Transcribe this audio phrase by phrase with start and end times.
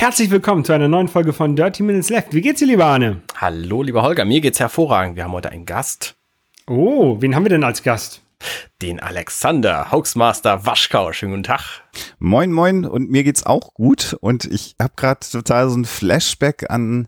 [0.00, 2.32] Herzlich willkommen zu einer neuen Folge von Dirty Minutes Left.
[2.32, 3.20] Wie geht's dir, lieber Arne?
[3.36, 4.24] Hallo, lieber Holger.
[4.24, 5.14] Mir geht's hervorragend.
[5.14, 6.16] Wir haben heute einen Gast.
[6.66, 8.22] Oh, wen haben wir denn als Gast?
[8.80, 11.12] Den Alexander, Hoaxmaster Waschkau.
[11.12, 11.82] Schönen guten Tag.
[12.18, 12.86] Moin, moin.
[12.86, 14.16] Und mir geht's auch gut.
[14.22, 17.06] Und ich habe gerade total so ein Flashback an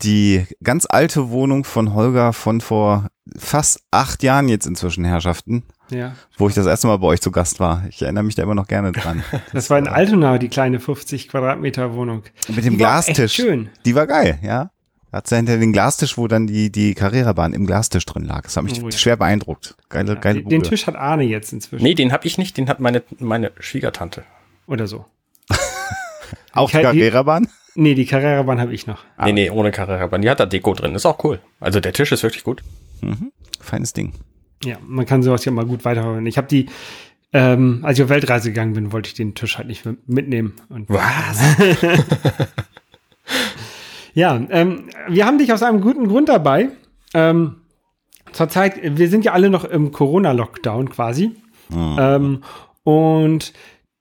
[0.00, 5.64] die ganz alte Wohnung von Holger von vor fast acht Jahren jetzt inzwischen Herrschaften.
[5.90, 6.14] Ja.
[6.36, 7.84] Wo ich das erste Mal bei euch zu Gast war.
[7.88, 9.22] Ich erinnere mich da immer noch gerne dran.
[9.52, 12.24] Das war in Altona, die kleine 50 Quadratmeter Wohnung.
[12.48, 13.34] Mit dem die Glastisch.
[13.34, 13.70] schön.
[13.84, 14.70] Die war geil, ja.
[15.12, 18.42] Hat sie hinter den Glastisch, wo dann die, die Carrera-Bahn im Glastisch drin lag.
[18.42, 18.98] Das hat mich oh, ja.
[18.98, 19.76] schwer beeindruckt.
[19.88, 21.84] Geile, ja, geile Den, den Tisch hat Arne jetzt inzwischen.
[21.84, 24.24] Nee, den habe ich nicht, den hat meine, meine Schwiegertante.
[24.66, 25.06] Oder so.
[26.52, 27.48] Auch Carrera-Bahn?
[27.76, 29.04] Nee, die Carrera-Bahn habe ich noch.
[29.22, 30.22] Nee, nee, ohne Carrera-Bahn.
[30.22, 30.94] Die hat da Deko drin.
[30.94, 31.40] Ist auch cool.
[31.60, 32.62] Also der Tisch ist wirklich gut.
[33.02, 33.32] Mhm.
[33.60, 34.12] Feines Ding.
[34.64, 36.26] Ja, man kann sowas ja mal gut weiterhören.
[36.26, 36.66] Ich habe die,
[37.32, 40.54] ähm, als ich auf Weltreise gegangen bin, wollte ich den Tisch halt nicht mitnehmen.
[40.68, 41.40] Und Was?
[44.14, 46.70] ja, ähm, wir haben dich aus einem guten Grund dabei.
[47.14, 47.56] Ähm,
[48.32, 51.32] Zurzeit, wir sind ja alle noch im Corona-Lockdown quasi.
[51.70, 52.42] Mhm.
[52.84, 53.52] Und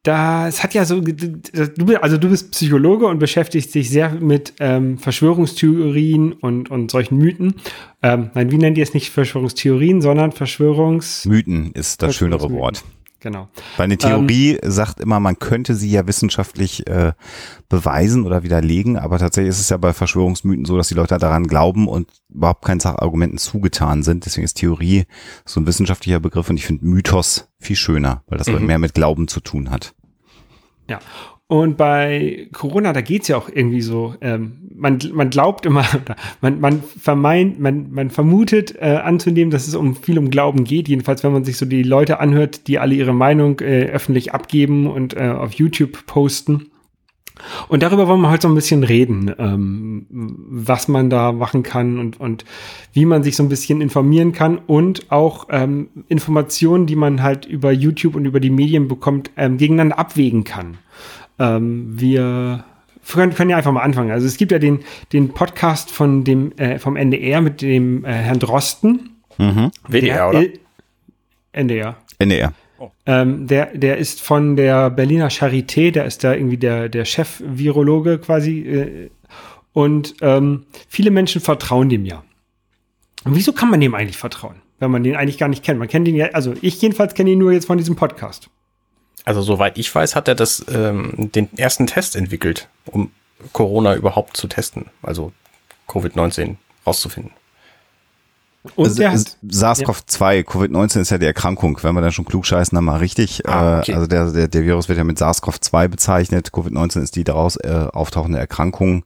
[0.08, 5.00] das hat ja so, du, also du bist Psychologe und beschäftigst dich sehr mit ähm,
[5.00, 7.56] Verschwörungstheorien und, und solchen Mythen.
[8.04, 11.26] Ähm, nein, wie nennt ihr es nicht Verschwörungstheorien, sondern Verschwörungs...
[11.26, 12.84] Mythen ist das schönere Wort.
[13.26, 13.50] Genau.
[13.76, 17.14] Weil eine Theorie ähm, sagt immer, man könnte sie ja wissenschaftlich äh,
[17.70, 21.48] beweisen oder widerlegen, aber tatsächlich ist es ja bei Verschwörungsmythen so, dass die Leute daran
[21.48, 24.28] glauben und überhaupt keinen Sachargumenten zugetan sind.
[24.28, 25.06] Deswegen ist Theorie
[25.44, 28.64] so ein wissenschaftlicher Begriff und ich finde Mythos viel schöner, weil das mhm.
[28.64, 29.96] mehr mit Glauben zu tun hat.
[30.88, 31.00] Ja.
[31.48, 35.86] Und bei Corona, da geht's ja auch irgendwie so, ähm, man, man glaubt immer,
[36.42, 40.88] man, man vermeint, man, man vermutet äh, anzunehmen, dass es um viel um Glauben geht.
[40.88, 44.88] Jedenfalls, wenn man sich so die Leute anhört, die alle ihre Meinung äh, öffentlich abgeben
[44.88, 46.72] und äh, auf YouTube posten.
[47.68, 52.00] Und darüber wollen wir heute so ein bisschen reden, ähm, was man da machen kann
[52.00, 52.46] und, und
[52.94, 57.46] wie man sich so ein bisschen informieren kann und auch ähm, Informationen, die man halt
[57.46, 60.78] über YouTube und über die Medien bekommt, ähm, gegeneinander abwägen kann.
[61.40, 62.66] Ähm, wir
[63.08, 64.12] können, können ja einfach mal anfangen.
[64.12, 64.80] Also es gibt ja den,
[65.14, 69.12] den Podcast von dem, äh, vom NDR mit dem äh, Herrn Drosten.
[69.38, 69.72] Mhm.
[69.88, 70.46] WDR, oder?
[71.52, 71.98] NDR.
[72.20, 72.54] NDR.
[72.78, 72.92] Oh.
[73.06, 78.20] Ähm, der, der ist von der Berliner Charité, der ist da irgendwie der, der Chef-Virologe
[78.20, 78.60] quasi.
[78.60, 79.10] Äh,
[79.72, 82.24] und ähm, viele Menschen vertrauen dem ja.
[83.24, 85.80] Und wieso kann man dem eigentlich vertrauen, wenn man den eigentlich gar nicht kennt?
[85.80, 88.50] Man kennt ihn ja, also ich jedenfalls kenne ihn nur jetzt von diesem Podcast.
[89.26, 93.12] Also soweit ich weiß, hat er das ähm, den ersten Test entwickelt, um
[93.54, 95.32] Corona überhaupt zu testen, also
[95.88, 96.56] Covid-19
[96.86, 97.32] rauszufinden.
[98.76, 99.04] Und also,
[99.48, 100.42] SARS-CoV-2, ja.
[100.42, 103.48] Covid-19 ist ja die Erkrankung, wenn wir dann schon klug scheißen, dann mal richtig.
[103.48, 103.92] Ah, okay.
[103.92, 106.50] äh, also der, der, der Virus wird ja mit SARS-CoV-2 bezeichnet.
[106.50, 109.06] Covid-19 ist die daraus äh, auftauchende Erkrankung.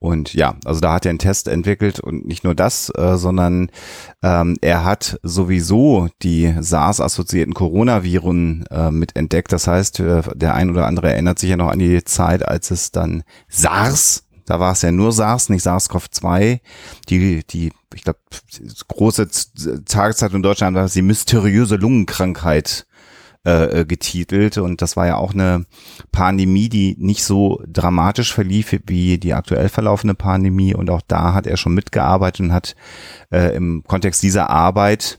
[0.00, 3.70] Und ja, also da hat er einen Test entwickelt und nicht nur das, äh, sondern
[4.22, 9.52] ähm, er hat sowieso die SARS-assoziierten Coronaviren äh, mit entdeckt.
[9.52, 12.70] Das heißt, äh, der ein oder andere erinnert sich ja noch an die Zeit, als
[12.70, 16.60] es dann SARS da war es ja nur SARS, nicht SARS-CoV-2.
[17.10, 18.20] Die, die, ich glaube,
[18.88, 19.28] große
[19.84, 22.86] Tageszeit in Deutschland war es die mysteriöse Lungenkrankheit
[23.48, 25.64] äh, äh, getitelt und das war ja auch eine
[26.12, 31.46] Pandemie, die nicht so dramatisch verlief wie die aktuell verlaufende Pandemie und auch da hat
[31.46, 32.76] er schon mitgearbeitet und hat
[33.30, 35.18] äh, im Kontext dieser Arbeit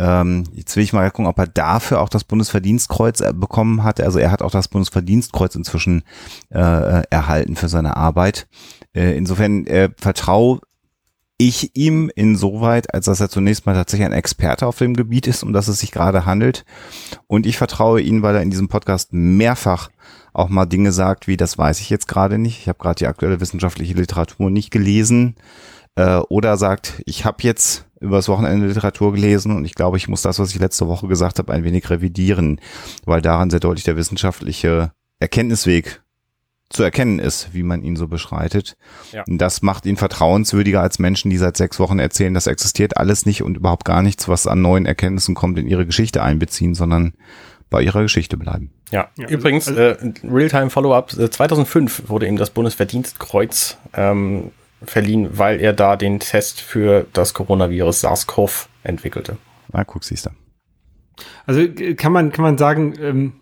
[0.00, 4.00] ähm, jetzt will ich mal gucken, ob er dafür auch das Bundesverdienstkreuz äh, bekommen hat.
[4.00, 6.02] Also er hat auch das Bundesverdienstkreuz inzwischen
[6.50, 8.48] äh, äh erhalten für seine Arbeit.
[8.92, 10.58] Insofern äh, vertraue
[11.40, 15.42] ich ihm insoweit, als dass er zunächst mal tatsächlich ein Experte auf dem Gebiet ist,
[15.42, 16.66] um das es sich gerade handelt.
[17.28, 19.88] Und ich vertraue ihm, weil er in diesem Podcast mehrfach
[20.34, 22.60] auch mal Dinge sagt, wie das weiß ich jetzt gerade nicht.
[22.60, 25.34] Ich habe gerade die aktuelle wissenschaftliche Literatur nicht gelesen.
[25.94, 30.20] Äh, oder sagt, ich habe jetzt übers Wochenende Literatur gelesen und ich glaube, ich muss
[30.20, 32.60] das, was ich letzte Woche gesagt habe, ein wenig revidieren,
[33.06, 36.02] weil daran sehr deutlich der wissenschaftliche Erkenntnisweg
[36.70, 38.76] zu erkennen ist, wie man ihn so beschreitet.
[39.12, 39.24] Ja.
[39.26, 43.42] Das macht ihn vertrauenswürdiger als Menschen, die seit sechs Wochen erzählen, das existiert alles nicht
[43.42, 47.14] und überhaupt gar nichts, was an neuen Erkenntnissen kommt, in ihre Geschichte einbeziehen, sondern
[47.70, 48.72] bei ihrer Geschichte bleiben.
[48.90, 54.50] Ja, ja übrigens, also, äh, Realtime Follow-up, äh, 2005 wurde ihm das Bundesverdienstkreuz ähm,
[54.82, 59.36] verliehen, weil er da den Test für das Coronavirus SARS-CoV entwickelte.
[59.72, 60.30] Na, guck, siehst du.
[61.46, 61.66] Also
[61.96, 63.32] kann man, kann man sagen, ähm,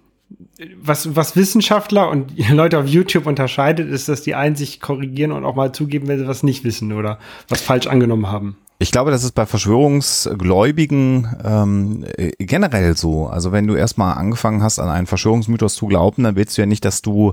[0.81, 5.45] was, was Wissenschaftler und Leute auf YouTube unterscheidet, ist, dass die einen sich korrigieren und
[5.45, 8.57] auch mal zugeben, wenn sie was nicht wissen oder was falsch angenommen haben.
[8.81, 12.05] Ich glaube, das ist bei Verschwörungsgläubigen ähm,
[12.39, 13.27] generell so.
[13.27, 16.67] Also wenn du erstmal angefangen hast, an einen Verschwörungsmythos zu glauben, dann willst du ja
[16.67, 17.33] nicht, dass du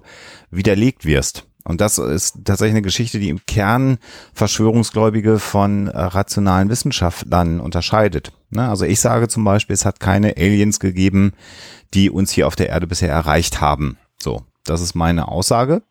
[0.50, 1.46] widerlegt wirst.
[1.68, 3.98] Und das ist tatsächlich eine Geschichte, die im Kern
[4.34, 8.32] Verschwörungsgläubige von äh, rationalen Wissenschaftlern unterscheidet.
[8.52, 8.70] Ne?
[8.70, 11.34] Also ich sage zum Beispiel, es hat keine Aliens gegeben,
[11.94, 13.98] die uns hier auf der Erde bisher erreicht haben.
[14.22, 15.82] So, das ist meine Aussage.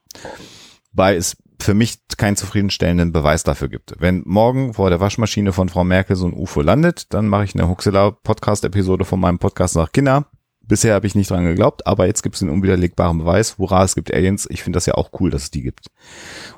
[0.92, 3.94] Weil es für mich keinen zufriedenstellenden Beweis dafür gibt.
[3.98, 7.54] Wenn morgen vor der Waschmaschine von Frau Merkel so ein UFO landet, dann mache ich
[7.54, 10.26] eine Huxilla Podcast-Episode von meinem Podcast nach Kinder.
[10.66, 13.58] Bisher habe ich nicht dran geglaubt, aber jetzt gibt es einen unwiderlegbaren Beweis.
[13.58, 14.46] Hurra, es gibt Aliens.
[14.50, 15.88] Ich finde das ja auch cool, dass es die gibt.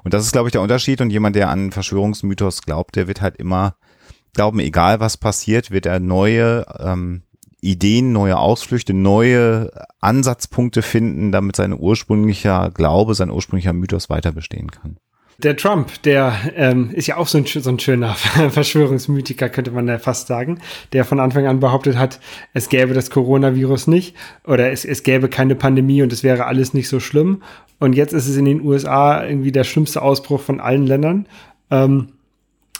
[0.05, 1.01] Und das ist, glaube ich, der Unterschied.
[1.01, 3.77] Und jemand, der an Verschwörungsmythos glaubt, der wird halt immer
[4.35, 7.23] glauben, egal was passiert, wird er neue ähm,
[7.61, 14.71] Ideen, neue Ausflüchte, neue Ansatzpunkte finden, damit sein ursprünglicher Glaube, sein ursprünglicher Mythos weiter bestehen
[14.71, 14.99] kann.
[15.39, 18.15] Der Trump, der ähm, ist ja auch so ein, so ein schöner
[18.51, 20.61] Verschwörungsmythiker, könnte man ja fast sagen,
[20.95, 22.21] der von Anfang an behauptet hat,
[22.55, 24.17] es gäbe das Coronavirus nicht
[24.47, 27.43] oder es, es gäbe keine Pandemie und es wäre alles nicht so schlimm.
[27.79, 31.27] Und jetzt ist es in den USA irgendwie der schlimmste Ausbruch von allen Ländern.
[31.71, 32.09] Ähm,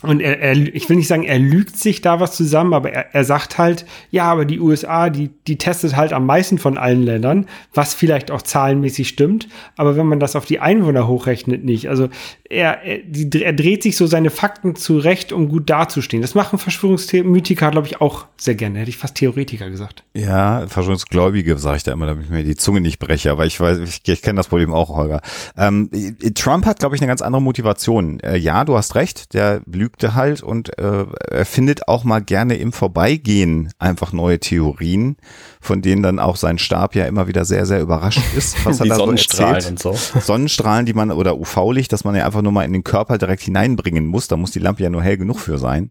[0.03, 3.15] und er, er, ich will nicht sagen, er lügt sich da was zusammen, aber er,
[3.15, 7.03] er sagt halt, ja, aber die USA, die, die testet halt am meisten von allen
[7.03, 9.49] Ländern, was vielleicht auch zahlenmäßig stimmt.
[9.77, 11.89] Aber wenn man das auf die Einwohner hochrechnet, nicht.
[11.89, 12.09] Also
[12.51, 16.23] er, er, die, er dreht sich so seine Fakten zurecht, um gut dazustehen.
[16.23, 18.81] Das machen Verschwörungsmythiker, glaube ich, auch sehr gerne.
[18.81, 20.05] Hätte ich fast Theoretiker gesagt.
[20.15, 23.31] Ja, Verschwörungsgläubige, sage ich da immer, damit ich mir die Zunge nicht breche.
[23.31, 25.21] Aber ich weiß, ich, ich kenne das Problem auch, Holger.
[25.57, 25.91] Ähm,
[26.35, 28.21] Trump hat, glaube ich, eine ganz andere Motivation.
[28.21, 32.57] Äh, ja, du hast recht, der lügte halt und äh, er findet auch mal gerne
[32.57, 35.17] im Vorbeigehen einfach neue Theorien,
[35.61, 38.65] von denen dann auch sein Stab ja immer wieder sehr, sehr überrascht ist.
[38.65, 40.21] Was hat er Sonnenstrahlen so und so.
[40.21, 43.43] Sonnenstrahlen, die man oder UV-Licht, dass man ja einfach nur mal in den Körper direkt
[43.43, 44.29] hineinbringen muss.
[44.29, 45.91] Da muss die Lampe ja nur hell genug für sein.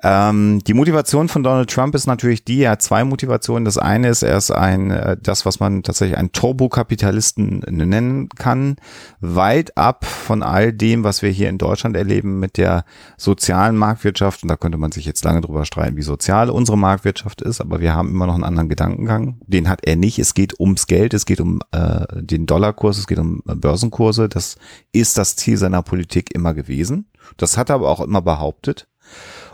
[0.00, 3.64] Ähm, die Motivation von Donald Trump ist natürlich die, er hat zwei Motivationen.
[3.64, 8.76] Das eine ist, er ist ein, äh, das, was man tatsächlich einen Turbokapitalisten nennen kann,
[9.20, 12.84] weit ab von all dem, was wir hier in Deutschland erleben mit der
[13.16, 14.44] sozialen Marktwirtschaft.
[14.44, 17.80] Und da könnte man sich jetzt lange drüber streiten, wie sozial unsere Marktwirtschaft ist, aber
[17.80, 19.40] wir haben immer noch einen anderen Gedankengang.
[19.46, 20.20] Den hat er nicht.
[20.20, 24.28] Es geht ums Geld, es geht um äh, den Dollarkurs, es geht um Börsenkurse.
[24.28, 24.58] Das
[24.92, 27.10] ist das Ziel seiner Politik immer gewesen.
[27.36, 28.88] Das hat er aber auch immer behauptet.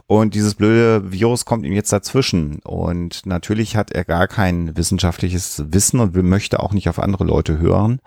[0.07, 2.59] Und dieses blöde Virus kommt ihm jetzt dazwischen.
[2.61, 7.59] Und natürlich hat er gar kein wissenschaftliches Wissen und möchte auch nicht auf andere Leute
[7.59, 8.01] hören.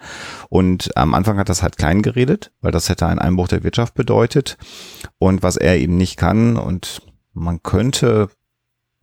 [0.50, 3.96] Und am Anfang hat das halt klein geredet, weil das hätte einen Einbruch der Wirtschaft
[3.96, 4.58] bedeutet.
[5.18, 7.02] Und was er eben nicht kann und
[7.34, 8.30] man könnte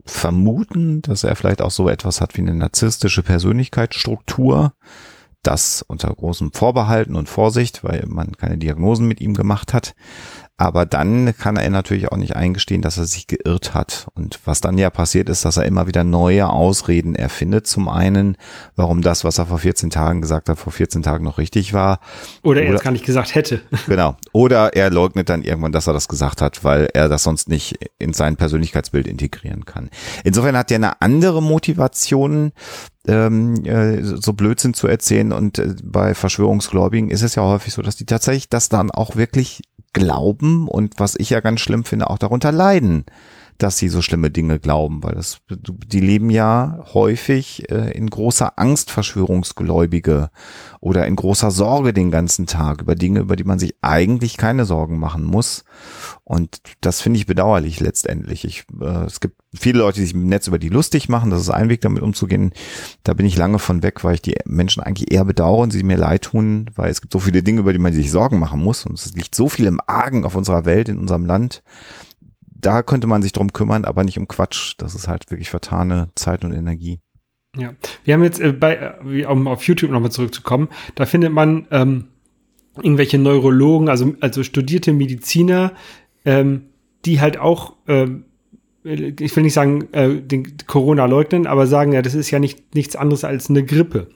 [0.05, 4.75] vermuten, dass er vielleicht auch so etwas hat wie eine narzisstische Persönlichkeitsstruktur.
[5.45, 9.95] Das unter großem Vorbehalten und Vorsicht, weil man keine Diagnosen mit ihm gemacht hat.
[10.57, 14.07] Aber dann kann er natürlich auch nicht eingestehen, dass er sich geirrt hat.
[14.15, 17.67] Und was dann ja passiert ist, dass er immer wieder neue Ausreden erfindet.
[17.67, 18.37] Zum einen,
[18.77, 21.99] warum das, was er vor 14 Tagen gesagt hat, vor 14 Tagen noch richtig war.
[22.43, 23.63] Oder er es gar nicht gesagt hätte.
[23.87, 24.17] Genau.
[24.33, 27.77] Oder er leugnet dann irgendwann, dass er das gesagt hat, weil er das sonst nicht
[27.99, 29.91] in sein Persönlichkeitsbild integrieren kann.
[30.25, 32.53] Insofern hat er eine andere Motivation,
[33.07, 35.33] ähm, äh, so Blödsinn zu erzählen.
[35.33, 39.17] Und äh, bei Verschwörungsgläubigen ist es ja häufig so, dass die tatsächlich das dann auch
[39.17, 39.63] wirklich
[39.95, 43.07] glauben und was ich ja ganz schlimm finde, auch darunter leiden,
[43.59, 48.59] dass sie so schlimme Dinge glauben, weil das, die leben ja häufig äh, in großer
[48.59, 50.31] Angst, Verschwörungsgläubige
[50.81, 54.65] oder in großer Sorge den ganzen Tag über Dinge, über die man sich eigentlich keine
[54.65, 55.65] Sorgen machen muss.
[56.25, 58.45] Und das finde ich bedauerlich letztendlich.
[58.45, 61.31] Ich, äh, es gibt viele Leute, die sich im Netz über die lustig machen.
[61.31, 62.53] Das ist ein Weg, damit umzugehen.
[63.03, 65.83] Da bin ich lange von weg, weil ich die Menschen eigentlich eher bedauere und sie
[65.83, 68.61] mir leid tun, weil es gibt so viele Dinge, über die man sich Sorgen machen
[68.61, 68.85] muss.
[68.85, 71.63] Und es liegt so viel im Argen auf unserer Welt, in unserem Land.
[72.55, 74.75] Da könnte man sich drum kümmern, aber nicht um Quatsch.
[74.79, 77.01] Das ist halt wirklich vertane Zeit und Energie.
[77.57, 81.67] Ja, wir haben jetzt äh, bei, äh, um auf YouTube nochmal zurückzukommen, da findet man
[81.71, 82.09] ähm,
[82.77, 85.73] irgendwelche Neurologen, also, also studierte Mediziner,
[86.25, 86.63] ähm,
[87.05, 88.25] die halt auch, ähm,
[88.83, 92.75] ich will nicht sagen, äh, den Corona leugnen, aber sagen, ja, das ist ja nicht
[92.75, 94.09] nichts anderes als eine Grippe.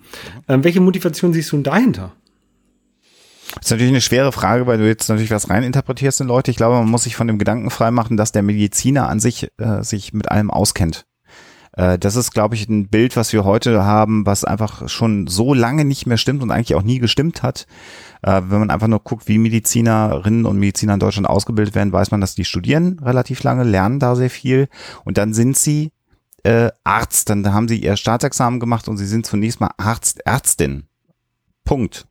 [0.48, 2.14] Ähm, welche Motivation siehst du dahinter?
[3.54, 6.50] Das ist natürlich eine schwere Frage, weil du jetzt natürlich was reininterpretierst in Leute.
[6.50, 9.82] Ich glaube, man muss sich von dem Gedanken freimachen, dass der Mediziner an sich äh,
[9.82, 11.06] sich mit allem auskennt.
[11.78, 15.54] Äh, das ist, glaube ich, ein Bild, was wir heute haben, was einfach schon so
[15.54, 17.66] lange nicht mehr stimmt und eigentlich auch nie gestimmt hat.
[18.22, 22.10] Äh, wenn man einfach nur guckt, wie Medizinerinnen und Mediziner in Deutschland ausgebildet werden, weiß
[22.10, 24.68] man, dass die studieren relativ lange, lernen da sehr viel
[25.04, 25.92] und dann sind sie
[26.42, 27.30] äh, Arzt.
[27.30, 30.88] Dann haben sie ihr Staatsexamen gemacht und sie sind zunächst mal Arzt, Ärztin.
[31.64, 32.07] Punkt.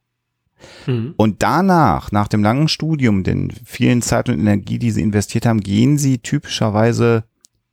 [0.86, 1.14] Mhm.
[1.18, 5.60] Und danach, nach dem langen Studium, den vielen Zeit und Energie, die sie investiert haben,
[5.60, 7.26] gehen sie typischerweise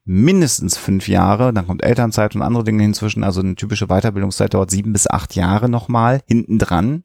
[0.04, 4.70] mindestens fünf Jahre, dann kommt Elternzeit und andere Dinge hinzwischen, also eine typische Weiterbildungszeit dauert
[4.70, 7.04] sieben bis acht Jahre nochmal hinten dran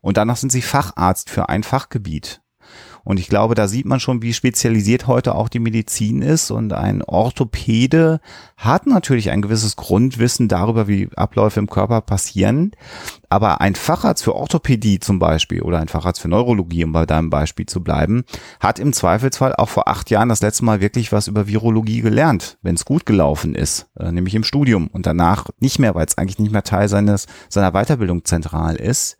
[0.00, 2.41] Und danach sind sie Facharzt für ein Fachgebiet.
[3.04, 6.50] Und ich glaube, da sieht man schon, wie spezialisiert heute auch die Medizin ist.
[6.50, 8.20] Und ein Orthopäde
[8.56, 12.72] hat natürlich ein gewisses Grundwissen darüber, wie Abläufe im Körper passieren.
[13.28, 17.30] Aber ein Facharzt für Orthopädie zum Beispiel oder ein Facharzt für Neurologie, um bei deinem
[17.30, 18.24] Beispiel zu bleiben,
[18.60, 22.58] hat im Zweifelsfall auch vor acht Jahren das letzte Mal wirklich was über Virologie gelernt,
[22.62, 26.18] wenn es gut gelaufen ist, äh, nämlich im Studium und danach nicht mehr, weil es
[26.18, 29.16] eigentlich nicht mehr Teil seines seiner Weiterbildung zentral ist.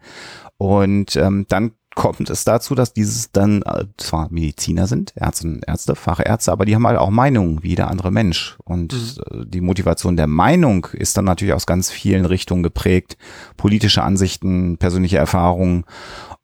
[0.58, 5.94] Und ähm, dann kommt es dazu, dass dieses dann äh, zwar Mediziner sind, Ärzte, Ärzte,
[5.94, 8.56] Fachärzte, aber die haben halt auch Meinungen wie jeder andere Mensch.
[8.64, 9.42] Und mhm.
[9.42, 13.16] Äh, die Motivation der Meinung ist dann natürlich aus ganz vielen Richtungen geprägt.
[13.56, 15.84] Politische Ansichten, persönliche Erfahrungen.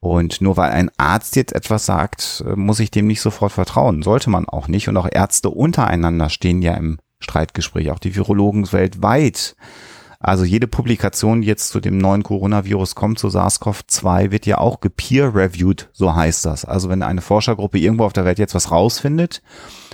[0.00, 4.02] Und nur weil ein Arzt jetzt etwas sagt, äh, muss ich dem nicht sofort vertrauen.
[4.02, 4.88] Sollte man auch nicht.
[4.88, 7.90] Und auch Ärzte untereinander stehen ja im Streitgespräch.
[7.90, 9.56] Auch die Virologen weltweit
[10.20, 14.80] also jede Publikation, die jetzt zu dem neuen Coronavirus kommt, zu SARS-CoV-2, wird ja auch
[14.80, 16.64] gepeer-reviewed, so heißt das.
[16.64, 19.42] Also wenn eine Forschergruppe irgendwo auf der Welt jetzt was rausfindet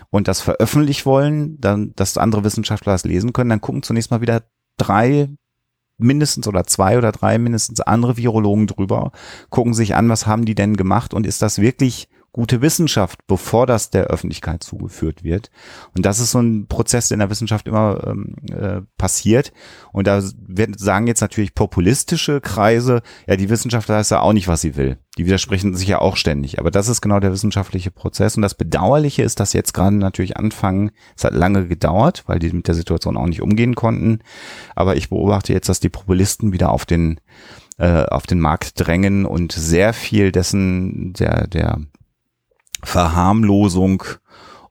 [0.08, 4.22] und das veröffentlicht wollen, dann, dass andere Wissenschaftler das lesen können, dann gucken zunächst mal
[4.22, 4.44] wieder
[4.78, 5.28] drei
[5.98, 9.12] mindestens oder zwei oder drei mindestens andere Virologen drüber,
[9.50, 13.64] gucken sich an, was haben die denn gemacht und ist das wirklich gute Wissenschaft, bevor
[13.64, 15.52] das der Öffentlichkeit zugeführt wird.
[15.96, 19.52] Und das ist so ein Prozess, der in der Wissenschaft immer ähm, äh, passiert.
[19.92, 24.48] Und da werden, sagen jetzt natürlich populistische Kreise, ja, die Wissenschaft weiß ja auch nicht,
[24.48, 24.98] was sie will.
[25.16, 26.58] Die widersprechen sich ja auch ständig.
[26.58, 28.34] Aber das ist genau der wissenschaftliche Prozess.
[28.34, 32.50] Und das Bedauerliche ist, dass jetzt gerade natürlich anfangen, es hat lange gedauert, weil die
[32.50, 34.18] mit der Situation auch nicht umgehen konnten.
[34.74, 37.20] Aber ich beobachte jetzt, dass die Populisten wieder auf den
[37.78, 41.78] äh, auf den Markt drängen und sehr viel dessen der der
[42.84, 44.04] Verharmlosung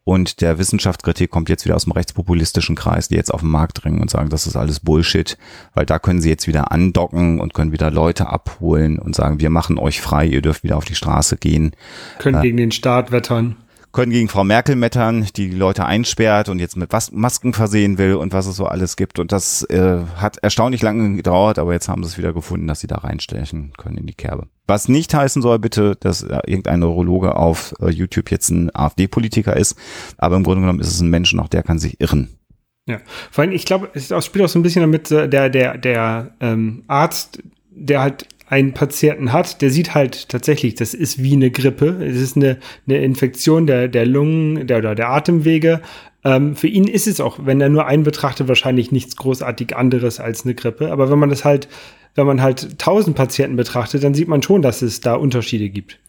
[0.06, 3.84] und der Wissenschaftskritik kommt jetzt wieder aus dem rechtspopulistischen Kreis, die jetzt auf den Markt
[3.84, 5.38] drängen und sagen, das ist alles Bullshit,
[5.74, 9.50] weil da können sie jetzt wieder andocken und können wieder Leute abholen und sagen, wir
[9.50, 11.72] machen euch frei, ihr dürft wieder auf die Straße gehen.
[12.20, 13.56] Können äh, gegen den Staat wettern
[13.94, 18.16] können gegen Frau Merkel mettern, die die Leute einsperrt und jetzt mit Masken versehen will
[18.16, 19.20] und was es so alles gibt.
[19.20, 22.80] Und das äh, hat erstaunlich lange gedauert, aber jetzt haben sie es wieder gefunden, dass
[22.80, 24.48] sie da reinstechen können in die Kerbe.
[24.66, 29.56] Was nicht heißen soll, bitte, dass äh, irgendein Neurologe auf äh, YouTube jetzt ein AfD-Politiker
[29.56, 29.78] ist,
[30.18, 32.40] aber im Grunde genommen ist es ein Mensch und auch der kann sich irren.
[32.86, 33.00] Ja,
[33.32, 36.36] vor allem, ich glaube, es spielt auch so ein bisschen damit, äh, der, der, der
[36.42, 41.52] ähm, Arzt, der halt einen Patienten hat, der sieht halt tatsächlich, das ist wie eine
[41.52, 42.04] Grippe.
[42.04, 42.58] Es ist eine,
[42.88, 45.82] eine Infektion der, der Lungen der, oder der Atemwege.
[46.24, 50.20] Ähm, für ihn ist es auch, wenn er nur einen betrachtet, wahrscheinlich nichts großartig anderes
[50.20, 50.92] als eine Grippe.
[50.92, 51.68] Aber wenn man das halt,
[52.16, 56.00] wenn man halt tausend Patienten betrachtet, dann sieht man schon, dass es da Unterschiede gibt.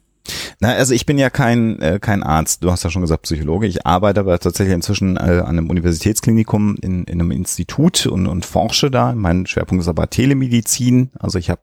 [0.61, 3.67] Na, also ich bin ja kein, äh, kein Arzt, du hast ja schon gesagt Psychologe.
[3.67, 8.47] Ich arbeite aber tatsächlich inzwischen äh, an einem Universitätsklinikum in, in einem Institut und, und
[8.47, 9.14] forsche da.
[9.14, 11.11] Mein Schwerpunkt ist aber Telemedizin.
[11.19, 11.61] Also ich habe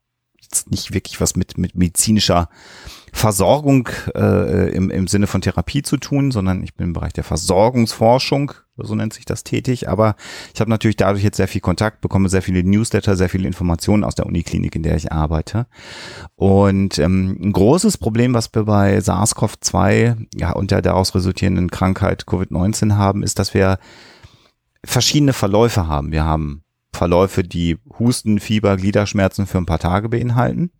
[0.52, 2.50] jetzt nicht wirklich was mit, mit medizinischer
[3.14, 7.24] Versorgung äh, im, im Sinne von Therapie zu tun, sondern ich bin im Bereich der
[7.24, 9.90] Versorgungsforschung, so nennt sich das tätig.
[9.90, 10.16] Aber
[10.54, 14.04] ich habe natürlich dadurch jetzt sehr viel Kontakt, bekomme sehr viele Newsletter, sehr viele Informationen
[14.04, 15.68] aus der Uniklinik, in der ich arbeite.
[16.36, 22.24] Und ähm, ein großes Problem, was wir bei SARS-CoV-2 ja, und der daraus resultierenden Krankheit
[22.24, 23.78] Covid-19 haben, ist, dass wir
[24.86, 26.12] verschiedene Verläufe haben.
[26.12, 26.64] Wir haben
[26.94, 30.72] Verläufe, die Husten, Fieber, Gliederschmerzen für ein paar Tage beinhalten.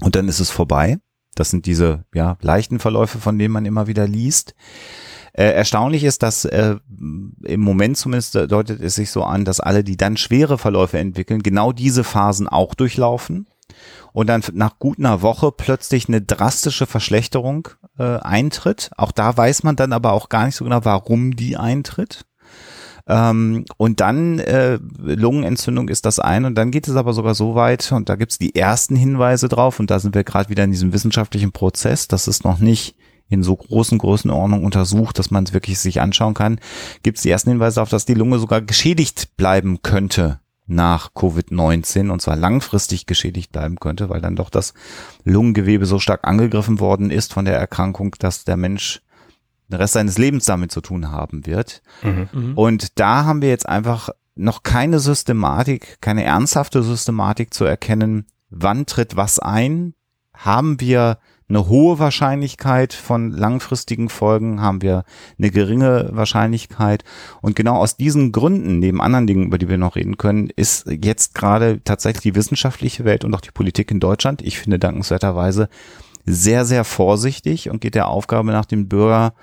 [0.00, 0.98] Und dann ist es vorbei.
[1.34, 4.54] Das sind diese ja, leichten Verläufe, von denen man immer wieder liest.
[5.32, 6.76] Äh, erstaunlich ist, dass äh,
[7.44, 11.42] im Moment zumindest deutet es sich so an, dass alle, die dann schwere Verläufe entwickeln,
[11.42, 13.46] genau diese Phasen auch durchlaufen
[14.12, 17.68] und dann nach gut einer Woche plötzlich eine drastische Verschlechterung
[17.98, 18.90] äh, eintritt.
[18.96, 22.24] Auch da weiß man dann aber auch gar nicht so genau, warum die eintritt.
[23.08, 27.54] Ähm, und dann äh, Lungenentzündung ist das ein und dann geht es aber sogar so
[27.54, 30.64] weit und da gibt es die ersten Hinweise drauf und da sind wir gerade wieder
[30.64, 32.06] in diesem wissenschaftlichen Prozess.
[32.06, 32.96] Das ist noch nicht
[33.30, 36.60] in so großen Größenordnungen untersucht, dass man es wirklich sich anschauen kann,
[37.02, 42.10] gibt es die ersten Hinweise auf, dass die Lunge sogar geschädigt bleiben könnte nach Covid-19
[42.10, 44.74] und zwar langfristig geschädigt bleiben könnte, weil dann doch das
[45.24, 49.00] Lungengewebe so stark angegriffen worden ist von der Erkrankung, dass der Mensch
[49.68, 51.82] den Rest seines Lebens damit zu tun haben wird.
[52.02, 52.28] Mhm.
[52.32, 52.54] mhm.
[52.54, 58.86] Und da haben wir jetzt einfach noch keine Systematik, keine ernsthafte Systematik zu erkennen, wann
[58.86, 59.94] tritt was ein,
[60.32, 65.04] haben wir eine hohe Wahrscheinlichkeit von langfristigen Folgen, haben wir
[65.38, 67.04] eine geringe Wahrscheinlichkeit.
[67.40, 70.86] Und genau aus diesen Gründen, neben anderen Dingen, über die wir noch reden können, ist
[70.86, 75.68] jetzt gerade tatsächlich die wissenschaftliche Welt und auch die Politik in Deutschland, ich finde dankenswerterweise,
[76.28, 79.34] sehr, sehr vorsichtig und geht der Aufgabe nach dem Bürger,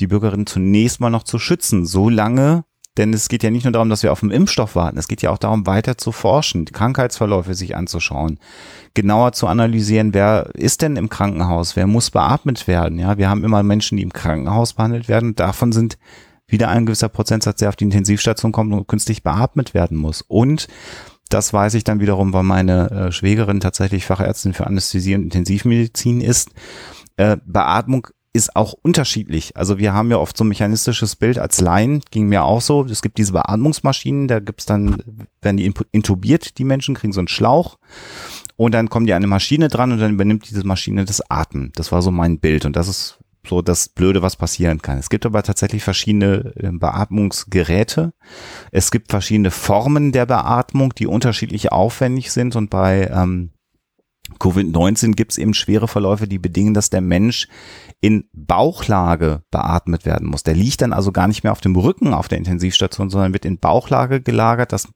[0.00, 2.64] die Bürgerin zunächst mal noch zu schützen, solange
[2.96, 5.20] Denn es geht ja nicht nur darum, dass wir auf den Impfstoff warten, es geht
[5.20, 8.38] ja auch darum, weiter zu forschen, Krankheitsverläufe sich anzuschauen,
[8.94, 13.00] genauer zu analysieren, wer ist denn im Krankenhaus, wer muss beatmet werden.
[13.00, 15.34] Ja, wir haben immer Menschen, die im Krankenhaus behandelt werden.
[15.34, 15.98] Davon sind
[16.46, 20.22] wieder ein gewisser Prozentsatz, der auf die Intensivstation kommt und künstlich beatmet werden muss.
[20.22, 20.68] Und
[21.34, 26.20] das weiß ich dann wiederum, weil meine äh, Schwägerin tatsächlich Fachärztin für Anästhesie und Intensivmedizin
[26.20, 26.50] ist.
[27.16, 29.56] Äh, Beatmung ist auch unterschiedlich.
[29.56, 32.84] Also wir haben ja oft so ein mechanistisches Bild als Laien, ging mir auch so.
[32.84, 35.02] Es gibt diese Beatmungsmaschinen, da gibt's dann,
[35.42, 37.78] werden die intubiert, die Menschen kriegen so einen Schlauch
[38.56, 41.72] und dann kommen die an eine Maschine dran und dann übernimmt diese Maschine das Atmen.
[41.74, 44.98] Das war so mein Bild und das ist so das Blöde, was passieren kann.
[44.98, 48.12] Es gibt aber tatsächlich verschiedene äh, Beatmungsgeräte.
[48.70, 53.50] Es gibt verschiedene Formen der Beatmung, die unterschiedlich aufwendig sind und bei ähm,
[54.38, 57.46] Covid-19 gibt es eben schwere Verläufe, die bedingen, dass der Mensch
[58.00, 60.42] in Bauchlage beatmet werden muss.
[60.42, 63.44] Der liegt dann also gar nicht mehr auf dem Rücken auf der Intensivstation, sondern wird
[63.44, 64.72] in Bauchlage gelagert.
[64.72, 64.88] Das,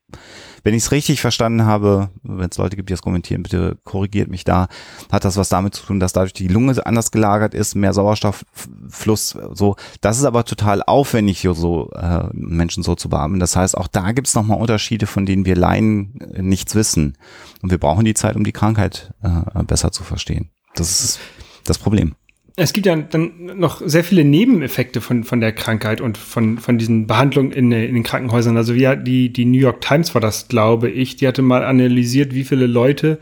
[0.64, 4.28] wenn ich es richtig verstanden habe, wenn es Leute gibt, die das kommentieren, bitte korrigiert
[4.28, 4.68] mich da,
[5.10, 9.36] hat das was damit zu tun, dass dadurch die Lunge anders gelagert ist, mehr Sauerstofffluss,
[9.52, 9.76] so.
[10.00, 13.40] Das ist aber total aufwendig, so äh, Menschen so zu beatmen.
[13.40, 17.16] Das heißt, auch da gibt es nochmal Unterschiede, von denen wir Laien äh, nichts wissen.
[17.62, 20.50] Und wir brauchen die Zeit, um die Krankheit äh, besser zu verstehen.
[20.74, 21.20] Das ist
[21.64, 22.14] das Problem
[22.58, 26.76] es gibt ja dann noch sehr viele Nebeneffekte von, von der Krankheit und von, von
[26.76, 28.56] diesen Behandlungen in, in den Krankenhäusern.
[28.56, 32.34] Also wie die, die New York Times war das, glaube ich, die hatte mal analysiert,
[32.34, 33.18] wie viele Leute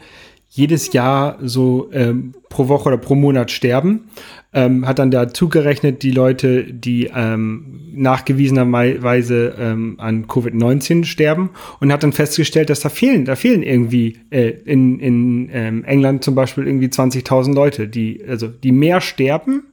[0.57, 4.09] jedes Jahr so ähm, pro Woche oder pro Monat sterben.
[4.55, 11.93] Ähm, hat dann dazu gerechnet die Leute, die ähm, nachgewiesenerweise ähm, an Covid-19 sterben und
[11.93, 16.35] hat dann festgestellt, dass da fehlen, da fehlen irgendwie äh, in, in ähm, England zum
[16.35, 19.65] Beispiel irgendwie 20.000 Leute, die also die mehr sterben,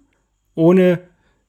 [0.54, 1.00] ohne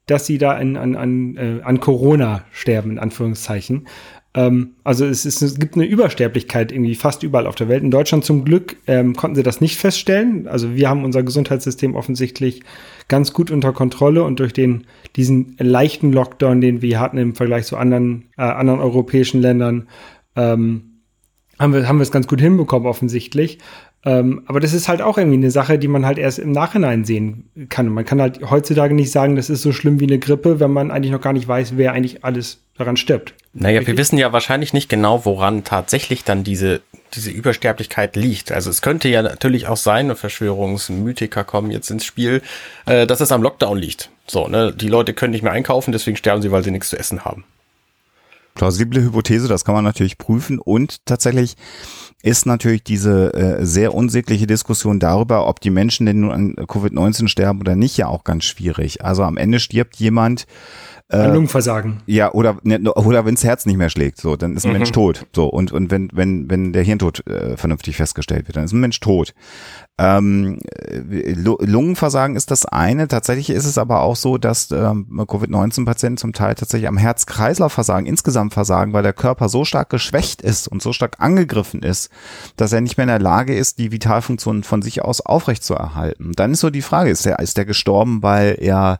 [0.06, 3.88] dass sie da an, an, an, äh, an Corona sterben, in Anführungszeichen.
[4.34, 7.82] Ähm, also es, ist, es gibt eine Übersterblichkeit irgendwie fast überall auf der Welt.
[7.82, 10.48] In Deutschland zum Glück ähm, konnten sie das nicht feststellen.
[10.48, 12.62] Also wir haben unser Gesundheitssystem offensichtlich
[13.08, 14.86] ganz gut unter Kontrolle und durch den
[15.16, 19.88] diesen leichten Lockdown, den wir hatten im Vergleich zu anderen äh, anderen europäischen Ländern,
[20.34, 21.00] ähm,
[21.58, 23.58] haben wir haben wir es ganz gut hinbekommen offensichtlich.
[24.06, 27.04] Ähm, aber das ist halt auch irgendwie eine Sache, die man halt erst im Nachhinein
[27.04, 27.88] sehen kann.
[27.88, 30.90] Man kann halt heutzutage nicht sagen, das ist so schlimm wie eine Grippe, wenn man
[30.90, 33.34] eigentlich noch gar nicht weiß, wer eigentlich alles daran stirbt.
[33.54, 33.94] Naja, Richtig?
[33.94, 36.82] wir wissen ja wahrscheinlich nicht genau, woran tatsächlich dann diese,
[37.14, 38.52] diese Übersterblichkeit liegt.
[38.52, 42.42] Also es könnte ja natürlich auch sein, Verschwörungsmythiker kommen jetzt ins Spiel,
[42.84, 44.10] äh, dass es am Lockdown liegt.
[44.26, 46.98] So, ne, die Leute können nicht mehr einkaufen, deswegen sterben sie, weil sie nichts zu
[46.98, 47.44] essen haben.
[48.54, 51.56] Plausible Hypothese, das kann man natürlich prüfen und tatsächlich
[52.24, 57.28] ist natürlich diese äh, sehr unsägliche Diskussion darüber, ob die Menschen denn nun an Covid-19
[57.28, 59.04] sterben oder nicht, ja auch ganz schwierig.
[59.04, 60.46] Also am Ende stirbt jemand,
[61.14, 62.02] äh, Lungenversagen.
[62.06, 64.78] Ja, oder, ne, oder wenns Herz nicht mehr schlägt, so, dann ist ein mhm.
[64.78, 65.26] Mensch tot.
[65.34, 68.80] So, und, und wenn, wenn, wenn der Hirntod äh, vernünftig festgestellt wird, dann ist ein
[68.80, 69.34] Mensch tot.
[69.96, 70.58] Ähm,
[70.90, 73.06] Lungenversagen ist das eine.
[73.06, 78.54] Tatsächlich ist es aber auch so, dass ähm, Covid-19-Patienten zum Teil tatsächlich am Herz-Kreislauf-Versagen insgesamt
[78.54, 82.10] versagen, weil der Körper so stark geschwächt ist und so stark angegriffen ist,
[82.56, 86.32] dass er nicht mehr in der Lage ist, die Vitalfunktionen von sich aus aufrechtzuerhalten.
[86.34, 88.98] Dann ist so die Frage, ist der, ist der gestorben, weil er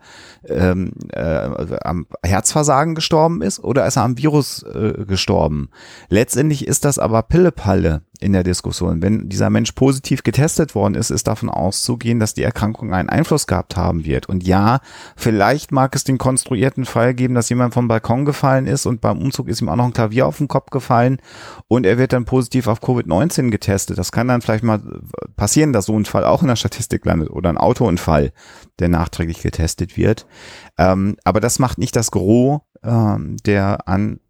[0.48, 1.48] ähm, äh,
[1.82, 5.70] am Herzversagen gestorben ist oder ist er am Virus äh, gestorben?
[6.08, 9.02] Letztendlich ist das aber Pillepalle in der Diskussion.
[9.02, 13.46] Wenn dieser Mensch positiv getestet worden ist, ist davon auszugehen, dass die Erkrankung einen Einfluss
[13.46, 14.28] gehabt haben wird.
[14.28, 14.80] Und ja,
[15.14, 19.18] vielleicht mag es den konstruierten Fall geben, dass jemand vom Balkon gefallen ist und beim
[19.18, 21.18] Umzug ist ihm auch noch ein Klavier auf den Kopf gefallen
[21.68, 23.98] und er wird dann positiv auf Covid-19 getestet.
[23.98, 24.80] Das kann dann vielleicht mal
[25.36, 28.32] passieren, dass so ein Fall auch in der Statistik landet oder ein Autounfall,
[28.78, 30.26] der nachträglich getestet wird.
[30.78, 34.20] Ähm, aber das macht nicht das Gros ähm, der an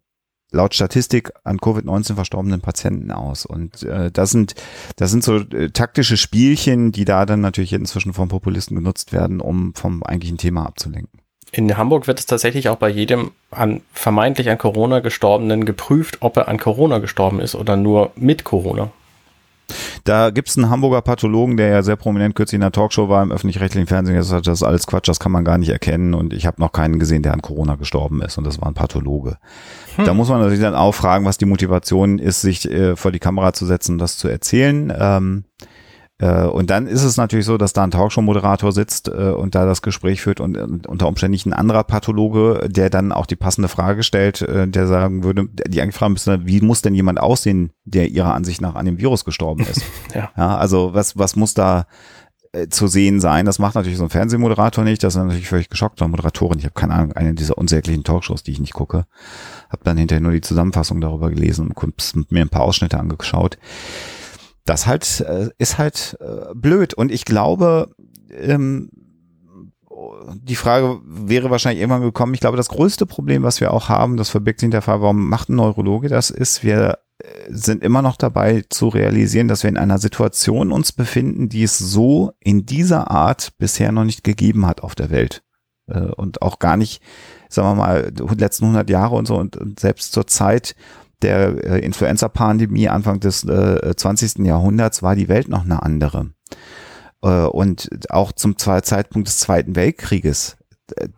[0.51, 3.45] laut Statistik an Covid-19 verstorbenen Patienten aus.
[3.45, 4.55] Und äh, das sind
[4.95, 9.41] das sind so äh, taktische Spielchen, die da dann natürlich inzwischen vom Populisten genutzt werden,
[9.41, 11.19] um vom eigentlichen Thema abzulenken.
[11.51, 16.37] In Hamburg wird es tatsächlich auch bei jedem an vermeintlich an Corona gestorbenen geprüft, ob
[16.37, 18.91] er an Corona gestorben ist oder nur mit Corona.
[20.03, 23.23] Da gibt es einen Hamburger Pathologen, der ja sehr prominent kürzlich in der Talkshow war
[23.23, 24.15] im öffentlich-rechtlichen Fernsehen.
[24.15, 26.13] Das ist alles Quatsch, das kann man gar nicht erkennen.
[26.13, 28.37] Und ich habe noch keinen gesehen, der an Corona gestorben ist.
[28.37, 29.37] Und das war ein Pathologe.
[29.95, 30.05] Hm.
[30.05, 33.19] Da muss man natürlich dann auch fragen, was die Motivation ist, sich äh, vor die
[33.19, 34.93] Kamera zu setzen und das zu erzählen.
[34.95, 35.65] Ähm, äh,
[36.23, 39.81] und dann ist es natürlich so, dass da ein Talkshow-Moderator sitzt äh, und da das
[39.81, 43.67] Gespräch führt und, und unter Umständen nicht ein anderer Pathologe, der dann auch die passende
[43.67, 47.71] Frage stellt, äh, der sagen würde, die eigentlich fragen müsste, wie muss denn jemand aussehen,
[47.83, 49.83] der ihrer Ansicht nach an dem Virus gestorben ist?
[50.15, 50.31] ja.
[50.37, 50.57] ja.
[50.57, 51.85] Also was, was muss da
[52.55, 53.45] äh, zu sehen sein.
[53.45, 55.03] Das macht natürlich so ein Fernsehmoderator nicht.
[55.03, 56.01] Das ist natürlich völlig geschockt.
[56.01, 56.59] Oder Moderatorin.
[56.59, 59.05] Ich habe keine Ahnung, eine dieser unsäglichen Talkshows, die ich nicht gucke.
[59.69, 63.57] Habe dann hinterher nur die Zusammenfassung darüber gelesen und mir ein paar Ausschnitte angeschaut.
[64.65, 66.93] Das halt äh, ist halt äh, blöd.
[66.93, 67.95] Und ich glaube,
[68.31, 68.89] ähm,
[70.41, 72.33] die Frage wäre wahrscheinlich irgendwann gekommen.
[72.33, 75.01] Ich glaube, das größte Problem, was wir auch haben, das verbirgt sich in der Frage,
[75.01, 79.63] warum macht ein Neurologe das, ist, wir äh, sind immer noch dabei zu realisieren, dass
[79.63, 84.23] wir in einer Situation uns befinden, die es so in dieser Art bisher noch nicht
[84.23, 85.43] gegeben hat auf der Welt.
[85.87, 87.01] Äh, und auch gar nicht,
[87.49, 90.75] sagen wir mal, die letzten 100 Jahre und so und selbst zur Zeit
[91.21, 94.45] der äh, Influenza-Pandemie Anfang des 20.
[94.45, 96.31] Jahrhunderts war die Welt noch eine andere.
[97.21, 100.57] Und auch zum Zeitpunkt des Zweiten Weltkrieges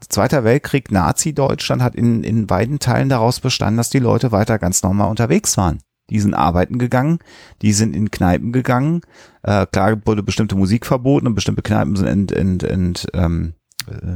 [0.08, 4.82] Zweiter Weltkrieg, Nazi-Deutschland hat in, in beiden Teilen daraus bestanden, dass die Leute weiter ganz
[4.82, 5.80] normal unterwegs waren.
[6.10, 7.20] Die sind arbeiten gegangen,
[7.62, 9.02] die sind in Kneipen gegangen.
[9.44, 13.57] Äh, klar wurde bestimmte Musik verboten und bestimmte Kneipen sind ent, ent, ent, ähm, äh,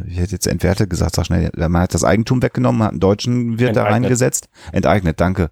[0.07, 3.60] ich hätte jetzt entwertet gesagt, sag schnell, man hat das Eigentum weggenommen, hat einen deutschen
[3.60, 4.49] Wirt da reingesetzt.
[4.71, 5.49] Enteignet, danke.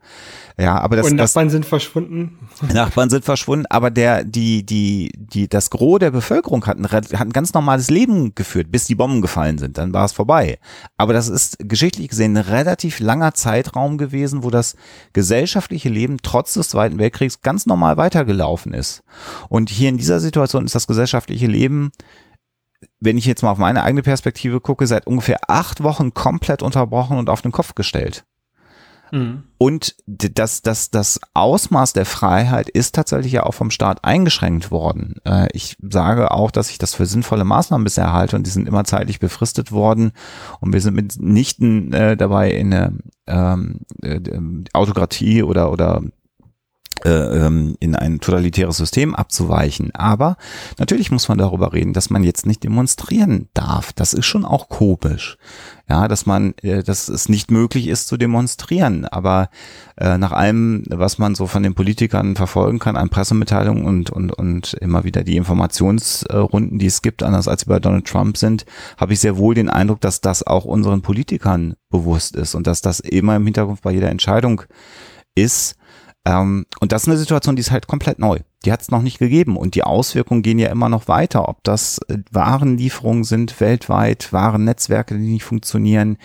[0.57, 1.09] Ja, aber das.
[1.09, 2.37] Und Nachbarn das, sind verschwunden.
[2.73, 7.13] Nachbarn sind verschwunden, aber der, die, die, die, das Gros der Bevölkerung hat ein, hat
[7.13, 9.77] ein ganz normales Leben geführt, bis die Bomben gefallen sind.
[9.77, 10.59] Dann war es vorbei.
[10.97, 14.75] Aber das ist geschichtlich gesehen ein relativ langer Zeitraum gewesen, wo das
[15.13, 19.03] gesellschaftliche Leben trotz des Zweiten Weltkriegs ganz normal weitergelaufen ist.
[19.47, 21.91] Und hier in dieser Situation ist das gesellschaftliche Leben
[22.99, 27.17] wenn ich jetzt mal auf meine eigene Perspektive gucke, seit ungefähr acht Wochen komplett unterbrochen
[27.17, 28.25] und auf den Kopf gestellt.
[29.11, 29.43] Mhm.
[29.57, 35.15] Und das, das, das Ausmaß der Freiheit ist tatsächlich ja auch vom Staat eingeschränkt worden.
[35.25, 38.67] Äh, ich sage auch, dass ich das für sinnvolle Maßnahmen bisher halte und die sind
[38.67, 40.11] immer zeitlich befristet worden
[40.59, 44.19] und wir sind mitnichten äh, dabei in eine ähm, äh,
[44.73, 46.13] Autokratie oder, oder ähm,
[47.05, 49.91] in ein totalitäres System abzuweichen.
[49.93, 50.37] Aber
[50.77, 53.93] natürlich muss man darüber reden, dass man jetzt nicht demonstrieren darf.
[53.93, 55.37] Das ist schon auch komisch.
[55.89, 59.05] Ja, dass man, äh, dass es nicht möglich ist zu demonstrieren.
[59.05, 59.49] Aber
[59.97, 64.31] äh, nach allem, was man so von den Politikern verfolgen kann, an Pressemitteilungen und, und,
[64.31, 68.65] und immer wieder die Informationsrunden, die es gibt, anders als bei Donald Trump sind,
[68.97, 72.81] habe ich sehr wohl den Eindruck, dass das auch unseren Politikern bewusst ist und dass
[72.81, 74.61] das immer im Hintergrund bei jeder Entscheidung
[75.33, 75.78] ist
[76.29, 78.39] ähm, und das ist eine Situation, die ist halt komplett neu.
[78.63, 81.63] Die hat es noch nicht gegeben und die Auswirkungen gehen ja immer noch weiter, ob
[81.63, 86.17] das äh, Warenlieferungen sind weltweit, Warennetzwerke, die nicht funktionieren.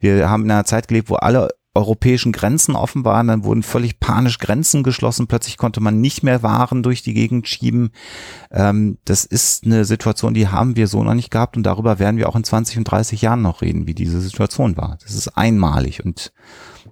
[0.00, 3.98] Wir haben in einer Zeit gelebt, wo alle europäischen Grenzen offen waren, dann wurden völlig
[3.98, 7.92] panisch Grenzen geschlossen, plötzlich konnte man nicht mehr Waren durch die Gegend schieben.
[8.50, 12.18] Ähm, das ist eine Situation, die haben wir so noch nicht gehabt und darüber werden
[12.18, 14.98] wir auch in 20 und 30 Jahren noch reden, wie diese Situation war.
[15.02, 16.32] Das ist einmalig und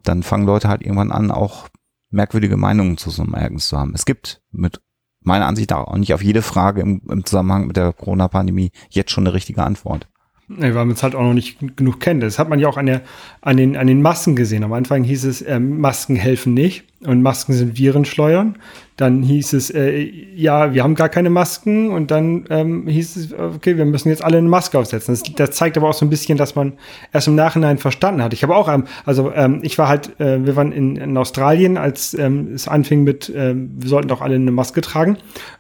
[0.05, 1.69] dann fangen Leute halt irgendwann an, auch
[2.11, 3.95] merkwürdige Meinungen zu so einem Ereignis zu haben.
[3.95, 4.81] Es gibt mit
[5.23, 9.27] meiner Ansicht auch nicht auf jede Frage im, im Zusammenhang mit der Corona-Pandemie jetzt schon
[9.27, 10.09] eine richtige Antwort.
[10.49, 12.23] Nee, weil man es halt auch noch nicht genug kennt.
[12.23, 13.03] Das hat man ja auch an, der,
[13.41, 14.65] an, den, an den Masken gesehen.
[14.65, 18.57] Am Anfang hieß es, äh, Masken helfen nicht und Masken sind Virenschleuern.
[18.97, 20.01] Dann hieß es, äh,
[20.35, 24.23] ja, wir haben gar keine Masken und dann ähm, hieß es, okay, wir müssen jetzt
[24.23, 25.15] alle eine Maske aufsetzen.
[25.15, 26.75] Das, das, zeigt aber auch so ein bisschen, dass man
[27.11, 28.35] erst im Nachhinein verstanden hat.
[28.35, 31.79] Ich habe auch, ähm, also ähm, ich war halt, äh, wir waren in, in Australien,
[31.79, 35.17] als ähm, es anfing mit, ähm, wir sollten doch alle eine Maske tragen.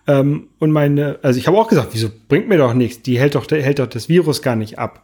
[0.07, 3.01] Ähm, und meine, also ich habe auch gesagt, wieso bringt mir doch nichts?
[3.01, 5.03] Die hält doch, hält doch das Virus gar nicht ab.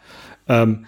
[0.48, 0.84] Ähm,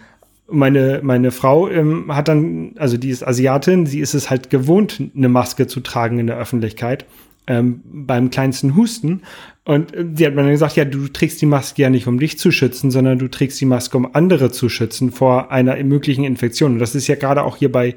[0.50, 5.00] meine, meine Frau ähm, hat dann, also die ist Asiatin, sie ist es halt gewohnt,
[5.14, 7.04] eine Maske zu tragen in der Öffentlichkeit
[7.48, 9.22] ähm, beim kleinsten Husten.
[9.64, 12.18] Und äh, sie hat mir dann gesagt, ja, du trägst die Maske ja nicht, um
[12.18, 16.24] dich zu schützen, sondern du trägst die Maske, um andere zu schützen vor einer möglichen
[16.24, 16.74] Infektion.
[16.74, 17.96] Und das ist ja gerade auch hier bei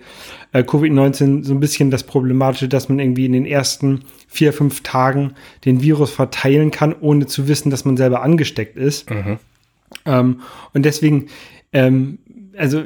[0.54, 4.82] äh, Covid-19 so ein bisschen das Problematische, dass man irgendwie in den ersten vier, fünf
[4.82, 5.34] Tagen
[5.66, 9.10] den Virus verteilen kann, ohne zu wissen, dass man selber angesteckt ist.
[9.10, 9.38] Mhm.
[10.06, 10.40] Ähm,
[10.74, 11.28] und deswegen
[11.74, 12.20] ähm,
[12.58, 12.84] also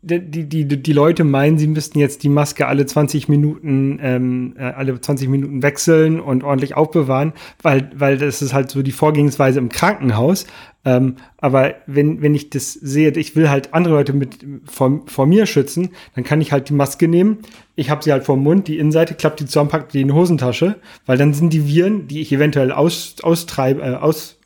[0.00, 4.62] die, die, die Leute meinen, sie müssten jetzt die Maske alle 20 Minuten, ähm, äh,
[4.62, 9.58] alle 20 Minuten wechseln und ordentlich aufbewahren, weil, weil das ist halt so die Vorgehensweise
[9.58, 10.46] im Krankenhaus.
[10.84, 15.26] Ähm, aber wenn, wenn ich das sehe, ich will halt andere Leute mit vor, vor
[15.26, 17.38] mir schützen, dann kann ich halt die Maske nehmen.
[17.74, 20.08] Ich habe sie halt vor dem Mund, die Innenseite klappt die zusammen, packt die in
[20.08, 20.76] die Hosentasche,
[21.06, 24.37] weil dann sind die Viren, die ich eventuell aus, austreibe, äh, aus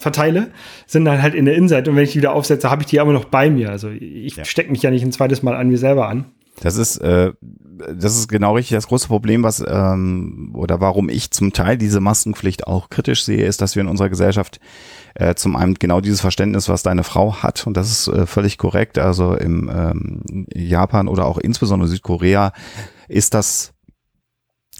[0.00, 0.50] verteile,
[0.86, 2.96] sind dann halt in der Innenseite und wenn ich die wieder aufsetze, habe ich die
[2.96, 3.70] immer noch bei mir.
[3.70, 4.44] Also ich ja.
[4.44, 6.24] stecke mich ja nicht ein zweites Mal an mir selber an.
[6.60, 7.32] Das ist, äh,
[7.94, 8.74] das ist genau richtig.
[8.76, 13.44] Das große Problem, was ähm, oder warum ich zum Teil diese Maskenpflicht auch kritisch sehe,
[13.44, 14.60] ist, dass wir in unserer Gesellschaft
[15.14, 18.58] äh, zum einen genau dieses Verständnis, was deine Frau hat, und das ist äh, völlig
[18.58, 18.98] korrekt.
[18.98, 22.52] Also im ähm, Japan oder auch insbesondere Südkorea
[23.08, 23.72] ist das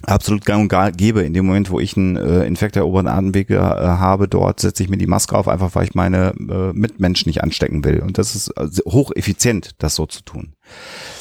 [0.07, 1.23] absolut gang und gäbe.
[1.23, 4.83] In dem Moment, wo ich einen äh, Infekt der oberen Atemwege äh, habe, dort setze
[4.83, 8.01] ich mir die Maske auf, einfach weil ich meine äh, Mitmenschen nicht anstecken will.
[8.01, 10.55] Und das ist also hocheffizient, das so zu tun.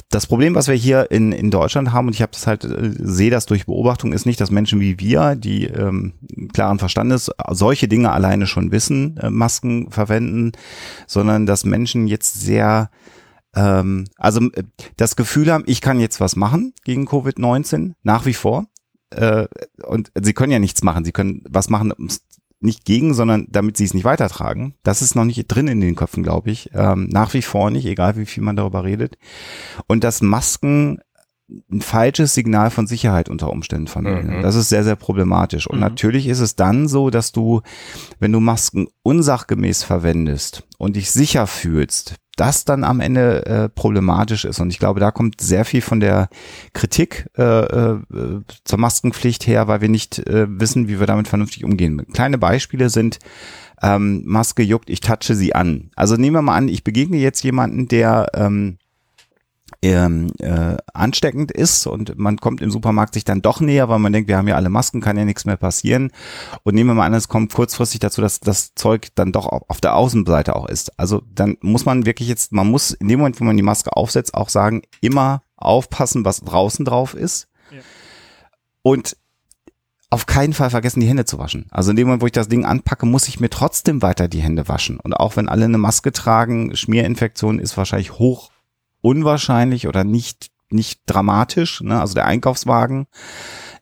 [0.09, 2.91] Das Problem, was wir hier in, in Deutschland haben, und ich habe das halt, äh,
[2.97, 6.13] sehe das durch Beobachtung, ist nicht, dass Menschen wie wir, die ähm,
[6.53, 10.53] klaren Verstandes solche Dinge alleine schon wissen, äh, Masken verwenden,
[11.05, 12.89] sondern dass Menschen jetzt sehr
[13.55, 14.63] ähm, also äh,
[14.97, 18.67] das Gefühl haben, ich kann jetzt was machen gegen Covid-19, nach wie vor.
[19.11, 19.47] Äh,
[19.83, 21.05] und sie können ja nichts machen.
[21.05, 21.93] Sie können was machen,
[22.61, 24.75] nicht gegen, sondern damit sie es nicht weitertragen.
[24.83, 26.69] Das ist noch nicht drin in den Köpfen, glaube ich.
[26.73, 29.17] Ähm, nach wie vor nicht, egal wie viel man darüber redet.
[29.87, 30.99] Und dass Masken
[31.71, 34.37] ein falsches Signal von Sicherheit unter Umständen vermitteln.
[34.37, 34.41] Mhm.
[34.43, 35.67] Das ist sehr, sehr problematisch.
[35.67, 35.81] Und mhm.
[35.81, 37.61] natürlich ist es dann so, dass du,
[38.19, 44.45] wenn du Masken unsachgemäß verwendest und dich sicher fühlst, das dann am Ende äh, problematisch
[44.45, 44.59] ist.
[44.59, 46.29] Und ich glaube, da kommt sehr viel von der
[46.73, 47.99] Kritik äh, äh,
[48.63, 52.05] zur Maskenpflicht her, weil wir nicht äh, wissen, wie wir damit vernünftig umgehen.
[52.13, 53.19] Kleine Beispiele sind,
[53.81, 55.91] ähm, Maske juckt, ich touche sie an.
[55.95, 58.77] Also nehmen wir mal an, ich begegne jetzt jemanden, der ähm,
[59.81, 64.11] ähm, äh, ansteckend ist und man kommt im Supermarkt sich dann doch näher, weil man
[64.11, 66.11] denkt, wir haben ja alle Masken, kann ja nichts mehr passieren.
[66.63, 69.79] Und nehmen wir mal an, es kommt kurzfristig dazu, dass das Zeug dann doch auf
[69.79, 70.99] der Außenseite auch ist.
[70.99, 73.95] Also dann muss man wirklich jetzt, man muss in dem Moment, wo man die Maske
[73.95, 77.47] aufsetzt, auch sagen, immer aufpassen, was draußen drauf ist.
[77.71, 77.79] Ja.
[78.81, 79.15] Und
[80.09, 81.67] auf keinen Fall vergessen, die Hände zu waschen.
[81.69, 84.41] Also in dem Moment, wo ich das Ding anpacke, muss ich mir trotzdem weiter die
[84.41, 84.99] Hände waschen.
[84.99, 88.49] Und auch wenn alle eine Maske tragen, Schmierinfektion ist wahrscheinlich hoch
[89.01, 91.99] unwahrscheinlich oder nicht nicht dramatisch, ne?
[91.99, 93.07] also der Einkaufswagen.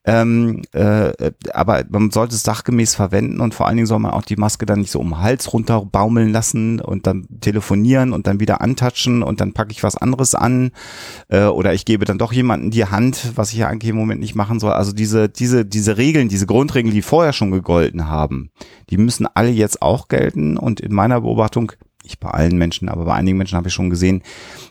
[0.06, 1.12] Ähm, äh,
[1.52, 4.66] aber man sollte es sachgemäß verwenden und vor allen Dingen soll man auch die Maske
[4.66, 8.62] dann nicht so um den Hals runter baumeln lassen und dann telefonieren und dann wieder
[8.62, 10.72] antatschen und dann packe ich was anderes an
[11.28, 14.22] äh, oder ich gebe dann doch jemanden die Hand, was ich ja eigentlich im Moment
[14.22, 14.72] nicht machen soll.
[14.72, 18.50] Also diese, diese, diese Regeln, diese Grundregeln, die vorher schon gegolten haben,
[18.90, 21.74] die müssen alle jetzt auch gelten und in meiner Beobachtung
[22.08, 24.24] nicht bei allen Menschen, aber bei einigen Menschen habe ich schon gesehen,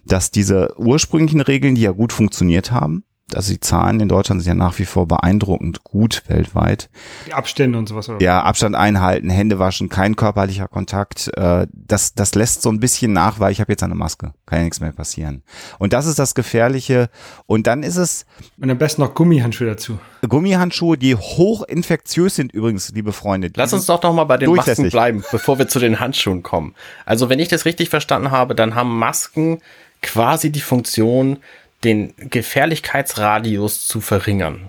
[0.05, 4.49] dass diese ursprünglichen Regeln, die ja gut funktioniert haben, also die Zahlen in Deutschland sind
[4.49, 6.89] ja nach wie vor beeindruckend gut weltweit.
[7.27, 8.09] Die Abstände und sowas.
[8.09, 8.23] Oder?
[8.23, 11.31] Ja, Abstand einhalten, Hände waschen, kein körperlicher Kontakt.
[11.37, 14.33] Äh, das, das lässt so ein bisschen nach, weil ich habe jetzt eine Maske.
[14.47, 15.43] Kann ja nichts mehr passieren.
[15.79, 17.11] Und das ist das Gefährliche.
[17.47, 18.27] Und dann ist es...
[18.61, 19.99] Und am besten noch Gummihandschuhe dazu.
[20.29, 23.51] Gummihandschuhe, die hochinfektiös sind übrigens, liebe Freunde.
[23.57, 26.75] Lass uns doch noch mal bei den Masken bleiben, bevor wir zu den Handschuhen kommen.
[27.05, 29.61] Also wenn ich das richtig verstanden habe, dann haben Masken
[30.03, 31.39] quasi die Funktion,
[31.85, 34.69] den Gefährlichkeitsradius zu verringern.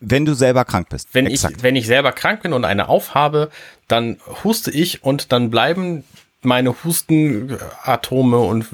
[0.00, 1.08] Wenn du selber krank bist.
[1.12, 3.50] Wenn ich, wenn ich selber krank bin und eine aufhabe,
[3.88, 6.04] dann huste ich und dann bleiben
[6.42, 8.66] meine Hustenatome und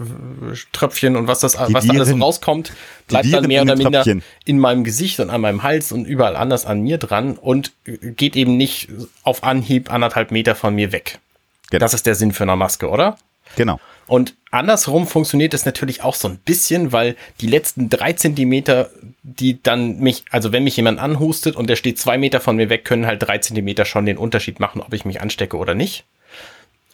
[0.73, 2.73] Tröpfchen und was das, die was da alles rauskommt,
[3.09, 4.05] bleibt dann mehr oder minder
[4.45, 8.37] in meinem Gesicht und an meinem Hals und überall anders an mir dran und geht
[8.37, 8.89] eben nicht
[9.23, 11.21] auf Anhieb anderthalb Meter von mir weg.
[11.71, 11.81] Genau.
[11.81, 13.17] Das ist der Sinn für eine Maske, oder?
[13.57, 13.81] Genau.
[14.07, 18.91] Und andersrum funktioniert es natürlich auch so ein bisschen, weil die letzten drei Zentimeter,
[19.23, 22.69] die dann mich, also wenn mich jemand anhustet und der steht zwei Meter von mir
[22.69, 26.05] weg, können halt drei Zentimeter schon den Unterschied machen, ob ich mich anstecke oder nicht.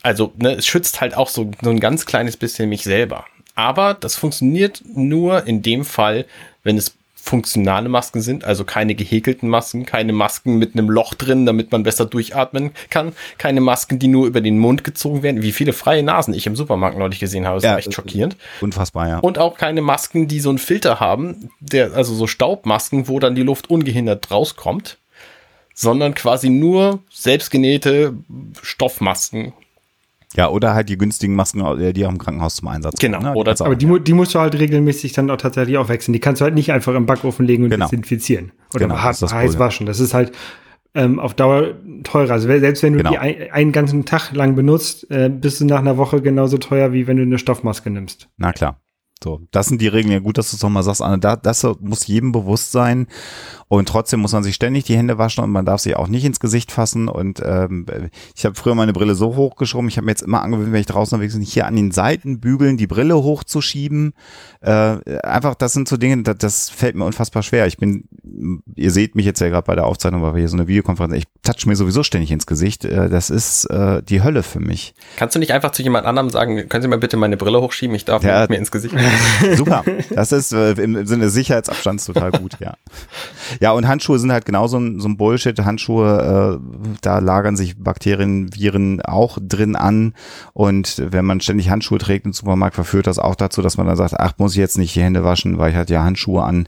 [0.03, 3.25] Also, ne, es schützt halt auch so, so ein ganz kleines bisschen mich selber.
[3.55, 6.25] Aber das funktioniert nur in dem Fall,
[6.63, 11.45] wenn es funktionale Masken sind, also keine gehäkelten Masken, keine Masken mit einem Loch drin,
[11.45, 15.51] damit man besser durchatmen kann, keine Masken, die nur über den Mund gezogen werden, wie
[15.51, 18.37] viele freie Nasen ich im Supermarkt neulich gesehen habe, ist ja, echt schockierend.
[18.59, 19.19] Unfassbar, ja.
[19.19, 23.35] Und auch keine Masken, die so einen Filter haben, der, also so Staubmasken, wo dann
[23.35, 24.97] die Luft ungehindert rauskommt,
[25.75, 28.15] sondern quasi nur selbstgenähte
[28.63, 29.53] Stoffmasken,
[30.35, 33.13] ja, oder halt die günstigen Masken, äh, die auch im Krankenhaus zum Einsatz kommen.
[33.13, 33.31] Genau.
[33.31, 33.35] Ne?
[33.35, 36.13] Oder aber die, die, musst du halt regelmäßig dann auch tatsächlich auch wechseln.
[36.13, 37.85] Die kannst du halt nicht einfach im Backofen legen und genau.
[37.85, 38.51] desinfizieren.
[38.73, 39.85] Oder genau, hart, heiß waschen.
[39.85, 40.31] Das ist halt
[40.93, 42.31] ähm, auf Dauer teurer.
[42.31, 43.11] Also selbst wenn du genau.
[43.11, 46.93] die ein, einen ganzen Tag lang benutzt, äh, bist du nach einer Woche genauso teuer,
[46.93, 48.29] wie wenn du eine Stoffmaske nimmst.
[48.37, 48.79] Na klar.
[49.23, 50.11] So, das sind die Regeln.
[50.11, 51.19] Ja, gut, dass du es nochmal sagst, Anne.
[51.19, 53.07] Da, das muss jedem bewusst sein.
[53.67, 56.25] Und trotzdem muss man sich ständig die Hände waschen und man darf sie auch nicht
[56.25, 57.07] ins Gesicht fassen.
[57.07, 57.85] Und ähm,
[58.35, 59.87] ich habe früher meine Brille so hochgeschoben.
[59.87, 62.75] Ich habe mir jetzt immer angewöhnt, wenn ich draußen unterwegs bin, hier an den Seitenbügeln
[62.75, 64.13] die Brille hochzuschieben.
[64.59, 67.65] Äh, einfach, das sind so Dinge, das, das fällt mir unfassbar schwer.
[67.65, 68.09] Ich bin,
[68.75, 71.13] ihr seht mich jetzt ja gerade bei der Aufzeichnung, weil wir hier so eine Videokonferenz,
[71.13, 72.83] ich touch mir sowieso ständig ins Gesicht.
[72.83, 74.95] Äh, das ist äh, die Hölle für mich.
[75.15, 77.95] Kannst du nicht einfach zu jemand anderem sagen, können Sie mal bitte meine Brille hochschieben?
[77.95, 78.95] Ich darf ja, mir ins Gesicht.
[79.55, 79.83] Super.
[80.09, 82.75] Das ist äh, im Sinne Sicherheitsabstands total gut, ja.
[83.59, 85.59] Ja, und Handschuhe sind halt genauso ein, so ein Bullshit.
[85.59, 90.13] Handschuhe, äh, da lagern sich Bakterien, Viren auch drin an.
[90.53, 93.97] Und wenn man ständig Handschuhe trägt im Supermarkt, verführt das auch dazu, dass man dann
[93.97, 96.67] sagt, ach, muss ich jetzt nicht die Hände waschen, weil ich halt ja Handschuhe an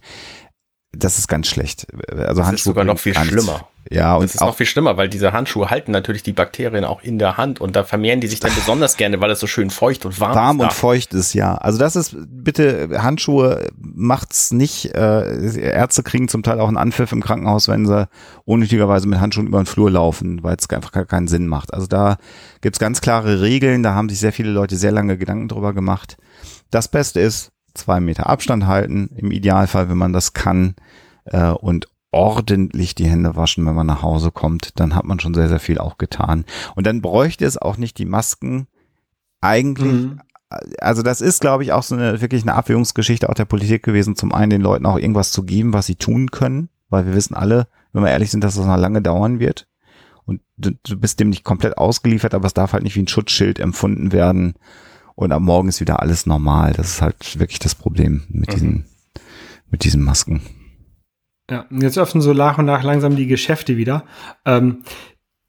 [0.96, 1.88] das ist ganz schlecht.
[2.10, 3.68] Also das Handschuhe ist sogar noch viel schlimmer.
[3.94, 6.84] Ja, und das ist auch, noch viel schlimmer, weil diese Handschuhe halten natürlich die Bakterien
[6.84, 9.48] auch in der Hand und da vermehren die sich dann besonders gerne, weil es so
[9.48, 10.60] schön feucht und warm, warm ist.
[10.60, 11.56] Warm und feucht ist, ja.
[11.56, 14.94] Also das ist, bitte, Handschuhe macht's nicht.
[14.96, 18.08] Äh, Ärzte kriegen zum Teil auch einen Anpfiff im Krankenhaus, wenn sie
[18.46, 21.74] unnötigerweise mit Handschuhen über den Flur laufen, weil es einfach keinen Sinn macht.
[21.74, 22.18] Also da
[22.62, 26.18] gibt's ganz klare Regeln, da haben sich sehr viele Leute sehr lange Gedanken drüber gemacht.
[26.72, 30.76] Das Beste ist, zwei Meter Abstand halten, im Idealfall, wenn man das kann,
[31.26, 35.34] äh, und ordentlich die Hände waschen, wenn man nach Hause kommt, dann hat man schon
[35.34, 36.46] sehr, sehr viel auch getan.
[36.76, 38.68] Und dann bräuchte es auch nicht die Masken.
[39.42, 40.22] Eigentlich, mhm.
[40.80, 44.16] also das ist, glaube ich, auch so eine wirklich eine Abwägungsgeschichte auch der Politik gewesen,
[44.16, 47.36] zum einen den Leuten auch irgendwas zu geben, was sie tun können, weil wir wissen
[47.36, 49.68] alle, wenn wir ehrlich sind, dass das noch lange dauern wird.
[50.26, 53.08] Und du, du bist dem nicht komplett ausgeliefert, aber es darf halt nicht wie ein
[53.08, 54.54] Schutzschild empfunden werden.
[55.16, 56.74] Und am Morgen ist wieder alles normal.
[56.74, 58.54] Das ist halt wirklich das Problem mit mhm.
[58.54, 58.86] diesen,
[59.70, 60.42] mit diesen Masken.
[61.54, 64.06] Ja, jetzt öffnen so nach und nach langsam die Geschäfte wieder.
[64.44, 64.80] Ähm,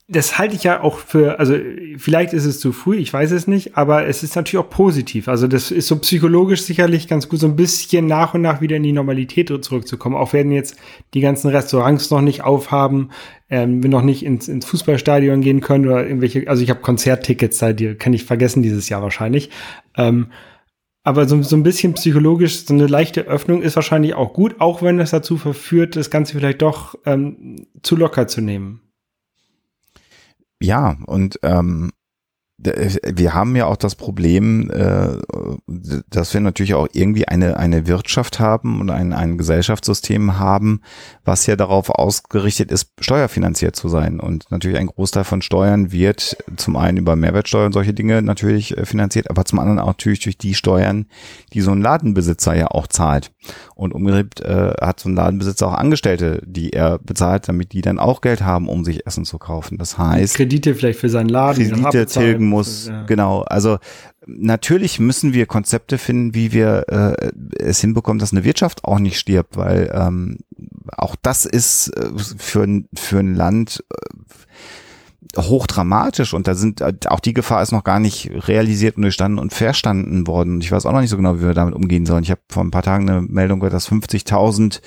[0.06, 1.56] das halte ich ja auch für, also
[1.96, 5.28] vielleicht ist es zu früh, ich weiß es nicht, aber es ist natürlich auch positiv.
[5.28, 8.76] Also das ist so psychologisch sicherlich ganz gut, so ein bisschen nach und nach wieder
[8.76, 10.14] in die Normalität zurückzukommen.
[10.14, 10.76] Auch wenn jetzt
[11.14, 13.12] die ganzen Restaurants noch nicht aufhaben,
[13.48, 17.56] ähm, wir noch nicht ins, ins Fußballstadion gehen können oder irgendwelche, also ich habe Konzerttickets
[17.56, 19.48] da, die kann ich vergessen dieses Jahr wahrscheinlich.
[19.96, 20.26] Ähm,
[21.04, 24.82] aber so, so ein bisschen psychologisch, so eine leichte Öffnung ist wahrscheinlich auch gut, auch
[24.82, 28.80] wenn es dazu verführt, das Ganze vielleicht doch ähm, zu locker zu nehmen.
[30.60, 31.92] Ja, und ähm,
[32.56, 35.18] wir haben ja auch das Problem, äh,
[36.08, 40.80] dass wir natürlich auch irgendwie eine, eine Wirtschaft haben und ein, ein Gesellschaftssystem haben,
[41.24, 44.20] was ja darauf ausgerichtet ist, steuerfinanziert zu sein.
[44.20, 48.76] Und natürlich ein Großteil von Steuern wird zum einen über Mehrwertsteuer und solche Dinge natürlich
[48.76, 51.06] äh, finanziert, aber zum anderen auch natürlich durch die Steuern,
[51.52, 53.32] die so ein Ladenbesitzer ja auch zahlt.
[53.74, 57.98] Und umgekehrt äh, hat so ein Ladenbesitzer auch Angestellte, die er bezahlt, damit die dann
[57.98, 59.78] auch Geld haben, um sich Essen zu kaufen.
[59.78, 60.36] Das heißt.
[60.36, 61.68] Kredite vielleicht für seinen Laden.
[61.70, 62.88] Kredite tilgen muss.
[62.88, 63.02] Ja.
[63.04, 63.42] Genau.
[63.42, 63.78] Also
[64.26, 69.18] natürlich müssen wir Konzepte finden, wie wir äh, es hinbekommen, dass eine Wirtschaft auch nicht
[69.18, 70.38] stirbt, weil ähm,
[70.96, 73.94] auch das ist äh, für, für ein Land äh,
[75.36, 79.38] hochdramatisch und da sind äh, auch die Gefahr ist noch gar nicht realisiert und durchstanden
[79.38, 80.60] und verstanden worden.
[80.60, 82.22] Ich weiß auch noch nicht so genau, wie wir damit umgehen sollen.
[82.22, 84.80] Ich habe vor ein paar Tagen eine Meldung gehört, dass 50.000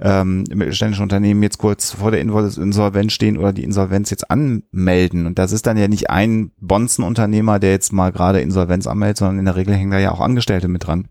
[0.00, 5.26] ähm, mittelständische Unternehmen jetzt kurz vor der Insolvenz stehen oder die Insolvenz jetzt anmelden.
[5.26, 9.38] Und das ist dann ja nicht ein Bonzenunternehmer, der jetzt mal gerade Insolvenz anmeldet, sondern
[9.38, 11.08] in der Regel hängen da ja auch Angestellte mit dran.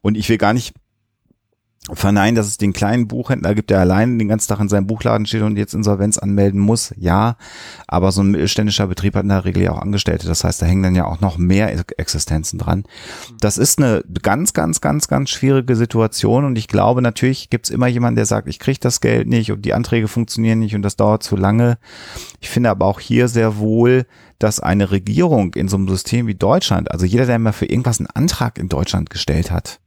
[0.00, 0.74] Und ich will gar nicht
[1.90, 5.24] verneinen, dass es den kleinen Buchhändler gibt, der allein den ganzen Tag in seinem Buchladen
[5.24, 6.92] steht und jetzt Insolvenz anmelden muss.
[6.98, 7.36] Ja,
[7.88, 10.26] aber so ein mittelständischer Betrieb hat in der Regel ja auch Angestellte.
[10.26, 12.84] Das heißt, da hängen dann ja auch noch mehr Existenzen dran.
[13.40, 17.86] Das ist eine ganz, ganz, ganz, ganz schwierige Situation und ich glaube, natürlich gibt's immer
[17.86, 20.96] jemanden, der sagt, ich kriege das Geld nicht und die Anträge funktionieren nicht und das
[20.96, 21.78] dauert zu lange.
[22.40, 24.06] Ich finde aber auch hier sehr wohl,
[24.38, 28.00] dass eine Regierung in so einem System wie Deutschland, also jeder, der mal für irgendwas
[28.00, 29.80] einen Antrag in Deutschland gestellt hat,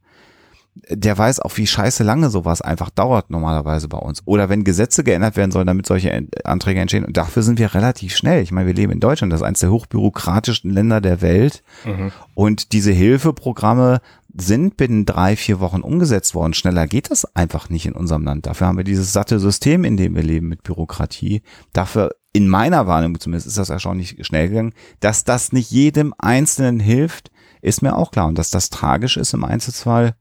[0.74, 4.22] der weiß auch, wie scheiße lange sowas einfach dauert normalerweise bei uns.
[4.24, 7.04] Oder wenn Gesetze geändert werden sollen, damit solche Anträge entstehen.
[7.04, 8.42] Und dafür sind wir relativ schnell.
[8.42, 11.62] Ich meine, wir leben in Deutschland, das ist eines der hochbürokratischen Länder der Welt.
[11.84, 12.10] Mhm.
[12.34, 14.00] Und diese Hilfeprogramme
[14.36, 16.54] sind binnen drei, vier Wochen umgesetzt worden.
[16.54, 18.46] Schneller geht das einfach nicht in unserem Land.
[18.46, 21.42] Dafür haben wir dieses satte System, in dem wir leben mit Bürokratie.
[21.72, 24.74] Dafür, in meiner Wahrnehmung zumindest, ist das erstaunlich schnell gegangen.
[24.98, 27.30] Dass das nicht jedem Einzelnen hilft,
[27.62, 28.26] ist mir auch klar.
[28.26, 30.16] Und dass das tragisch ist im Einzelfall,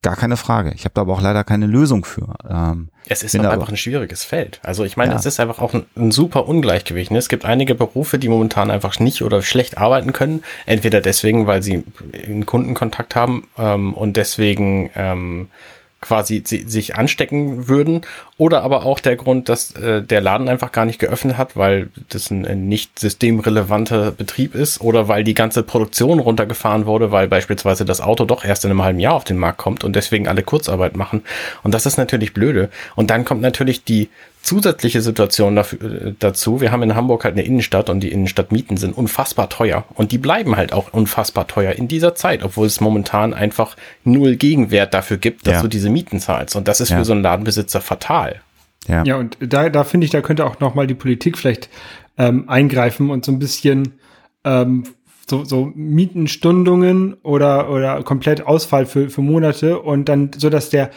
[0.00, 0.72] Gar keine Frage.
[0.76, 2.34] Ich habe da aber auch leider keine Lösung für.
[2.48, 4.60] Ähm, es ist einfach aber, ein schwieriges Feld.
[4.62, 5.18] Also ich meine, ja.
[5.18, 7.10] es ist einfach auch ein, ein, super Ungleichgewicht.
[7.10, 7.18] Ne?
[7.18, 10.44] Es gibt einige Berufe, die momentan einfach nicht oder schlecht arbeiten können.
[10.66, 11.82] Entweder deswegen, weil sie
[12.12, 15.48] einen Kundenkontakt haben ähm, und deswegen ähm,
[16.00, 18.02] quasi sich anstecken würden
[18.36, 21.88] oder aber auch der Grund, dass äh, der Laden einfach gar nicht geöffnet hat, weil
[22.08, 27.26] das ein, ein nicht systemrelevanter Betrieb ist oder weil die ganze Produktion runtergefahren wurde, weil
[27.26, 30.28] beispielsweise das Auto doch erst in einem halben Jahr auf den Markt kommt und deswegen
[30.28, 31.22] alle Kurzarbeit machen.
[31.64, 32.68] Und das ist natürlich blöde.
[32.94, 34.08] Und dann kommt natürlich die
[34.48, 36.60] zusätzliche Situation dafür, äh, dazu.
[36.60, 39.84] Wir haben in Hamburg halt eine Innenstadt und die Innenstadtmieten sind unfassbar teuer.
[39.94, 44.36] Und die bleiben halt auch unfassbar teuer in dieser Zeit, obwohl es momentan einfach null
[44.36, 45.62] Gegenwert dafür gibt, dass ja.
[45.62, 46.56] du diese Mieten zahlst.
[46.56, 46.98] Und das ist ja.
[46.98, 48.40] für so einen Ladenbesitzer fatal.
[48.86, 51.68] Ja, ja und da, da finde ich, da könnte auch nochmal die Politik vielleicht
[52.16, 54.00] ähm, eingreifen und so ein bisschen
[54.44, 54.84] ähm,
[55.28, 60.90] so, so Mietenstundungen oder, oder komplett Ausfall für, für Monate und dann so, dass der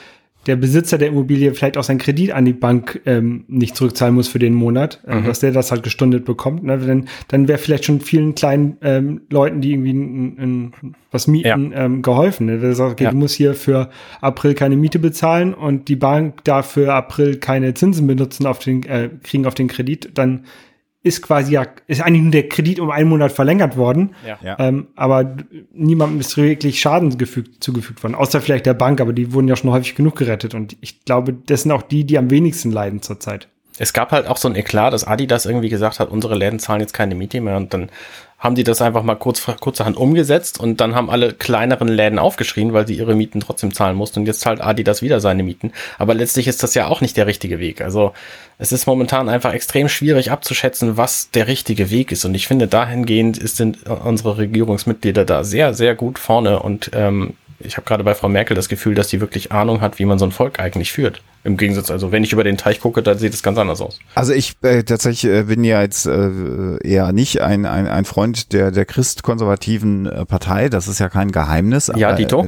[0.47, 4.27] der Besitzer der Immobilie vielleicht auch seinen Kredit an die Bank ähm, nicht zurückzahlen muss
[4.27, 5.25] für den Monat, äh, mhm.
[5.25, 6.63] dass der das halt gestundet bekommt.
[6.63, 6.77] Ne?
[6.79, 10.73] Dann, dann wäre vielleicht schon vielen kleinen ähm, Leuten, die irgendwie ein, ein,
[11.11, 11.85] was mieten, ja.
[11.85, 12.47] ähm, geholfen.
[12.47, 12.57] Ne?
[12.57, 13.11] Der sagt, okay, ja.
[13.11, 13.89] du musst hier für
[14.19, 18.83] April keine Miete bezahlen und die Bank darf für April keine Zinsen benutzen auf den,
[18.83, 20.45] äh, kriegen auf den Kredit, dann
[21.03, 24.15] ist quasi ja, ist eigentlich nur der Kredit um einen Monat verlängert worden.
[24.43, 24.55] Ja.
[24.59, 25.35] Ähm, aber
[25.73, 28.15] niemandem ist wirklich Schaden gefügt, zugefügt worden.
[28.15, 30.53] Außer vielleicht der Bank, aber die wurden ja schon häufig genug gerettet.
[30.53, 33.47] Und ich glaube, das sind auch die, die am wenigsten leiden zurzeit.
[33.79, 36.81] Es gab halt auch so ein Eklat, dass Adidas irgendwie gesagt hat, unsere Läden zahlen
[36.81, 37.57] jetzt keine Miete mehr.
[37.57, 37.89] Und dann
[38.41, 42.73] haben die das einfach mal kurz, kurzerhand umgesetzt und dann haben alle kleineren Läden aufgeschrien,
[42.73, 45.71] weil sie ihre Mieten trotzdem zahlen mussten und jetzt zahlt Adidas wieder seine Mieten.
[45.99, 47.81] Aber letztlich ist das ja auch nicht der richtige Weg.
[47.81, 48.13] Also
[48.57, 52.25] es ist momentan einfach extrem schwierig abzuschätzen, was der richtige Weg ist.
[52.25, 57.77] Und ich finde, dahingehend sind unsere Regierungsmitglieder da sehr, sehr gut vorne und ähm, ich
[57.77, 60.25] habe gerade bei Frau Merkel das Gefühl, dass sie wirklich Ahnung hat, wie man so
[60.25, 61.21] ein Volk eigentlich führt.
[61.43, 63.97] Im Gegensatz, also wenn ich über den Teich gucke, dann sieht es ganz anders aus.
[64.13, 68.53] Also ich äh, tatsächlich äh, bin ja jetzt äh, eher nicht ein, ein, ein Freund
[68.53, 71.89] der, der christkonservativen äh, Partei, das ist ja kein Geheimnis.
[71.89, 72.47] Aber, ja, Dito.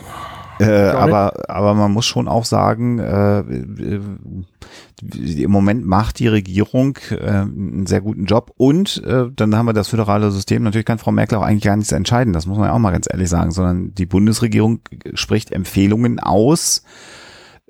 [0.60, 7.18] Äh, aber, aber man muss schon auch sagen, äh, im Moment macht die Regierung äh,
[7.18, 10.62] einen sehr guten Job und äh, dann haben wir das föderale System.
[10.64, 12.91] Natürlich kann Frau Merkel auch eigentlich gar nichts entscheiden, das muss man ja auch mal
[12.91, 14.82] ganz ehrlich sagen, sondern die Bundesregierung
[15.16, 16.84] spricht Empfehlungen aus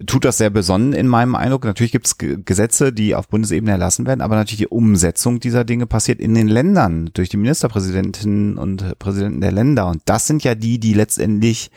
[0.06, 1.66] tut das sehr besonnen in meinem Eindruck.
[1.66, 5.86] Natürlich gibt es Gesetze, die auf Bundesebene erlassen werden, aber natürlich die Umsetzung dieser Dinge
[5.86, 9.88] passiert in den Ländern durch die Ministerpräsidentinnen und Präsidenten der Länder.
[9.88, 11.70] Und das sind ja die, die letztendlich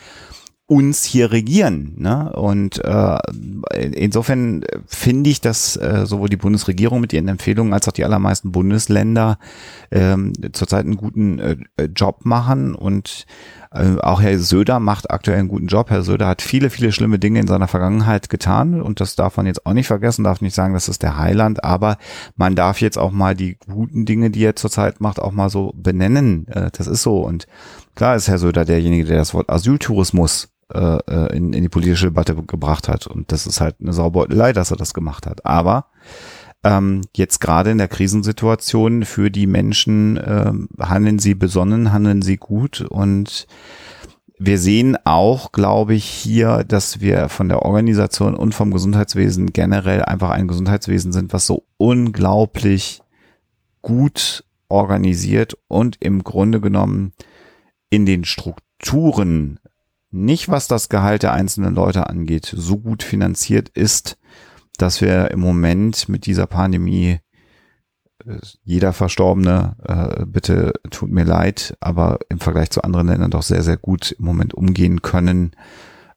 [0.69, 1.95] uns hier regieren.
[1.97, 2.33] Ne?
[2.33, 3.19] Und äh,
[3.73, 8.51] insofern finde ich, dass äh, sowohl die Bundesregierung mit ihren Empfehlungen als auch die allermeisten
[8.51, 9.39] Bundesländer
[9.93, 11.57] ähm, zurzeit einen guten äh,
[11.95, 13.27] Job machen und
[13.81, 15.91] äh, auch Herr Söder macht aktuell einen guten Job.
[15.91, 19.47] Herr Söder hat viele, viele schlimme Dinge in seiner Vergangenheit getan und das darf man
[19.47, 21.99] jetzt auch nicht vergessen, darf nicht sagen, das ist der Heiland, aber
[22.37, 25.73] man darf jetzt auch mal die guten Dinge, die er zurzeit macht, auch mal so
[25.77, 26.49] benennen.
[26.49, 27.47] Äh, das ist so und
[27.95, 32.35] klar ist Herr Söder derjenige, der das Wort Asyltourismus äh, in, in die politische Debatte
[32.35, 35.47] gebracht hat und das ist halt eine Saubeutelei, dass er das gemacht hat.
[35.47, 35.87] Aber
[36.65, 42.37] ähm, jetzt gerade in der Krisensituation für die Menschen äh, handeln sie besonnen, handeln sie
[42.37, 43.47] gut und
[44.39, 50.03] wir sehen auch, glaube ich, hier, dass wir von der Organisation und vom Gesundheitswesen generell
[50.03, 53.01] einfach ein Gesundheitswesen sind, was so unglaublich
[53.81, 57.13] gut organisiert und im Grunde genommen
[57.89, 59.59] in den Strukturen,
[60.11, 64.19] nicht was das Gehalt der einzelnen Leute angeht, so gut finanziert ist,
[64.77, 67.21] dass wir im Moment mit dieser Pandemie
[68.25, 73.43] äh, jeder Verstorbene, äh, bitte tut mir leid, aber im Vergleich zu anderen Ländern doch
[73.43, 75.53] sehr, sehr gut im Moment umgehen können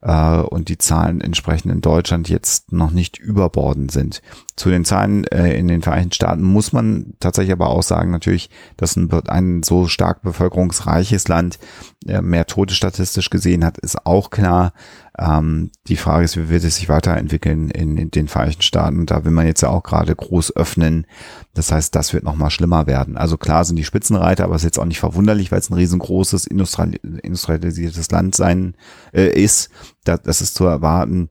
[0.02, 4.22] äh, und die Zahlen entsprechend in Deutschland jetzt noch nicht überbordend sind.
[4.56, 8.50] Zu den Zahlen äh, in den Vereinigten Staaten muss man tatsächlich aber auch sagen, natürlich,
[8.78, 11.60] dass ein, ein so stark bevölkerungsreiches Land
[12.08, 14.74] äh, mehr Tote statistisch gesehen hat, ist auch klar.
[15.20, 19.06] Ähm, die Frage ist, wie wird es sich weiterentwickeln in, in den Vereinigten Staaten?
[19.06, 21.06] Da will man jetzt ja auch gerade groß öffnen.
[21.54, 23.18] Das heißt, das wird nochmal schlimmer werden.
[23.18, 25.74] Also klar sind die Spitzenreiter, aber es ist jetzt auch nicht verwunderlich, weil es ein
[25.74, 28.76] riesengroßes industrialisiertes Land sein
[29.12, 29.70] äh, ist.
[30.06, 31.30] Das, das ist zu erwarten.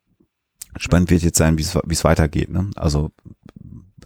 [0.76, 2.50] Spannend wird jetzt sein, wie es weitergeht.
[2.50, 2.70] Ne?
[2.76, 3.10] Also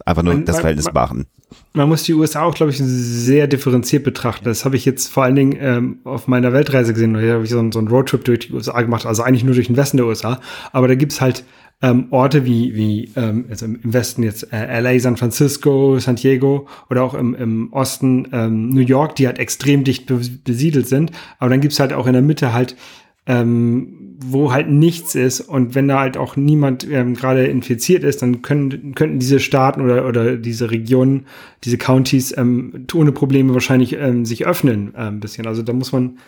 [0.05, 1.25] einfach nur man, das Verhältnis man, beachten.
[1.73, 4.45] Man muss die USA auch, glaube ich, sehr differenziert betrachten.
[4.45, 7.13] Das habe ich jetzt vor allen Dingen ähm, auf meiner Weltreise gesehen.
[7.13, 9.67] Da habe ich so, so einen Roadtrip durch die USA gemacht, also eigentlich nur durch
[9.67, 10.39] den Westen der USA.
[10.71, 11.43] Aber da gibt's halt
[11.81, 16.67] ähm, Orte wie, wie ähm, also im Westen jetzt äh, LA, San Francisco, San Diego
[16.89, 20.05] oder auch im, im Osten ähm, New York, die halt extrem dicht
[20.43, 21.11] besiedelt sind.
[21.39, 22.77] Aber dann gibt's halt auch in der Mitte halt
[23.25, 28.21] ähm, wo halt nichts ist und wenn da halt auch niemand ähm, gerade infiziert ist,
[28.21, 31.25] dann können, könnten diese Staaten oder, oder diese Regionen,
[31.63, 35.47] diese Counties ähm, ohne Probleme wahrscheinlich ähm, sich öffnen äh, ein bisschen.
[35.47, 36.19] Also da muss man,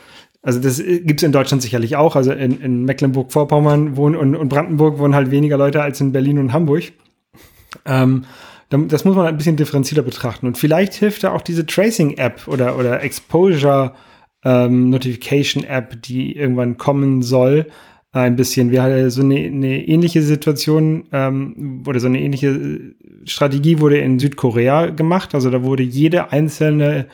[0.42, 2.16] also das gibt's in Deutschland sicherlich auch.
[2.16, 6.40] Also in, in Mecklenburg-Vorpommern wohnen und, und Brandenburg wohnen halt weniger Leute als in Berlin
[6.40, 6.84] und Hamburg.
[7.86, 8.26] Ähm,
[8.70, 10.48] das muss man ein bisschen differenzierter betrachten.
[10.48, 13.94] Und vielleicht hilft da auch diese Tracing-App oder, oder Exposure-
[14.46, 17.68] ähm, Notification-App, die irgendwann kommen soll,
[18.12, 18.72] ein bisschen.
[18.72, 22.94] Wir hatten so eine, eine ähnliche Situation ähm, oder so eine ähnliche
[23.26, 25.36] Strategie wurde in Südkorea gemacht.
[25.36, 27.08] Also da wurde jede einzelne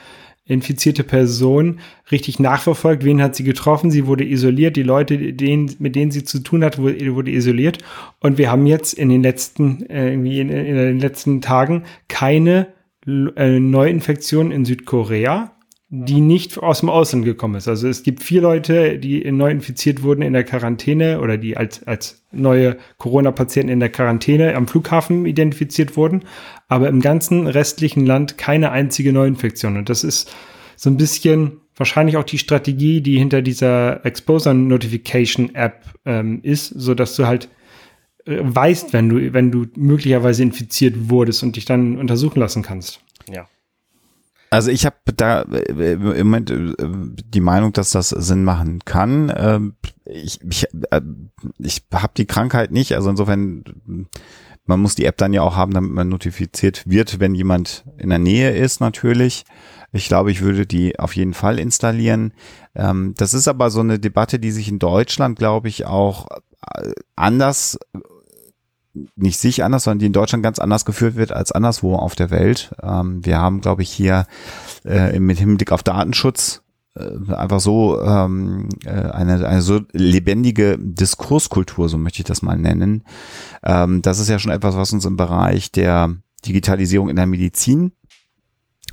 [0.46, 1.80] infizierte Person
[2.12, 3.04] richtig nachverfolgt.
[3.04, 3.90] Wen hat sie getroffen?
[3.90, 4.76] Sie wurde isoliert.
[4.76, 7.80] Die Leute, denen, mit denen sie zu tun hat, wurde, wurde isoliert.
[8.20, 12.68] Und wir haben jetzt in den letzten, äh, irgendwie in, in den letzten Tagen keine
[13.08, 15.56] äh, Neuinfektionen in Südkorea
[15.94, 17.68] die nicht aus dem Ausland gekommen ist.
[17.68, 21.84] Also es gibt vier Leute, die neu infiziert wurden in der Quarantäne oder die als,
[21.84, 26.24] als neue Corona-Patienten in der Quarantäne am Flughafen identifiziert wurden,
[26.70, 29.76] aber im ganzen restlichen Land keine einzige Neuinfektion.
[29.76, 30.34] Und das ist
[30.78, 36.68] so ein bisschen wahrscheinlich auch die Strategie, die hinter dieser Exposure Notification App ähm, ist,
[36.68, 37.50] so dass du halt
[38.26, 43.02] äh, weißt, wenn du, wenn du möglicherweise infiziert wurdest und dich dann untersuchen lassen kannst.
[43.30, 43.50] Ja.
[44.54, 46.76] Also ich habe da äh, im Moment äh,
[47.26, 49.32] die Meinung, dass das Sinn machen kann.
[49.34, 51.02] Ähm, ich ich, äh,
[51.58, 53.64] ich habe die Krankheit nicht, also insofern
[54.66, 58.10] man muss die App dann ja auch haben, damit man notifiziert wird, wenn jemand in
[58.10, 59.46] der Nähe ist natürlich.
[59.94, 62.34] Ich glaube, ich würde die auf jeden Fall installieren.
[62.76, 66.28] Ähm, das ist aber so eine Debatte, die sich in Deutschland, glaube ich, auch
[67.16, 67.80] anders
[69.16, 72.30] nicht sich anders, sondern die in Deutschland ganz anders geführt wird als anderswo auf der
[72.30, 72.76] Welt.
[72.82, 74.26] Ähm, wir haben, glaube ich, hier
[74.86, 76.62] äh, mit Hinblick auf Datenschutz
[76.96, 82.58] äh, einfach so ähm, äh, eine, eine so lebendige Diskurskultur, so möchte ich das mal
[82.58, 83.04] nennen.
[83.64, 86.16] Ähm, das ist ja schon etwas, was uns im Bereich der
[86.46, 87.94] Digitalisierung in der Medizin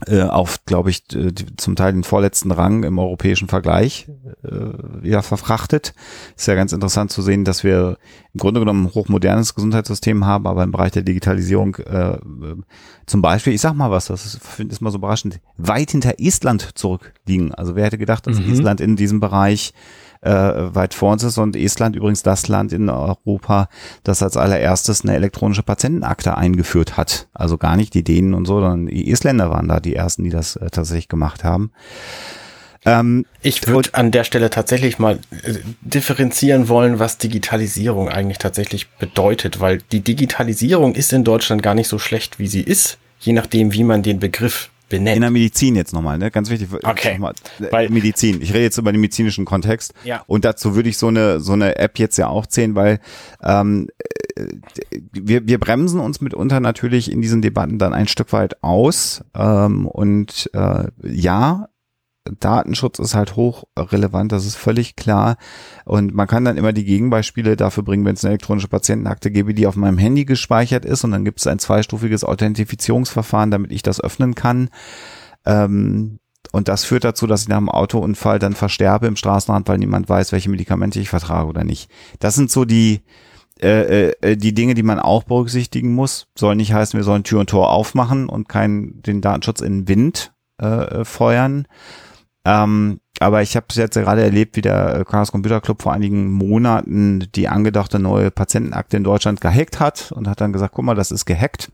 [0.07, 1.05] äh, auf, glaube ich,
[1.57, 4.09] zum Teil den vorletzten Rang im europäischen Vergleich
[4.44, 5.94] äh, ja, verfrachtet.
[6.36, 7.99] Ist ja ganz interessant zu sehen, dass wir
[8.32, 12.18] im Grunde genommen ein hochmodernes Gesundheitssystem haben, aber im Bereich der Digitalisierung äh,
[13.07, 16.78] zum Beispiel, ich sag mal was, das ist, ich mal so überraschend, weit hinter Estland
[16.78, 17.53] zurückliegen.
[17.55, 18.53] Also wer hätte gedacht, dass mhm.
[18.53, 19.72] Estland in diesem Bereich
[20.20, 23.68] äh, weit vor uns ist und Estland übrigens das Land in Europa,
[24.02, 27.28] das als allererstes eine elektronische Patientenakte eingeführt hat.
[27.34, 30.30] Also gar nicht die Dänen und so, sondern die Estländer waren da die ersten, die
[30.30, 31.70] das äh, tatsächlich gemacht haben.
[32.84, 38.88] Ähm, ich würde an der Stelle tatsächlich mal äh, differenzieren wollen, was Digitalisierung eigentlich tatsächlich
[38.90, 43.32] bedeutet, weil die Digitalisierung ist in Deutschland gar nicht so schlecht, wie sie ist, je
[43.32, 45.16] nachdem, wie man den Begriff benennt.
[45.16, 46.30] In der Medizin jetzt nochmal, ne?
[46.30, 46.68] Ganz wichtig.
[46.82, 47.12] Okay.
[47.12, 48.41] Nochmal, äh, weil Medizin.
[48.43, 49.95] Ich rede jetzt über den medizinischen Kontext.
[50.05, 50.22] Ja.
[50.26, 53.01] Und dazu würde ich so eine so eine App jetzt ja auch zählen, weil
[53.43, 53.89] ähm,
[54.36, 54.47] äh,
[55.12, 59.24] wir, wir bremsen uns mitunter natürlich in diesen Debatten dann ein Stück weit aus.
[59.34, 61.68] Ähm, und äh, ja,
[62.40, 65.36] Datenschutz ist halt hoch relevant, das ist völlig klar.
[65.84, 69.54] Und man kann dann immer die Gegenbeispiele dafür bringen, wenn es eine elektronische Patientenakte gäbe,
[69.54, 73.82] die auf meinem Handy gespeichert ist und dann gibt es ein zweistufiges Authentifizierungsverfahren, damit ich
[73.82, 74.70] das öffnen kann.
[75.44, 76.18] Ähm,
[76.52, 80.08] und das führt dazu, dass ich nach einem Autounfall dann versterbe im Straßenrand, weil niemand
[80.08, 81.90] weiß, welche Medikamente ich vertrage oder nicht.
[82.20, 83.02] Das sind so die,
[83.60, 86.28] äh, äh, die Dinge, die man auch berücksichtigen muss.
[86.36, 89.88] Soll nicht heißen, wir sollen Tür und Tor aufmachen und keinen den Datenschutz in den
[89.88, 91.66] Wind äh, feuern.
[92.49, 97.28] Ähm, aber ich habe jetzt gerade erlebt, wie der Chaos Computer Club vor einigen Monaten
[97.34, 101.11] die angedachte neue Patientenakte in Deutschland gehackt hat und hat dann gesagt, guck mal, das
[101.11, 101.70] ist gehackt.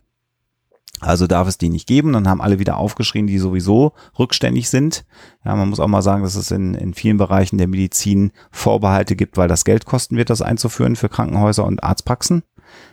[0.98, 2.12] Also darf es die nicht geben.
[2.12, 5.04] Dann haben alle wieder aufgeschrien, die sowieso rückständig sind.
[5.44, 9.14] Ja, man muss auch mal sagen, dass es in, in vielen Bereichen der Medizin Vorbehalte
[9.14, 12.42] gibt, weil das Geld kosten wird, das einzuführen für Krankenhäuser und Arztpraxen.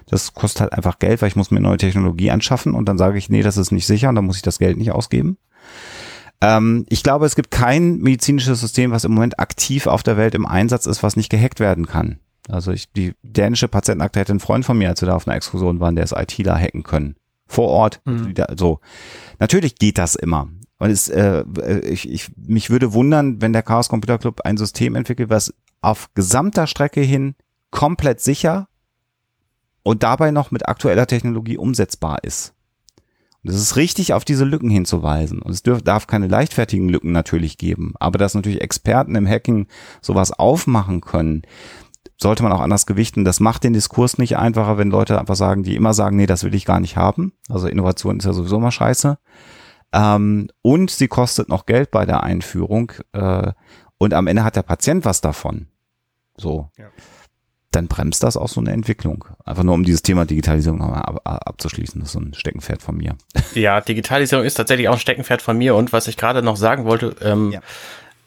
[0.06, 3.18] Das kostet halt einfach Geld, weil ich muss mir neue Technologie anschaffen und dann sage
[3.18, 5.38] ich, nee, das ist nicht sicher und dann muss ich das Geld nicht ausgeben.
[6.42, 10.36] Ähm, ich glaube, es gibt kein medizinisches System, was im Moment aktiv auf der Welt
[10.36, 12.20] im Einsatz ist, was nicht gehackt werden kann.
[12.50, 15.38] Also ich, die dänische Patientenakte hätte ein Freund von mir, als wir da auf einer
[15.38, 17.16] Exkursion waren, der es ITler hacken können.
[17.48, 18.02] Vor Ort.
[18.06, 18.34] Mhm.
[18.58, 18.80] So.
[19.40, 20.50] Natürlich geht das immer.
[20.80, 21.44] Und es, äh,
[21.84, 26.10] ich, ich, mich würde wundern, wenn der Chaos Computer Club ein System entwickelt, was auf
[26.16, 27.36] gesamter Strecke hin
[27.70, 28.68] komplett sicher
[29.84, 32.54] und dabei noch mit aktueller Technologie umsetzbar ist.
[33.44, 35.42] Und es ist richtig, auf diese Lücken hinzuweisen.
[35.42, 37.94] Und es dürf, darf keine leichtfertigen Lücken natürlich geben.
[38.00, 39.68] Aber dass natürlich Experten im Hacking
[40.02, 41.42] sowas aufmachen können,
[42.20, 43.26] sollte man auch anders gewichten.
[43.26, 46.44] Das macht den Diskurs nicht einfacher, wenn Leute einfach sagen, die immer sagen, nee, das
[46.44, 47.34] will ich gar nicht haben.
[47.50, 49.18] Also Innovation ist ja sowieso mal scheiße.
[49.94, 52.92] Ähm, und sie kostet noch Geld bei der Einführung.
[53.14, 53.54] Äh,
[53.98, 55.68] und am Ende hat der Patient was davon.
[56.38, 56.70] So.
[56.78, 56.90] Ja
[57.72, 59.26] dann bremst das auch so eine Entwicklung.
[59.46, 62.02] Einfach nur um dieses Thema Digitalisierung nochmal ab, abzuschließen.
[62.02, 63.16] Das ist so ein Steckenpferd von mir.
[63.54, 65.76] Ja, Digitalisierung ist tatsächlich auch ein Steckenpferd von mir.
[65.76, 67.62] Und was ich gerade noch sagen wollte, ähm, ja.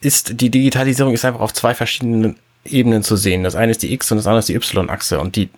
[0.00, 3.42] ist, die Digitalisierung ist einfach auf zwei verschiedenen Ebenen zu sehen.
[3.42, 5.20] Das eine ist die X und das andere ist die Y-Achse.
[5.20, 5.48] Und die,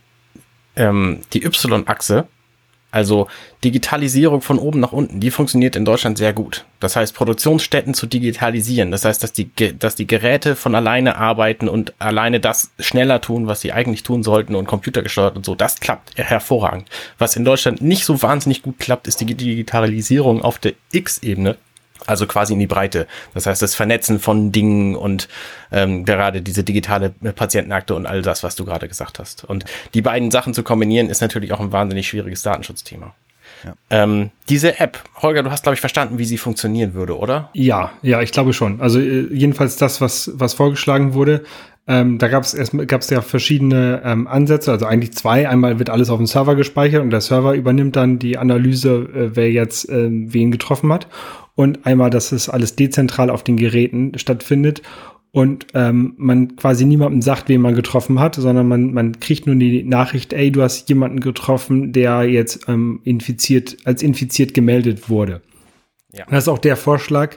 [0.77, 2.27] ähm, die Y-Achse
[2.97, 3.29] also
[3.63, 6.65] Digitalisierung von oben nach unten, die funktioniert in Deutschland sehr gut.
[6.81, 8.91] Das heißt, Produktionsstätten zu digitalisieren.
[8.91, 13.49] Das heißt, dass die, dass die Geräte von alleine arbeiten und alleine das schneller tun,
[13.49, 15.55] was sie eigentlich tun sollten und computergesteuert und so.
[15.55, 16.89] Das klappt hervorragend.
[17.19, 21.59] Was in Deutschland nicht so wahnsinnig gut klappt, ist die Digitalisierung auf der X-Ebene.
[22.05, 23.07] Also quasi in die Breite.
[23.35, 25.29] Das heißt, das Vernetzen von Dingen und
[25.73, 29.45] ähm, gerade diese digitale Patientenakte und all das, was du gerade gesagt hast.
[29.45, 33.15] Und die beiden Sachen zu kombinieren, ist natürlich auch ein wahnsinnig schwieriges Datenschutzthema.
[33.65, 33.75] Ja.
[33.91, 37.51] Ähm, diese App, Holger, du hast, glaube ich, verstanden, wie sie funktionieren würde, oder?
[37.55, 38.81] Ja, ja, ich glaube schon.
[38.81, 41.45] Also äh, jedenfalls das, was, was vorgeschlagen wurde.
[41.89, 42.57] Ähm, da gab es
[42.89, 45.49] gab's ja verschiedene ähm, Ansätze, also eigentlich zwei.
[45.49, 49.37] Einmal wird alles auf dem Server gespeichert und der Server übernimmt dann die Analyse, äh,
[49.37, 51.07] wer jetzt äh, wen getroffen hat.
[51.55, 54.83] Und einmal, dass es alles dezentral auf den Geräten stattfindet
[55.31, 59.55] und ähm, man quasi niemandem sagt, wen man getroffen hat, sondern man, man kriegt nur
[59.55, 65.43] die Nachricht, ey, du hast jemanden getroffen, der jetzt ähm, infiziert, als infiziert gemeldet wurde.
[66.13, 66.25] Ja.
[66.31, 67.37] Das ist auch der Vorschlag,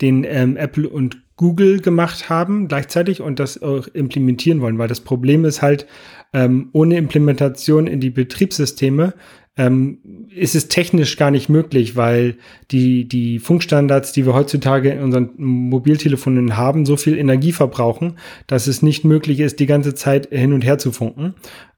[0.00, 5.00] den ähm, Apple und Google gemacht haben gleichzeitig und das auch implementieren wollen, weil das
[5.00, 5.86] Problem ist halt,
[6.32, 9.14] ähm, ohne Implementation in die Betriebssysteme
[9.56, 9.98] ähm,
[10.34, 12.36] ist es technisch gar nicht möglich, weil
[12.70, 18.66] die, die Funkstandards, die wir heutzutage in unseren Mobiltelefonen haben, so viel Energie verbrauchen, dass
[18.66, 21.34] es nicht möglich ist, die ganze Zeit hin und her zu funken.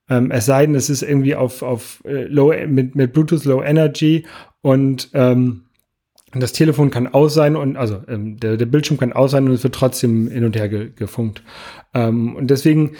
[0.09, 3.63] Ähm, es sei denn, es ist irgendwie auf, auf äh, Low, mit, mit Bluetooth Low
[3.63, 4.25] Energy
[4.63, 5.66] und ähm,
[6.41, 9.53] das Telefon kann aus sein und also ähm, der, der Bildschirm kann aus sein und
[9.53, 11.43] es wird trotzdem hin und her ge, gefunkt.
[11.95, 12.93] Ähm, und deswegen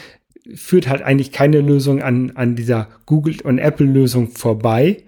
[0.55, 5.05] führt halt eigentlich keine Lösung an, an dieser Google- und Apple-Lösung vorbei.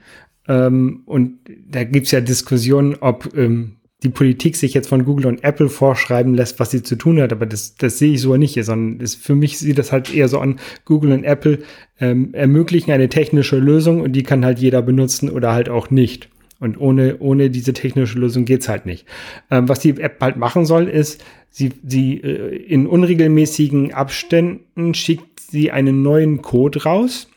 [0.49, 5.43] Ähm, und da gibt's ja Diskussionen, ob ähm, die Politik sich jetzt von Google und
[5.43, 8.63] Apple vorschreiben lässt, was sie zu tun hat, aber das, das sehe ich so nicht,
[8.65, 11.59] sondern das, für mich sieht das halt eher so an, Google und Apple
[11.99, 16.29] ähm, ermöglichen eine technische Lösung und die kann halt jeder benutzen oder halt auch nicht.
[16.61, 19.07] Und ohne, ohne diese technische Lösung geht's halt nicht.
[19.51, 25.41] Ähm, was die App halt machen soll, ist, sie, sie äh, in unregelmäßigen Abständen schickt
[25.41, 27.29] sie einen neuen Code raus.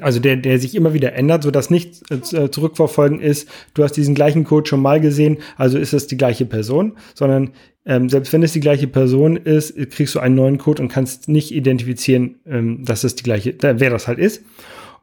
[0.00, 3.92] Also der, der sich immer wieder ändert, so dass nicht äh, zurückverfolgen ist, du hast
[3.92, 7.52] diesen gleichen Code schon mal gesehen, also ist es die gleiche Person, sondern
[7.84, 11.28] ähm, selbst wenn es die gleiche Person ist, kriegst du einen neuen Code und kannst
[11.28, 14.44] nicht identifizieren, ähm, dass es die gleiche, äh, wer das halt ist.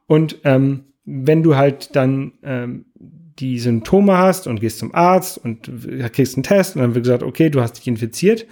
[0.05, 2.85] Und ähm, wenn du halt dann ähm,
[3.39, 5.69] die Symptome hast und gehst zum Arzt und
[6.13, 8.45] kriegst einen Test und dann wird gesagt, okay, du hast dich infiziert,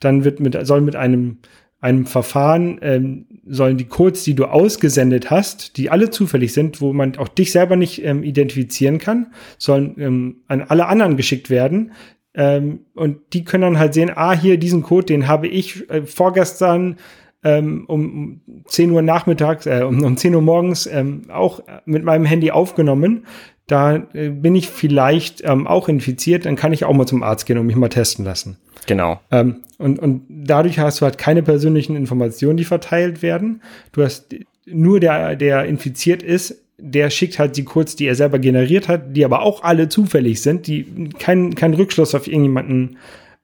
[0.00, 1.38] dann wird mit, soll mit einem,
[1.80, 6.92] einem Verfahren, ähm, sollen die Codes, die du ausgesendet hast, die alle zufällig sind, wo
[6.92, 11.92] man auch dich selber nicht ähm, identifizieren kann, sollen ähm, an alle anderen geschickt werden.
[12.34, 16.02] Ähm, und die können dann halt sehen, ah, hier diesen Code, den habe ich äh,
[16.02, 16.96] vorgestern
[17.44, 22.24] ähm, um 10 Uhr nachmittags, äh, um, um 10 Uhr morgens ähm, auch mit meinem
[22.24, 23.26] Handy aufgenommen
[23.66, 27.46] da äh, bin ich vielleicht ähm, auch infiziert, dann kann ich auch mal zum Arzt
[27.46, 28.56] gehen und mich mal testen lassen.
[28.86, 29.20] Genau.
[29.30, 33.62] Ähm, und, und dadurch hast du halt keine persönlichen Informationen, die verteilt werden.
[33.92, 34.34] Du hast
[34.66, 39.16] nur der, der infiziert ist, der schickt halt die Codes, die er selber generiert hat,
[39.16, 42.96] die aber auch alle zufällig sind, die keinen keinen Rückschluss auf irgendjemanden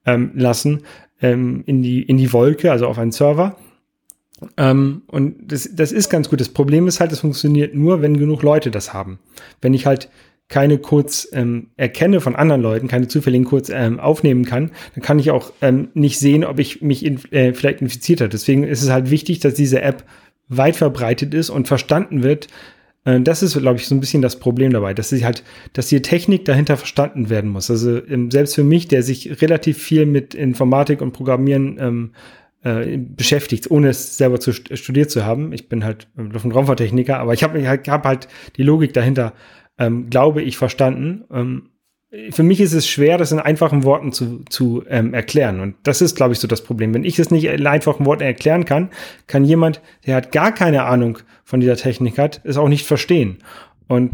[0.07, 0.83] ähm, lassen
[1.23, 3.57] ähm, in, die, in die Wolke, also auf einen Server.
[4.57, 6.41] Ähm, und das, das ist ganz gut.
[6.41, 9.19] Das Problem ist halt, es funktioniert nur, wenn genug Leute das haben.
[9.61, 10.09] Wenn ich halt
[10.49, 15.19] keine Codes ähm, erkenne von anderen Leuten, keine zufälligen Codes ähm, aufnehmen kann, dann kann
[15.19, 18.31] ich auch ähm, nicht sehen, ob ich mich in, äh, vielleicht infiziert habe.
[18.31, 20.05] Deswegen ist es halt wichtig, dass diese App
[20.49, 22.49] weit verbreitet ist und verstanden wird.
[23.05, 25.89] Äh, das ist, glaube ich, so ein bisschen das Problem dabei, dass sie halt, dass
[25.89, 27.71] die Technik dahinter verstanden werden muss.
[27.71, 32.11] Also ähm, selbst für mich, der sich relativ viel mit Informatik und Programmieren ähm,
[32.69, 35.53] äh, beschäftigt, ohne es selber zu studiert zu haben.
[35.53, 39.33] Ich bin halt Luft- und Raumfahrttechniker, aber ich habe halt, hab halt die Logik dahinter,
[39.79, 41.25] ähm, glaube ich, verstanden.
[41.33, 41.71] Ähm,
[42.31, 45.61] für mich ist es schwer, das in einfachen Worten zu, zu ähm, erklären.
[45.61, 46.95] Und das ist, glaube ich, so das Problem.
[46.95, 48.91] Wenn ich es nicht in einfachen Worten erklären kann,
[49.27, 53.39] kann jemand, der hat gar keine Ahnung von dieser Technik hat, es auch nicht verstehen.
[53.89, 54.13] Und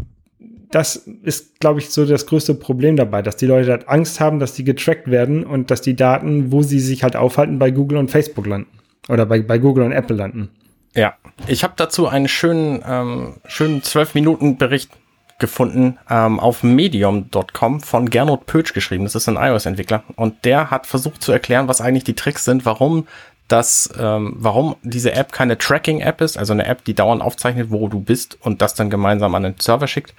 [0.75, 4.39] das ist, glaube ich, so das größte Problem dabei, dass die Leute halt Angst haben,
[4.39, 7.97] dass die getrackt werden und dass die Daten, wo sie sich halt aufhalten, bei Google
[7.97, 8.67] und Facebook landen.
[9.07, 10.49] Oder bei, bei Google und Apple landen.
[10.93, 11.13] Ja,
[11.47, 14.91] ich habe dazu einen schönen, ähm, schönen 12-Minuten-Bericht
[15.39, 19.05] gefunden ähm, auf medium.com von Gernot Pötsch geschrieben.
[19.05, 20.03] Das ist ein iOS-Entwickler.
[20.17, 23.07] Und der hat versucht zu erklären, was eigentlich die Tricks sind, warum
[23.47, 27.87] das, ähm, warum diese App keine Tracking-App ist, also eine App, die dauernd aufzeichnet, wo
[27.87, 30.13] du bist und das dann gemeinsam an den Server schickt,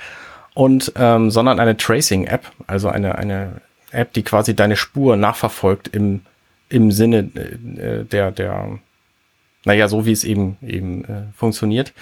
[0.57, 6.23] und ähm, sondern eine Tracing-App, also eine, eine App, die quasi deine Spur nachverfolgt im,
[6.71, 8.79] im Sinne äh, der, der,
[9.67, 11.93] naja, so wie es eben eben äh, funktioniert.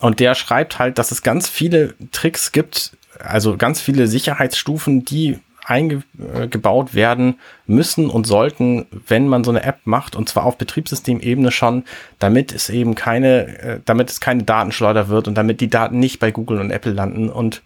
[0.00, 5.38] Und der schreibt halt, dass es ganz viele Tricks gibt, also ganz viele Sicherheitsstufen, die
[5.62, 11.50] eingebaut werden müssen und sollten, wenn man so eine App macht, und zwar auf Betriebssystemebene
[11.50, 11.84] schon,
[12.18, 16.20] damit es eben keine, äh, damit es keine Datenschleuder wird und damit die Daten nicht
[16.20, 17.60] bei Google und Apple landen und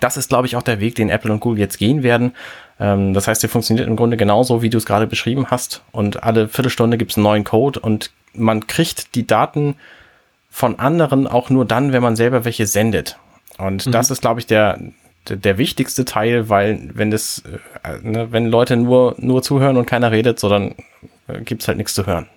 [0.00, 2.32] das ist, glaube ich, auch der Weg, den Apple und Google jetzt gehen werden.
[2.78, 5.82] Ähm, das heißt, der funktioniert im Grunde genauso, wie du es gerade beschrieben hast.
[5.92, 9.76] Und alle Viertelstunde gibt es einen neuen Code und man kriegt die Daten
[10.50, 13.18] von anderen auch nur dann, wenn man selber welche sendet.
[13.58, 13.92] Und mhm.
[13.92, 14.78] das ist, glaube ich, der,
[15.28, 17.42] der, der, wichtigste Teil, weil wenn das,
[17.82, 20.74] äh, ne, wenn Leute nur, nur zuhören und keiner redet, so dann
[21.26, 22.28] äh, gibt's halt nichts zu hören.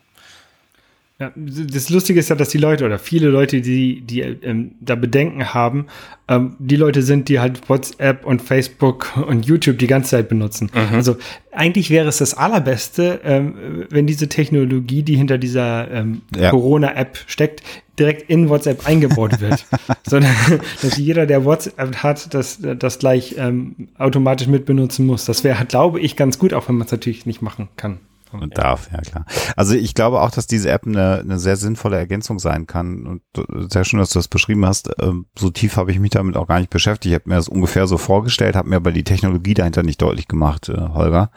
[1.21, 4.95] Ja, das Lustige ist ja, dass die Leute oder viele Leute, die, die ähm, da
[4.95, 5.85] Bedenken haben,
[6.27, 10.71] ähm, die Leute sind, die halt WhatsApp und Facebook und YouTube die ganze Zeit benutzen.
[10.73, 10.95] Mhm.
[10.95, 11.17] Also
[11.51, 16.49] eigentlich wäre es das Allerbeste, ähm, wenn diese Technologie, die hinter dieser ähm, ja.
[16.49, 17.61] Corona-App steckt,
[17.99, 19.67] direkt in WhatsApp eingebaut wird.
[20.03, 20.33] Sondern
[20.81, 25.25] dass jeder, der WhatsApp hat, das, das gleich ähm, automatisch mitbenutzen muss.
[25.25, 27.99] Das wäre, glaube ich, ganz gut, auch wenn man es natürlich nicht machen kann.
[28.39, 29.25] Und darf, ja klar.
[29.55, 33.05] Also ich glaube auch, dass diese App eine, eine sehr sinnvolle Ergänzung sein kann.
[33.05, 34.89] Und sehr schön, dass du das beschrieben hast.
[35.01, 37.11] Ähm, so tief habe ich mich damit auch gar nicht beschäftigt.
[37.11, 40.27] Ich habe mir das ungefähr so vorgestellt, habe mir aber die Technologie dahinter nicht deutlich
[40.27, 41.31] gemacht, äh, Holger.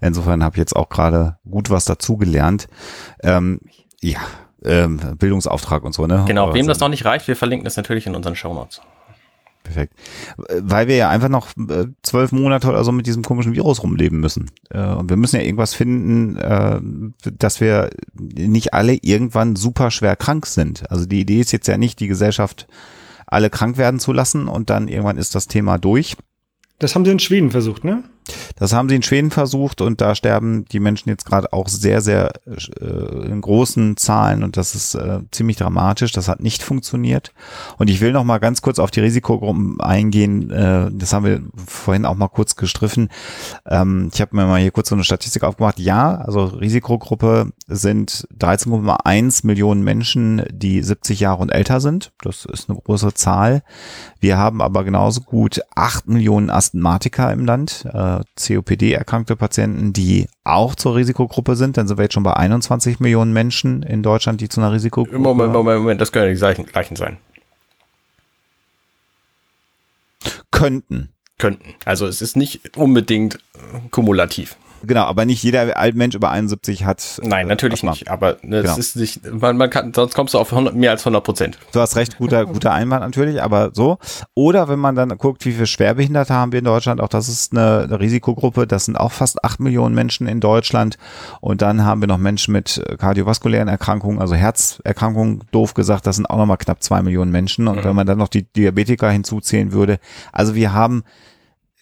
[0.00, 2.68] Insofern habe ich jetzt auch gerade gut was dazugelernt.
[3.22, 3.60] Ähm,
[4.00, 4.20] ja,
[4.64, 6.24] ähm, Bildungsauftrag und so, ne?
[6.26, 8.80] Genau, wem das noch nicht reicht, wir verlinken das natürlich in unseren Show Notes.
[9.64, 9.94] Perfekt.
[10.36, 14.20] Weil wir ja einfach noch äh, zwölf Monate oder so mit diesem komischen Virus rumleben
[14.20, 14.50] müssen.
[14.70, 16.80] Äh, und wir müssen ja irgendwas finden, äh,
[17.36, 20.88] dass wir nicht alle irgendwann super schwer krank sind.
[20.90, 22.68] Also die Idee ist jetzt ja nicht, die Gesellschaft
[23.26, 26.14] alle krank werden zu lassen und dann irgendwann ist das Thema durch.
[26.78, 28.04] Das haben sie in Schweden versucht, ne?
[28.56, 32.00] Das haben sie in Schweden versucht und da sterben die Menschen jetzt gerade auch sehr,
[32.00, 36.12] sehr äh, in großen Zahlen und das ist äh, ziemlich dramatisch.
[36.12, 37.32] Das hat nicht funktioniert.
[37.78, 40.50] Und ich will noch mal ganz kurz auf die Risikogruppen eingehen.
[40.50, 43.08] Äh, das haben wir vorhin auch mal kurz gestriffen.
[43.66, 45.78] Ähm, ich habe mir mal hier kurz so eine Statistik aufgemacht.
[45.78, 52.12] Ja, also Risikogruppe sind 13,1 Millionen Menschen, die 70 Jahre und älter sind.
[52.22, 53.62] Das ist eine große Zahl.
[54.20, 57.84] Wir haben aber genauso gut 8 Millionen Asthmatiker im Land.
[57.92, 61.76] Äh, COPD-erkrankte Patienten, die auch zur Risikogruppe sind.
[61.76, 65.18] Dann sind wir jetzt schon bei 21 Millionen Menschen in Deutschland, die zu einer Risikogruppe
[65.18, 67.18] Moment, Moment, Moment, das können ja die gleichen, gleichen sein.
[70.50, 71.10] Könnten.
[71.38, 71.74] Könnten.
[71.84, 73.38] Also es ist nicht unbedingt
[73.90, 74.56] kumulativ.
[74.86, 77.20] Genau, aber nicht jeder alte Mensch über 71 hat.
[77.22, 77.92] Nein, natürlich Asthma.
[77.92, 78.10] nicht.
[78.10, 78.72] Aber ne, genau.
[78.72, 81.58] es ist nicht, man, man kann, sonst kommst du auf 100, mehr als 100 Prozent.
[81.72, 83.98] Du hast recht, guter, guter Einwand natürlich, aber so.
[84.34, 87.52] Oder wenn man dann guckt, wie viele Schwerbehinderte haben wir in Deutschland, auch das ist
[87.52, 90.96] eine, eine Risikogruppe, das sind auch fast 8 Millionen Menschen in Deutschland.
[91.40, 96.26] Und dann haben wir noch Menschen mit kardiovaskulären Erkrankungen, also Herzerkrankungen, doof gesagt, das sind
[96.26, 97.68] auch nochmal knapp 2 Millionen Menschen.
[97.68, 97.84] Und mhm.
[97.84, 99.98] wenn man dann noch die Diabetiker hinzuzählen würde,
[100.32, 101.04] also wir haben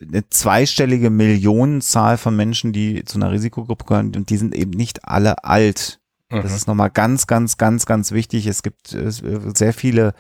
[0.07, 5.07] eine zweistellige Millionenzahl von Menschen, die zu einer Risikogruppe gehören und die sind eben nicht
[5.09, 6.01] alle alt.
[6.29, 6.57] Das mhm.
[6.57, 8.47] ist nochmal ganz, ganz, ganz, ganz wichtig.
[8.47, 10.15] Es gibt äh, sehr viele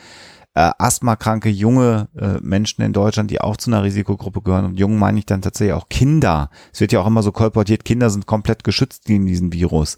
[0.54, 4.66] äh, asthmakranke junge äh, Menschen in Deutschland, die auch zu einer Risikogruppe gehören.
[4.66, 6.50] Und jung meine ich dann tatsächlich auch Kinder.
[6.72, 9.96] Es wird ja auch immer so kolportiert, Kinder sind komplett geschützt gegen diesen Virus.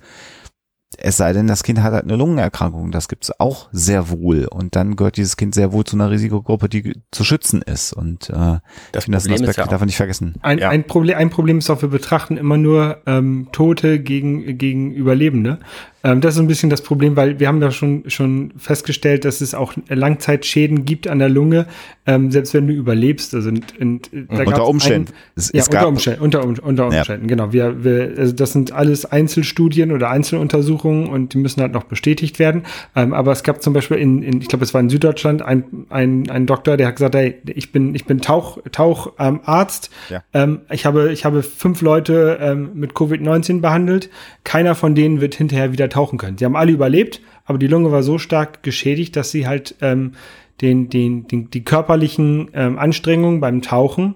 [0.99, 2.91] Es sei denn, das Kind hat halt eine Lungenerkrankung.
[2.91, 4.47] Das gibt's auch sehr wohl.
[4.47, 7.93] Und dann gehört dieses Kind sehr wohl zu einer Risikogruppe, die zu schützen ist.
[7.93, 8.59] Und äh,
[8.93, 10.35] das, das Aspekt ja darf man nicht vergessen.
[10.43, 10.71] Ein, ja.
[10.71, 15.59] ein, Problem, ein Problem ist auch, wir betrachten immer nur ähm, Tote gegen, gegen Überlebende.
[16.05, 19.41] Ähm, das ist ein bisschen das Problem, weil wir haben da schon, schon festgestellt, dass
[19.41, 21.67] es auch Langzeitschäden gibt an der Lunge,
[22.07, 23.35] ähm, selbst wenn du überlebst.
[23.35, 25.13] Also, und, und, unter Umständen.
[25.13, 27.37] Ein, es, ja, es unter, Umständen, unter, unter Umständen, ja.
[27.37, 27.53] genau.
[27.55, 32.39] Wir, wir, also das sind alles Einzelstudien oder Einzeluntersuchungen und die müssen halt noch bestätigt
[32.39, 32.65] werden.
[32.95, 35.87] Ähm, aber es gab zum Beispiel in, in ich glaube, es war in Süddeutschland, ein,
[35.89, 39.89] ein, ein Doktor, der hat gesagt, hey, ich bin, ich bin Tauch, Taucharzt.
[40.11, 40.23] Ja.
[40.35, 44.11] ähm, ich habe, ich habe fünf Leute ähm, mit Covid-19 behandelt.
[44.45, 46.39] Keiner von denen wird hinterher wieder tauchen können.
[46.39, 50.13] Sie haben alle überlebt, aber die Lunge war so stark geschädigt, dass sie halt ähm,
[50.61, 54.15] den, den, den, die körperlichen ähm, Anstrengungen beim Tauchen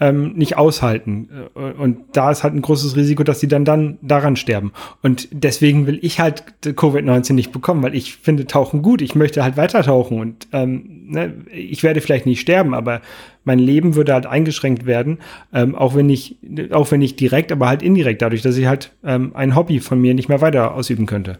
[0.00, 1.28] ähm, nicht aushalten.
[1.54, 4.72] Äh, und da ist halt ein großes Risiko, dass sie dann, dann daran sterben.
[5.02, 9.02] Und deswegen will ich halt Covid-19 nicht bekommen, weil ich finde Tauchen gut.
[9.02, 13.00] Ich möchte halt weiter tauchen und ähm, ne, ich werde vielleicht nicht sterben, aber
[13.44, 15.18] mein Leben würde halt eingeschränkt werden,
[15.52, 16.36] ähm, auch wenn ich,
[16.70, 20.00] auch wenn nicht direkt, aber halt indirekt, dadurch, dass ich halt ähm, ein Hobby von
[20.00, 21.38] mir nicht mehr weiter ausüben könnte.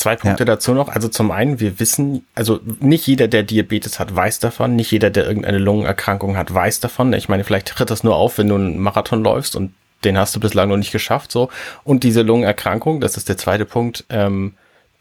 [0.00, 0.46] Zwei Punkte ja.
[0.46, 0.88] dazu noch.
[0.88, 4.74] Also zum einen, wir wissen, also nicht jeder, der Diabetes hat, weiß davon.
[4.74, 7.12] Nicht jeder, der irgendeine Lungenerkrankung hat, weiß davon.
[7.12, 10.34] Ich meine, vielleicht tritt das nur auf, wenn du einen Marathon läufst und den hast
[10.34, 11.50] du bislang noch nicht geschafft, so.
[11.84, 14.54] Und diese Lungenerkrankung, das ist der zweite Punkt, ähm,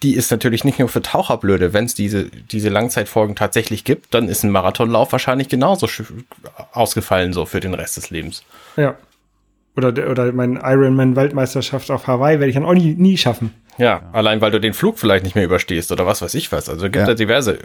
[0.03, 1.71] die ist natürlich nicht nur für Taucher blöde.
[1.71, 5.87] Wenn es diese, diese Langzeitfolgen tatsächlich gibt, dann ist ein Marathonlauf wahrscheinlich genauso
[6.73, 8.43] ausgefallen, so für den Rest des Lebens.
[8.75, 8.95] Ja.
[9.77, 13.53] Oder, oder mein Ironman-Weltmeisterschaft auf Hawaii werde ich dann auch nie, nie schaffen.
[13.79, 16.51] Ja, ja, allein weil du den Flug vielleicht nicht mehr überstehst oder was weiß ich
[16.51, 16.69] was.
[16.69, 17.59] Also gibt ja, ja diverse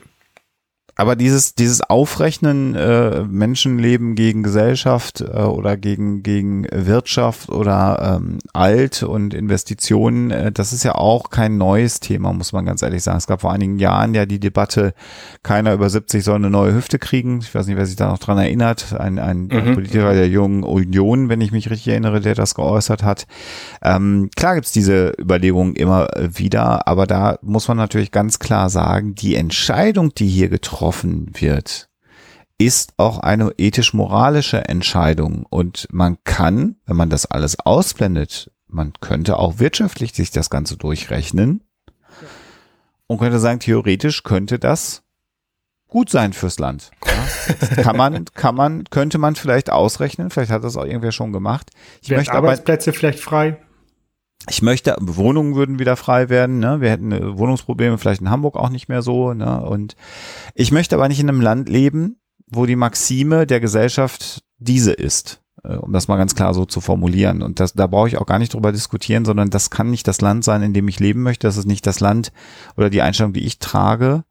[0.97, 8.39] aber dieses, dieses Aufrechnen äh, Menschenleben gegen Gesellschaft äh, oder gegen, gegen Wirtschaft oder ähm,
[8.53, 13.03] Alt und Investitionen, äh, das ist ja auch kein neues Thema, muss man ganz ehrlich
[13.03, 13.19] sagen.
[13.19, 14.95] Es gab vor einigen Jahren ja die Debatte,
[15.43, 17.41] keiner über 70 soll eine neue Hüfte kriegen.
[17.41, 18.93] Ich weiß nicht, wer sich da noch dran erinnert.
[18.93, 19.75] Ein, ein mhm.
[19.75, 23.27] Politiker der Jungen Union, wenn ich mich richtig erinnere, der das geäußert hat.
[23.83, 29.17] Ähm, klar gibt's diese Überlegungen immer wieder, aber da muss man natürlich ganz klar sagen,
[29.17, 31.89] die Entscheidung, die hier getroffen getroffen wird,
[32.59, 35.47] ist auch eine ethisch-moralische Entscheidung.
[35.49, 40.77] Und man kann, wenn man das alles ausblendet, man könnte auch wirtschaftlich sich das Ganze
[40.77, 41.63] durchrechnen
[43.07, 45.03] und könnte sagen, theoretisch könnte das
[45.89, 46.91] gut sein fürs Land.
[47.07, 50.31] Ja, kann man, kann man, könnte man vielleicht ausrechnen.
[50.31, 51.71] Vielleicht hat das auch irgendwer schon gemacht.
[52.03, 53.57] Ich Werden möchte Arbeitsplätze aber, vielleicht frei.
[54.49, 56.81] Ich möchte, Wohnungen würden wieder frei werden, ne?
[56.81, 59.63] Wir hätten äh, Wohnungsprobleme vielleicht in Hamburg auch nicht mehr so, ne?
[59.63, 59.97] Und
[60.55, 62.17] ich möchte aber nicht in einem Land leben,
[62.47, 66.81] wo die Maxime der Gesellschaft diese ist, äh, um das mal ganz klar so zu
[66.81, 67.43] formulieren.
[67.43, 70.21] Und das, da brauche ich auch gar nicht drüber diskutieren, sondern das kann nicht das
[70.21, 71.47] Land sein, in dem ich leben möchte.
[71.47, 72.33] Das ist nicht das Land
[72.77, 74.25] oder die Einstellung, die ich trage.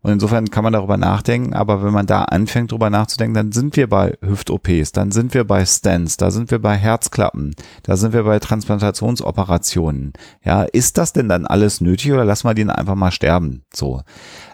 [0.00, 3.76] Und insofern kann man darüber nachdenken, aber wenn man da anfängt, darüber nachzudenken, dann sind
[3.76, 8.12] wir bei Hüft-OPs, dann sind wir bei Stents, da sind wir bei Herzklappen, da sind
[8.12, 10.12] wir bei Transplantationsoperationen.
[10.44, 13.64] Ja, ist das denn dann alles nötig oder lassen wir den einfach mal sterben?
[13.74, 14.02] So.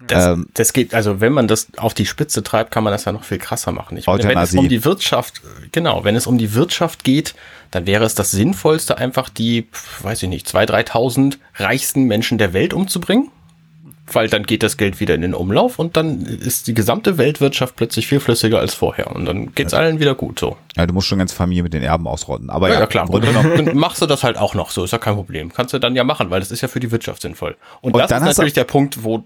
[0.06, 3.04] Das, ähm, das geht, also wenn man das auf die Spitze treibt, kann man das
[3.04, 3.98] ja noch viel krasser machen.
[3.98, 5.42] Ich meine, wenn es um die Wirtschaft,
[5.72, 7.34] genau, wenn es um die Wirtschaft geht,
[7.70, 9.68] dann wäre es das Sinnvollste, einfach die,
[10.02, 13.30] weiß ich nicht, zwei, dreitausend reichsten Menschen der Welt umzubringen
[14.12, 17.76] weil dann geht das Geld wieder in den Umlauf und dann ist die gesamte Weltwirtschaft
[17.76, 19.78] plötzlich viel flüssiger als vorher und dann geht's ja.
[19.78, 20.56] allen wieder gut so.
[20.76, 22.50] Ja, du musst schon ganz Familie mit den Erben ausrotten.
[22.50, 23.08] Aber ja, ja, ja klar.
[23.08, 25.52] Und dann machst du das halt auch noch so, ist ja kein Problem.
[25.52, 27.56] Kannst du dann ja machen, weil das ist ja für die Wirtschaft sinnvoll.
[27.80, 29.24] Und, und das ist natürlich der Punkt, wo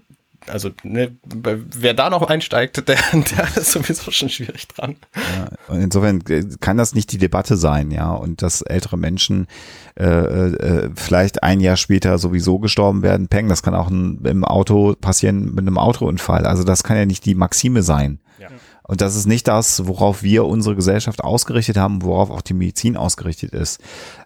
[0.49, 4.95] also ne, wer da noch einsteigt, der, der ist sowieso schon schwierig dran.
[5.15, 6.23] Ja, und insofern
[6.59, 9.47] kann das nicht die Debatte sein, ja, und dass ältere Menschen
[9.95, 14.43] äh, äh, vielleicht ein Jahr später sowieso gestorben werden, peng, das kann auch ein, im
[14.43, 16.45] Auto passieren mit einem Autounfall.
[16.45, 18.19] Also das kann ja nicht die Maxime sein.
[18.39, 18.47] Ja.
[18.89, 22.97] Und das ist nicht das, worauf wir unsere Gesellschaft ausgerichtet haben, worauf auch die Medizin
[22.97, 23.79] ausgerichtet ist.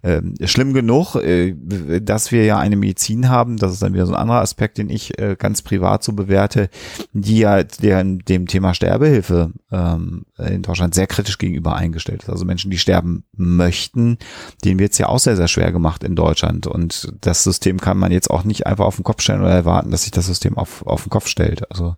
[0.04, 1.54] Ähm, schlimm genug, äh,
[2.00, 4.90] dass wir ja eine Medizin haben, das ist dann wieder so ein anderer Aspekt, den
[4.90, 6.70] ich äh, ganz privat so bewerte,
[7.12, 12.30] die ja der, dem Thema Sterbehilfe ähm, in Deutschland sehr kritisch gegenüber eingestellt ist.
[12.30, 14.18] Also Menschen, die sterben möchten,
[14.64, 16.68] denen wird es ja auch sehr, sehr schwer gemacht in Deutschland.
[16.68, 19.92] Und das System kann man jetzt auch nicht einfach auf den Kopf stellen oder erwarten,
[19.92, 21.70] dass sich das System auf, auf den Kopf stellt.
[21.70, 21.98] Also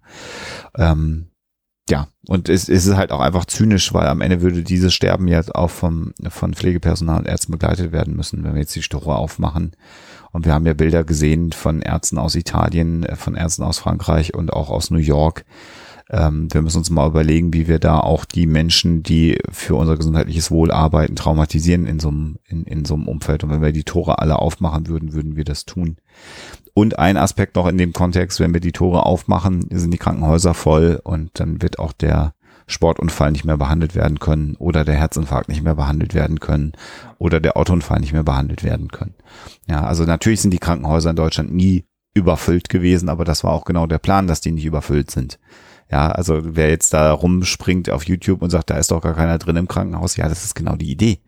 [0.76, 1.28] ähm,
[1.90, 5.28] ja, und es, es ist halt auch einfach zynisch, weil am Ende würde dieses Sterben
[5.28, 9.16] ja auch vom, von Pflegepersonal und Ärzten begleitet werden müssen, wenn wir jetzt die Store
[9.16, 9.76] aufmachen.
[10.32, 14.34] Und wir haben ja Bilder gesehen von Ärzten aus Italien, äh, von Ärzten aus Frankreich
[14.34, 15.46] und auch aus New York.
[16.10, 19.96] Ähm, wir müssen uns mal überlegen, wie wir da auch die Menschen, die für unser
[19.96, 23.44] gesundheitliches Wohl arbeiten, traumatisieren in so einem, in, in so einem Umfeld.
[23.44, 25.98] Und wenn wir die Tore alle aufmachen würden, würden wir das tun.
[26.78, 30.54] Und ein Aspekt noch in dem Kontext, wenn wir die Tore aufmachen, sind die Krankenhäuser
[30.54, 32.34] voll und dann wird auch der
[32.68, 36.74] Sportunfall nicht mehr behandelt werden können oder der Herzinfarkt nicht mehr behandelt werden können
[37.18, 39.16] oder der Autounfall nicht mehr behandelt werden können.
[39.68, 43.64] Ja, also natürlich sind die Krankenhäuser in Deutschland nie überfüllt gewesen, aber das war auch
[43.64, 45.40] genau der Plan, dass die nicht überfüllt sind.
[45.90, 49.38] Ja, also wer jetzt da rumspringt auf YouTube und sagt, da ist doch gar keiner
[49.38, 51.22] drin im Krankenhaus, ja, das ist genau die Idee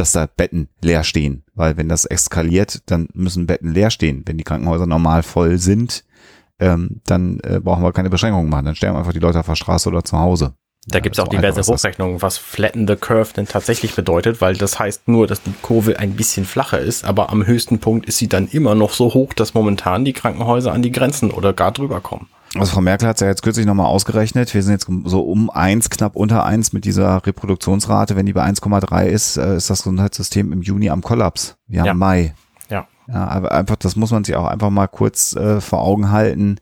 [0.00, 1.44] dass da Betten leer stehen.
[1.54, 4.22] Weil wenn das eskaliert, dann müssen Betten leer stehen.
[4.26, 6.04] Wenn die Krankenhäuser normal voll sind,
[6.58, 8.64] ähm, dann äh, brauchen wir keine Beschränkungen machen.
[8.64, 10.54] Dann sterben einfach die Leute auf der Straße oder zu Hause.
[10.86, 14.56] Da ja, gibt es auch diverse Hochrechnungen, was Flatten the Curve denn tatsächlich bedeutet, weil
[14.56, 18.16] das heißt nur, dass die Kurve ein bisschen flacher ist, aber am höchsten Punkt ist
[18.16, 21.72] sie dann immer noch so hoch, dass momentan die Krankenhäuser an die Grenzen oder gar
[21.72, 22.28] drüber kommen.
[22.56, 24.52] Also Frau Merkel hat es ja jetzt kürzlich nochmal ausgerechnet.
[24.54, 28.16] Wir sind jetzt so um eins, knapp unter eins mit dieser Reproduktionsrate.
[28.16, 31.56] Wenn die bei 1,3 ist, äh, ist das Gesundheitssystem im Juni am Kollaps.
[31.68, 31.94] Wir haben ja.
[31.94, 32.34] Mai.
[32.68, 32.88] Ja.
[33.06, 36.56] Ja, aber einfach, das muss man sich auch einfach mal kurz äh, vor Augen halten,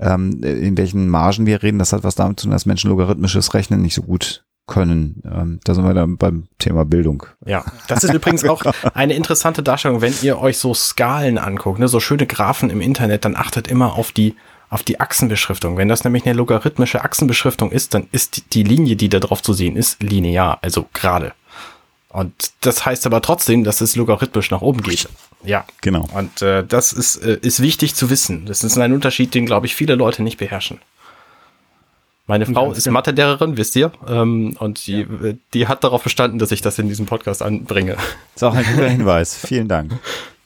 [0.00, 1.78] ähm, in welchen Margen wir reden.
[1.78, 5.22] Das hat was damit zu tun, dass Menschen logarithmisches Rechnen nicht so gut können.
[5.24, 7.24] Ähm, da sind wir dann beim Thema Bildung.
[7.46, 8.62] Ja, das ist übrigens auch
[8.94, 13.24] eine interessante Darstellung, wenn ihr euch so Skalen anguckt, ne, so schöne Graphen im Internet,
[13.24, 14.36] dann achtet immer auf die
[14.70, 15.76] auf die Achsenbeschriftung.
[15.76, 19.52] Wenn das nämlich eine logarithmische Achsenbeschriftung ist, dann ist die Linie, die da drauf zu
[19.52, 21.32] sehen ist, linear, also gerade.
[22.10, 25.08] Und das heißt aber trotzdem, dass es logarithmisch nach oben geht.
[25.44, 26.08] Ja, genau.
[26.14, 28.46] Und äh, das ist, äh, ist wichtig zu wissen.
[28.46, 30.80] Das ist ein Unterschied, den, glaube ich, viele Leute nicht beherrschen.
[32.26, 35.32] Meine Frau ist Mathelehrerin, wisst ihr, ähm, und die, ja.
[35.54, 37.94] die hat darauf bestanden, dass ich das in diesem Podcast anbringe.
[37.94, 38.02] Das
[38.36, 39.34] ist auch ein guter Hinweis.
[39.34, 39.92] Vielen Dank.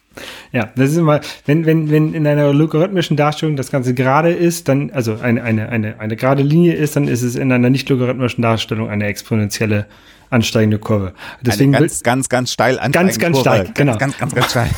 [0.52, 4.68] Ja, das ist immer, wenn, wenn, wenn in einer logarithmischen Darstellung das Ganze gerade ist,
[4.68, 7.88] dann, also eine, eine, eine, eine gerade Linie ist, dann ist es in einer nicht
[7.88, 9.86] logarithmischen Darstellung eine exponentielle
[10.32, 11.12] ansteigende Kurve.
[11.42, 13.50] Deswegen eine ganz, ganz, ganz steil ansteigende Ganz, ganz Kurve.
[13.50, 13.96] steil, genau.
[13.98, 14.70] Ganz, ganz, ganz steil.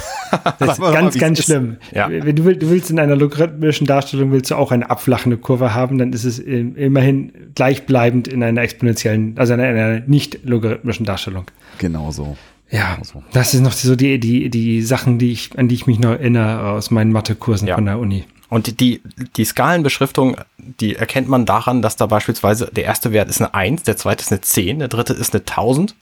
[0.58, 1.76] Das ist ganz, ganz schlimm.
[1.92, 2.08] Ja.
[2.10, 5.74] Wenn du willst, du willst in einer logarithmischen Darstellung willst du auch eine abflachende Kurve
[5.74, 11.44] haben, dann ist es immerhin gleichbleibend in einer exponentiellen, also in einer nicht logarithmischen Darstellung.
[11.78, 12.36] Genau so.
[12.70, 13.22] Ja, so.
[13.32, 16.10] das ist noch so die, die, die Sachen, die ich, an die ich mich noch
[16.10, 17.74] erinnere aus meinen Mathekursen ja.
[17.76, 18.24] von der Uni.
[18.48, 19.02] Und die,
[19.36, 23.82] die Skalenbeschriftung, die erkennt man daran, dass da beispielsweise der erste Wert ist eine 1,
[23.82, 25.94] der zweite ist eine 10, der dritte ist eine 1000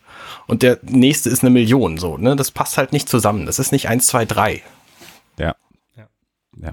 [0.46, 1.98] und der nächste ist eine Million.
[1.98, 2.36] So, ne?
[2.36, 3.46] Das passt halt nicht zusammen.
[3.46, 4.62] Das ist nicht 1, 2, 3.
[5.38, 5.54] Ja.
[5.96, 6.08] Ja.
[6.60, 6.72] ja.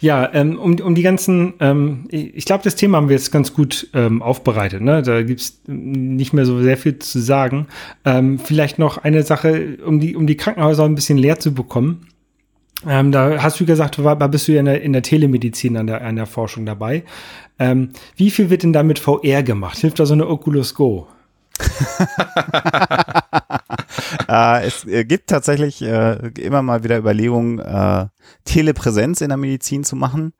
[0.00, 3.52] Ja, ähm, um, um die ganzen, ähm, ich glaube, das Thema haben wir jetzt ganz
[3.52, 4.80] gut ähm, aufbereitet.
[4.80, 5.02] Ne?
[5.02, 7.66] Da gibt's nicht mehr so sehr viel zu sagen.
[8.04, 12.06] Ähm, vielleicht noch eine Sache, um die, um die Krankenhäuser ein bisschen leer zu bekommen.
[12.86, 15.86] Ähm, da hast du gesagt, da bist du ja in der, in der Telemedizin an
[15.86, 17.04] der, an der Forschung dabei.
[17.58, 19.78] Ähm, wie viel wird denn da mit VR gemacht?
[19.78, 21.06] Hilft da so eine Oculus Go?
[24.28, 28.06] äh, es äh, gibt tatsächlich äh, immer mal wieder Überlegungen, äh,
[28.44, 30.32] Telepräsenz in der Medizin zu machen.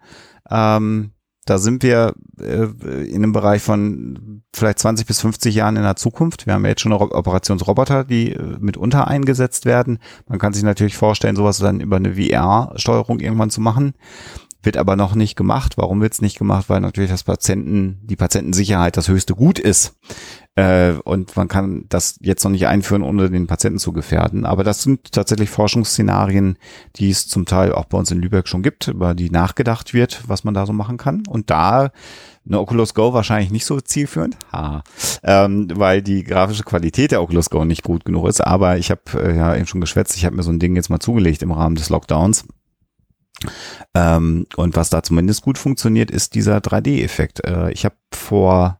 [0.50, 1.12] Ähm,
[1.46, 2.64] da sind wir äh,
[3.08, 6.46] in einem Bereich von vielleicht 20 bis 50 Jahren in der Zukunft.
[6.46, 9.98] Wir haben ja jetzt schon Operationsroboter, die äh, mitunter eingesetzt werden.
[10.28, 13.94] Man kann sich natürlich vorstellen, sowas dann über eine VR-Steuerung irgendwann zu machen.
[14.62, 15.78] Wird aber noch nicht gemacht.
[15.78, 16.68] Warum wird es nicht gemacht?
[16.68, 19.96] Weil natürlich das Patienten, die Patientensicherheit das höchste Gut ist.
[20.56, 24.44] Äh, und man kann das jetzt noch nicht einführen, ohne den Patienten zu gefährden.
[24.44, 26.58] Aber das sind tatsächlich Forschungsszenarien,
[26.96, 30.24] die es zum Teil auch bei uns in Lübeck schon gibt, über die nachgedacht wird,
[30.26, 31.22] was man da so machen kann.
[31.28, 31.92] Und da
[32.44, 34.82] eine Oculus Go wahrscheinlich nicht so zielführend, ha,
[35.22, 38.40] ähm, weil die grafische Qualität der Oculus Go nicht gut genug ist.
[38.40, 40.90] Aber ich habe äh, ja eben schon geschwätzt, ich habe mir so ein Ding jetzt
[40.90, 42.44] mal zugelegt im Rahmen des Lockdowns.
[43.94, 47.44] Ähm, und was da zumindest gut funktioniert, ist dieser 3D-Effekt.
[47.46, 48.79] Äh, ich habe vor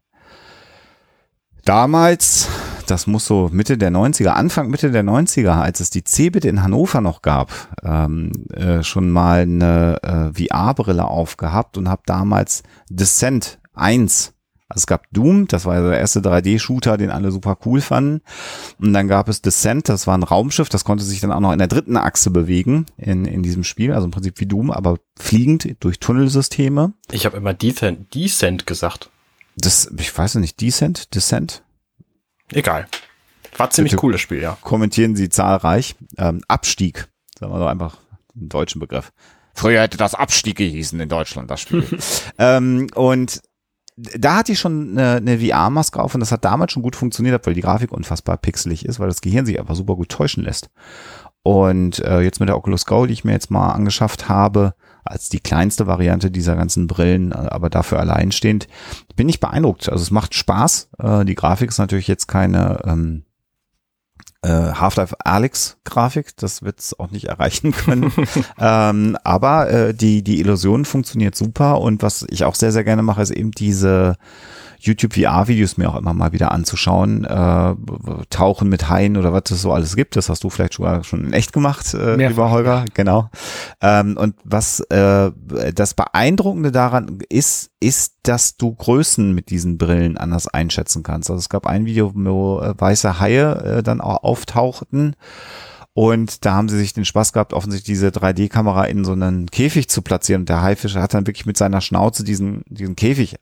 [1.71, 2.49] damals,
[2.89, 6.65] das muss so Mitte der 90er, Anfang Mitte der 90er, als es die Cebit in
[6.65, 7.53] Hannover noch gab,
[7.85, 14.35] ähm, äh, schon mal eine äh, VR-Brille aufgehabt und habe damals Descent 1
[14.69, 18.21] also es gab Doom, das war der erste 3D-Shooter, den alle super cool fanden.
[18.79, 21.51] Und dann gab es Descent, das war ein Raumschiff, das konnte sich dann auch noch
[21.51, 24.99] in der dritten Achse bewegen in, in diesem Spiel, also im Prinzip wie Doom, aber
[25.19, 26.93] fliegend durch Tunnelsysteme.
[27.11, 29.11] Ich habe immer Descent, Descent gesagt.
[29.61, 31.63] Das, ich weiß nicht, Descent, Descent?
[32.53, 32.87] Egal.
[33.57, 34.57] War ziemlich Bitte cooles Spiel, ja.
[34.63, 35.97] Kommentieren Sie zahlreich.
[36.19, 37.09] Ähm, Abstieg,
[37.39, 37.99] sagen wir doch einfach
[38.35, 39.13] einen deutschen Begriff.
[39.55, 41.85] Früher hätte das Abstieg gehießen in Deutschland, das Spiel.
[42.39, 43.43] ähm, und
[43.97, 47.47] da hatte ich schon eine, eine VR-Maske auf und das hat damals schon gut funktioniert,
[47.47, 50.71] weil die Grafik unfassbar pixelig ist, weil das Gehirn sich einfach super gut täuschen lässt.
[51.43, 54.75] Und äh, jetzt mit der Oculus Go, die ich mir jetzt mal angeschafft habe,
[55.05, 58.69] als die kleinste Variante dieser ganzen Brillen, äh, aber dafür alleinstehend,
[59.17, 59.89] bin ich beeindruckt.
[59.89, 60.91] Also es macht Spaß.
[60.99, 63.25] Äh, die Grafik ist natürlich jetzt keine ähm,
[64.43, 68.13] äh, Half-Life Alex Grafik, das wird es auch nicht erreichen können.
[68.59, 73.03] ähm, aber äh, die, die Illusion funktioniert super und was ich auch sehr, sehr gerne
[73.03, 74.17] mache, ist eben diese
[74.81, 77.25] YouTube VR-Videos mir auch immer mal wieder anzuschauen.
[77.25, 77.75] Äh,
[78.31, 80.17] Tauchen mit Haien oder was es so alles gibt.
[80.17, 82.85] Das hast du vielleicht sogar schon in echt gemacht, äh, lieber Holger.
[82.95, 83.31] Genau.
[83.81, 85.31] Ähm, und was äh,
[85.75, 91.31] das Beeindruckende daran ist, ist, dass du Größen mit diesen Brillen anders einschätzen kannst.
[91.31, 95.17] Also es gab ein Video, wo äh, weiße Haie äh, dann auch auftauchten.
[95.93, 99.89] Und da haben sie sich den Spaß gehabt, offensichtlich diese 3D-Kamera in so einen Käfig
[99.89, 100.43] zu platzieren.
[100.43, 103.37] Und der Haifisch hat dann wirklich mit seiner Schnauze diesen, diesen Käfig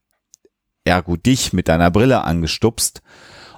[1.03, 3.03] gut, dich mit deiner Brille angestupst.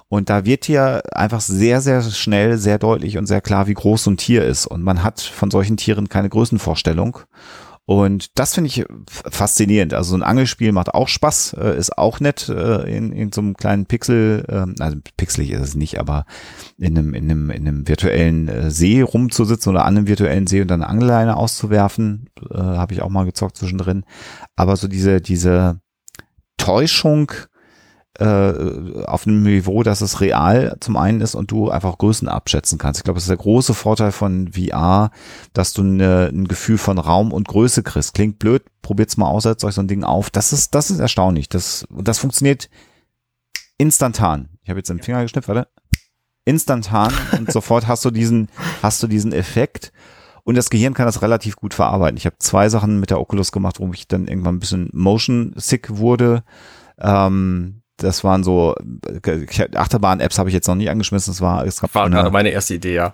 [0.09, 4.03] Und da wird hier einfach sehr, sehr schnell, sehr deutlich und sehr klar, wie groß
[4.03, 4.67] so ein Tier ist.
[4.67, 7.19] Und man hat von solchen Tieren keine Größenvorstellung.
[7.85, 9.93] Und das finde ich faszinierend.
[9.93, 13.41] Also so ein Angelspiel macht auch Spaß, äh, ist auch nett äh, in, in so
[13.41, 16.25] einem kleinen Pixel, äh, also pixelig ist es nicht, aber
[16.77, 20.61] in einem, in einem, in einem virtuellen äh, See rumzusitzen oder an einem virtuellen See
[20.61, 24.05] und dann eine Angelleine auszuwerfen, habe ich auch mal gezockt zwischendrin.
[24.55, 25.81] Aber so diese, diese,
[26.61, 27.31] Täuschung
[28.19, 32.77] äh, auf einem Niveau, dass es real zum einen ist und du einfach Größen abschätzen
[32.77, 32.99] kannst.
[32.99, 35.11] Ich glaube, das ist der große Vorteil von VR,
[35.53, 38.13] dass du eine, ein Gefühl von Raum und Größe kriegst.
[38.13, 40.29] Klingt blöd, probiert's mal aus, setzt euch so ein Ding auf.
[40.29, 41.49] Das ist, das ist erstaunlich.
[41.49, 42.69] Das, das funktioniert
[43.77, 44.49] instantan.
[44.63, 45.67] Ich habe jetzt den Finger geschnippt, warte.
[46.45, 48.49] Instantan und sofort hast du diesen,
[48.83, 49.91] hast du diesen Effekt.
[50.43, 52.17] Und das Gehirn kann das relativ gut verarbeiten.
[52.17, 55.53] Ich habe zwei Sachen mit der Oculus gemacht, wo ich dann irgendwann ein bisschen motion
[55.55, 56.43] sick wurde.
[56.99, 58.75] Ähm, das waren so
[59.75, 61.31] Achterbahn-Apps habe ich jetzt noch nie angeschmissen.
[61.31, 63.13] Es war, es war gerade meine erste Idee, ja.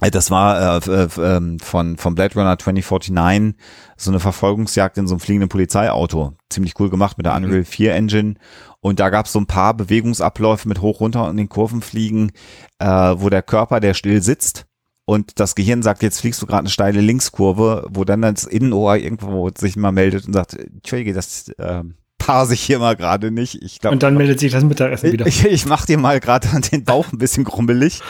[0.00, 3.54] Äh, das war äh, äh, ähm, von, von Blade Runner 2049
[3.96, 6.34] so eine Verfolgungsjagd in so einem fliegenden Polizeiauto.
[6.50, 7.44] Ziemlich cool gemacht mit der mhm.
[7.44, 8.34] Unreal 4 Engine.
[8.80, 12.32] Und da gab es so ein paar Bewegungsabläufe mit hoch, runter und den Kurven fliegen,
[12.78, 14.66] äh, wo der Körper, der still sitzt,
[15.06, 18.96] und das Gehirn sagt, jetzt fliegst du gerade eine steile Linkskurve, wo dann das Innenohr
[18.96, 21.82] irgendwo sich mal meldet und sagt, Entschuldige, das äh,
[22.24, 23.62] parse ich hier mal gerade nicht.
[23.62, 25.26] Ich glaub, und dann meldet sich das Mittagessen wieder.
[25.26, 28.00] Ich, ich mach dir mal gerade den Bauch ein bisschen grummelig.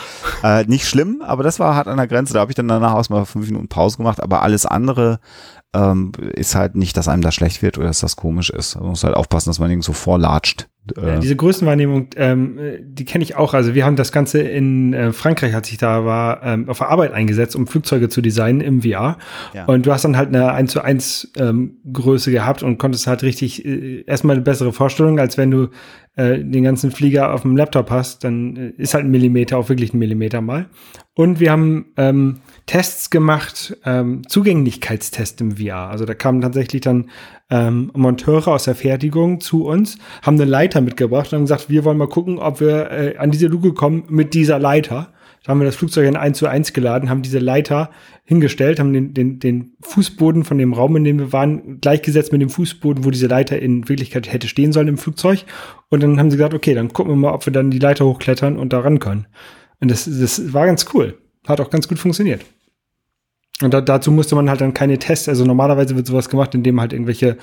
[0.43, 2.33] äh, nicht schlimm, aber das war hart an der Grenze.
[2.33, 4.23] Da habe ich dann danach aus mal fünf Minuten Pause gemacht.
[4.23, 5.19] Aber alles andere
[5.75, 8.75] ähm, ist halt nicht, dass einem da schlecht wird oder dass das komisch ist.
[8.75, 10.67] Man muss halt aufpassen, dass man irgendwo so vorlatscht.
[10.95, 13.53] Äh, diese Größenwahrnehmung, ähm, die kenne ich auch.
[13.53, 16.89] Also wir haben das Ganze in äh, Frankreich, als ich da war, ähm, auf der
[16.89, 19.17] Arbeit eingesetzt, um Flugzeuge zu designen im VR.
[19.53, 19.65] Ja.
[19.65, 23.23] Und du hast dann halt eine 1 zu 1 ähm, Größe gehabt und konntest halt
[23.23, 25.69] richtig äh, erstmal eine bessere Vorstellung, als wenn du
[26.15, 29.69] äh, den ganzen Flieger auf dem Laptop hast, dann äh, ist halt ein Millimeter auch
[29.69, 30.67] wirklich ein Millimeter mal.
[31.13, 35.89] Und wir haben ähm, Tests gemacht, ähm, Zugänglichkeitstests im VR.
[35.89, 37.09] Also da kamen tatsächlich dann
[37.49, 41.85] ähm, Monteure aus der Fertigung zu uns, haben eine Leiter mitgebracht und haben gesagt, wir
[41.85, 45.13] wollen mal gucken, ob wir äh, an diese Luke kommen mit dieser Leiter.
[45.45, 47.91] Da haben wir das Flugzeug in 1 zu 1 geladen, haben diese Leiter
[48.23, 52.41] hingestellt, haben den, den, den Fußboden von dem Raum, in dem wir waren, gleichgesetzt mit
[52.41, 55.45] dem Fußboden, wo diese Leiter in Wirklichkeit hätte stehen sollen im Flugzeug.
[55.89, 58.05] Und dann haben sie gesagt, okay, dann gucken wir mal, ob wir dann die Leiter
[58.05, 59.27] hochklettern und da ran können.
[59.79, 61.19] Und das, das war ganz cool.
[61.47, 62.41] Hat auch ganz gut funktioniert.
[63.61, 66.81] Und da, dazu musste man halt dann keine Tests, also normalerweise wird sowas gemacht, indem
[66.81, 67.37] halt irgendwelche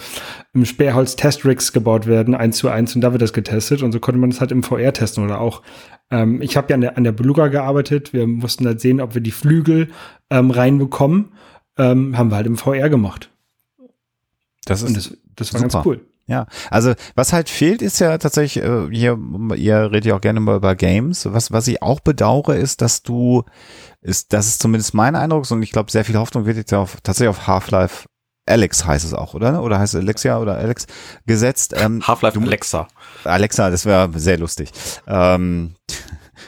[0.52, 3.82] im Sperrholz Testrigs gebaut werden, eins zu eins, und da wird das getestet.
[3.82, 5.62] Und so konnte man das halt im VR testen oder auch.
[6.10, 8.12] Ähm, ich habe ja an der, an der Beluga gearbeitet.
[8.12, 9.88] Wir mussten halt sehen, ob wir die Flügel
[10.28, 11.32] ähm, reinbekommen.
[11.78, 13.30] Ähm, haben wir halt im VR gemacht.
[14.66, 15.72] Das ist und das, das war super.
[15.72, 16.00] ganz cool.
[16.27, 19.18] Ja, also was halt fehlt, ist ja tatsächlich, äh, hier,
[19.57, 21.33] ihr redet ja auch gerne mal über Games.
[21.33, 23.43] Was, was ich auch bedauere, ist, dass du,
[24.01, 26.99] ist, das ist zumindest mein Eindruck, und ich glaube, sehr viel Hoffnung wird jetzt auf,
[27.03, 28.07] tatsächlich auf Half-Life
[28.45, 29.62] Alex heißt es auch, oder?
[29.62, 30.87] Oder heißt es Alexia oder Alex
[31.27, 31.75] gesetzt?
[31.77, 32.89] Ähm, Half-Life Alexa.
[33.25, 34.73] Alexa, das wäre sehr lustig.
[35.07, 35.75] Ähm,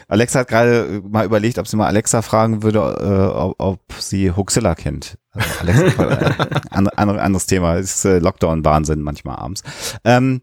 [0.09, 4.31] Alexa hat gerade mal überlegt, ob sie mal Alexa fragen würde, äh, ob, ob sie
[4.31, 5.19] Huxilla kennt.
[5.33, 7.77] Also Alexa, äh, andere, anderes Thema.
[7.77, 9.63] Ist äh, Lockdown-Wahnsinn manchmal abends.
[10.05, 10.43] Ähm,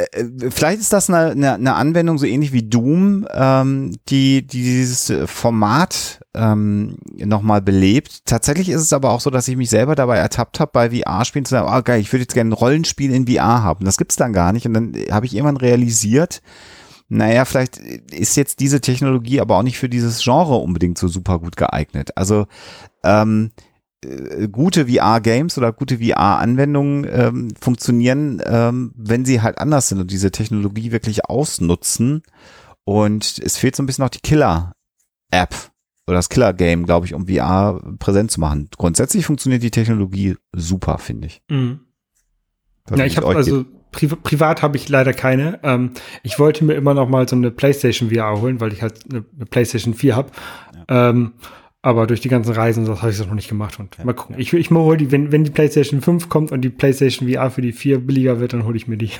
[0.00, 4.46] äh, äh, vielleicht ist das eine, eine, eine Anwendung so ähnlich wie Doom, ähm, die,
[4.46, 8.24] die dieses Format ähm, nochmal belebt.
[8.24, 11.44] Tatsächlich ist es aber auch so, dass ich mich selber dabei ertappt habe, bei VR-Spielen
[11.44, 13.84] zu sagen, oh geil, ich würde jetzt gerne ein Rollenspiel in VR haben.
[13.84, 14.66] Das gibt's dann gar nicht.
[14.66, 16.42] Und dann habe ich irgendwann realisiert,
[17.10, 21.40] naja, vielleicht ist jetzt diese Technologie aber auch nicht für dieses Genre unbedingt so super
[21.40, 22.16] gut geeignet.
[22.16, 22.46] Also
[23.02, 23.50] ähm,
[24.04, 30.10] äh, gute VR-Games oder gute VR-Anwendungen ähm, funktionieren, ähm, wenn sie halt anders sind und
[30.12, 32.22] diese Technologie wirklich ausnutzen.
[32.84, 35.54] Und es fehlt so ein bisschen noch die Killer-App
[36.06, 38.68] oder das Killer-Game, glaube ich, um VR präsent zu machen.
[38.78, 41.42] Grundsätzlich funktioniert die Technologie super, finde ich.
[41.50, 41.80] Mhm.
[42.94, 45.58] Ja, ich habe also Pri privat habe ich leider keine.
[45.62, 49.00] Ähm, ich wollte mir immer noch mal so eine PlayStation VR holen, weil ich halt
[49.10, 50.30] eine, eine PlayStation 4 habe.
[50.88, 51.10] Ja.
[51.10, 51.32] Ähm,
[51.82, 53.78] aber durch die ganzen Reisen, das habe ich das noch nicht gemacht.
[53.78, 54.34] Und ja, mal gucken.
[54.34, 54.40] Ja.
[54.40, 57.50] Ich, ich mal hol die, wenn, wenn die PlayStation 5 kommt und die PlayStation VR
[57.50, 59.10] für die 4 billiger wird, dann hole ich mir die.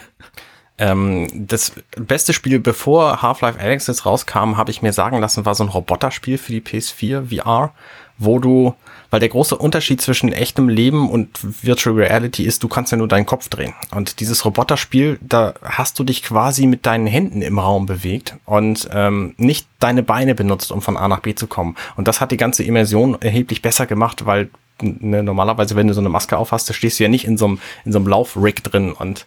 [0.79, 5.55] Ähm, das beste Spiel, bevor Half-Life Alex jetzt rauskam, habe ich mir sagen lassen, war
[5.55, 7.75] so ein Roboterspiel für die PS4 VR,
[8.21, 8.75] wo du
[9.11, 11.29] weil der große Unterschied zwischen echtem Leben und
[11.65, 13.75] Virtual Reality ist, du kannst ja nur deinen Kopf drehen.
[13.95, 18.89] Und dieses Roboterspiel, da hast du dich quasi mit deinen Händen im Raum bewegt und
[18.93, 21.77] ähm, nicht deine Beine benutzt, um von A nach B zu kommen.
[21.97, 24.49] Und das hat die ganze Immersion erheblich besser gemacht, weil
[24.81, 27.47] ne, normalerweise, wenn du so eine Maske aufhast, da stehst du ja nicht in so
[27.47, 29.27] einem, in so einem Laufrig drin und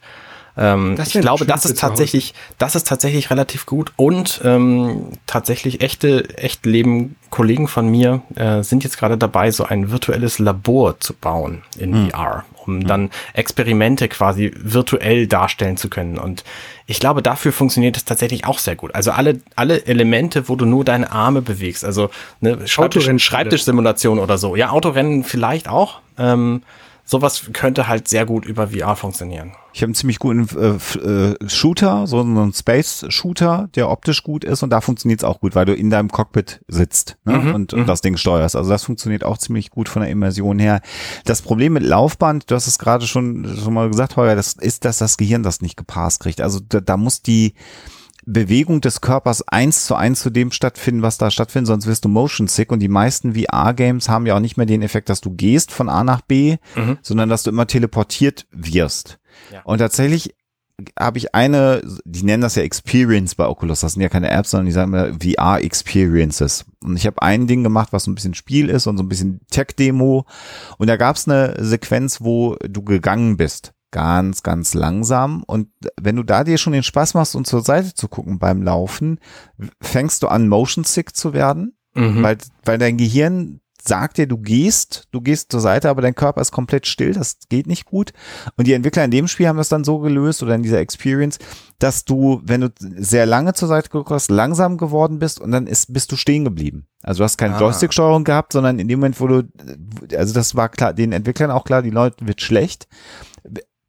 [0.56, 6.38] ähm, ich glaube, das ist tatsächlich, das ist tatsächlich relativ gut und ähm, tatsächlich echte,
[6.38, 11.16] echt Leben Kollegen von mir äh, sind jetzt gerade dabei, so ein virtuelles Labor zu
[11.16, 12.12] bauen in mhm.
[12.12, 12.88] VR, um mhm.
[12.88, 16.20] dann Experimente quasi virtuell darstellen zu können.
[16.20, 16.44] Und
[16.86, 18.94] ich glaube, dafür funktioniert es tatsächlich auch sehr gut.
[18.94, 24.38] Also alle, alle Elemente, wo du nur deine Arme bewegst, also ne, Schreibtisch, Schreibtischsimulation oder
[24.38, 24.56] so.
[24.56, 26.02] Ja, Autorennen vielleicht auch.
[26.20, 26.62] Ähm,
[27.06, 29.54] sowas könnte halt sehr gut über VR funktionieren.
[29.74, 34.64] Ich habe einen ziemlich guten äh, äh, Shooter, so einen Space-Shooter, der optisch gut ist
[34.64, 37.40] und da funktioniert es auch gut, weil du in deinem Cockpit sitzt ne?
[37.40, 37.86] mhm, und, und mhm.
[37.88, 38.56] das Ding steuerst.
[38.56, 40.82] Also das funktioniert auch ziemlich gut von der Immersion her.
[41.26, 44.86] Das Problem mit Laufband, du hast es gerade schon, schon mal gesagt, Holger, das ist,
[44.86, 46.40] dass das Gehirn das nicht gepasst kriegt.
[46.40, 47.56] Also da, da muss die
[48.26, 52.10] Bewegung des Körpers eins zu eins zu dem stattfinden, was da stattfindet, sonst wirst du
[52.10, 55.32] motion sick und die meisten VR-Games haben ja auch nicht mehr den Effekt, dass du
[55.32, 56.98] gehst von A nach B, mhm.
[57.02, 59.20] sondern dass du immer teleportiert wirst.
[59.52, 59.62] Ja.
[59.64, 60.36] Und tatsächlich
[61.00, 63.82] habe ich eine, die nennen das ja Experience bei Oculus.
[63.82, 66.66] Das sind ja keine Apps, sondern die sagen mir VR Experiences.
[66.84, 69.10] Und ich habe ein Ding gemacht, was so ein bisschen Spiel ist und so ein
[69.10, 70.26] bisschen Tech-Demo.
[70.78, 73.74] Und da gab es eine Sequenz, wo du gegangen bist.
[73.94, 75.44] Ganz, ganz langsam.
[75.44, 75.68] Und
[76.02, 79.20] wenn du da dir schon den Spaß machst, um zur Seite zu gucken beim Laufen,
[79.82, 81.78] fängst du an, Motion Sick zu werden.
[81.94, 82.24] Mhm.
[82.24, 86.42] Weil, weil dein Gehirn sagt dir, du gehst, du gehst zur Seite, aber dein Körper
[86.42, 88.14] ist komplett still, das geht nicht gut.
[88.58, 91.38] Und die Entwickler in dem Spiel haben das dann so gelöst oder in dieser Experience,
[91.78, 95.68] dass du, wenn du sehr lange zur Seite geguckt hast, langsam geworden bist und dann
[95.68, 96.88] ist, bist du stehen geblieben.
[97.04, 97.60] Also du hast keine ah.
[97.60, 99.44] Joystick-Steuerung gehabt, sondern in dem Moment, wo du,
[100.18, 102.88] also das war klar, den Entwicklern auch klar, die Leute wird schlecht.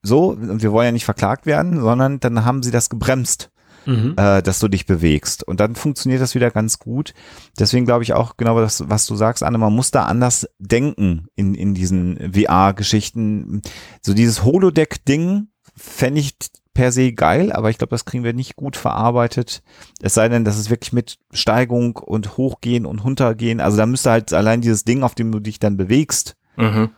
[0.04, 3.50] So, und wir wollen ja nicht verklagt werden, sondern dann haben sie das gebremst
[3.86, 4.14] mhm.
[4.16, 5.46] äh, dass du dich bewegst.
[5.46, 7.14] Und dann funktioniert das wieder ganz gut.
[7.58, 11.26] Deswegen glaube ich auch genau das, was du sagst, Anne, man muss da anders denken
[11.34, 13.62] in, in diesen VR-Geschichten.
[14.02, 16.36] So dieses Holodeck-Ding fände ich
[16.72, 19.62] per se geil, aber ich glaube, das kriegen wir nicht gut verarbeitet.
[20.00, 24.10] Es sei denn, dass es wirklich mit Steigung und Hochgehen und Runtergehen, also da müsste
[24.10, 26.90] halt allein dieses Ding, auf dem du dich dann bewegst, mhm.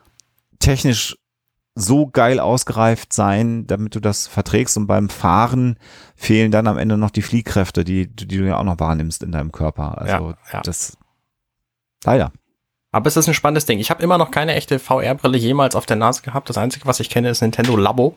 [0.60, 1.18] technisch
[1.78, 4.76] so geil ausgereift sein, damit du das verträgst.
[4.78, 5.78] Und beim Fahren
[6.16, 9.30] fehlen dann am Ende noch die Fliehkräfte, die, die du ja auch noch wahrnimmst in
[9.30, 9.98] deinem Körper.
[9.98, 10.60] Also ja, ja.
[10.62, 10.96] das
[12.02, 12.32] leider.
[12.92, 13.78] Aber es ist ein spannendes Ding.
[13.78, 16.48] Ich habe immer noch keine echte VR-Brille jemals auf der Nase gehabt.
[16.48, 18.16] Das Einzige, was ich kenne, ist Nintendo Labo.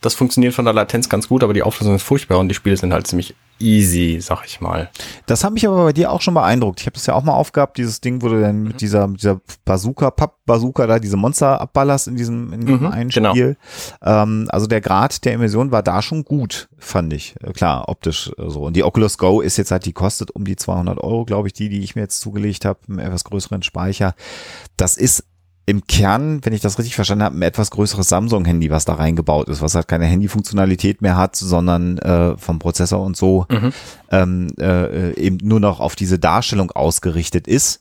[0.00, 2.76] Das funktioniert von der Latenz ganz gut, aber die Auflösung ist furchtbar und die Spiele
[2.76, 4.90] sind halt ziemlich easy, sag ich mal.
[5.24, 6.80] Das hat mich aber bei dir auch schon beeindruckt.
[6.80, 8.78] Ich habe das ja auch mal aufgehabt, dieses Ding, wo du dann mit mhm.
[8.78, 13.30] dieser, dieser Bazooka, Papp-Bazooka da diese Monster abballerst in diesem, in diesem mhm, einen genau.
[13.30, 13.56] Spiel.
[14.00, 14.22] Genau.
[14.22, 17.34] Ähm, also der Grad der Immersion war da schon gut, fand ich.
[17.42, 18.64] Äh, klar, optisch äh, so.
[18.64, 21.54] Und die Oculus Go ist jetzt halt, die kostet um die 200 Euro, glaube ich,
[21.54, 24.14] die, die ich mir jetzt zugelegt habe, einen etwas größeren Speicher.
[24.76, 25.24] Das ist
[25.68, 29.48] im Kern, wenn ich das richtig verstanden habe, ein etwas größeres Samsung-Handy, was da reingebaut
[29.48, 33.72] ist, was halt keine Handy-Funktionalität mehr hat, sondern äh, vom Prozessor und so mhm.
[34.12, 37.80] ähm, äh, eben nur noch auf diese Darstellung ausgerichtet ist.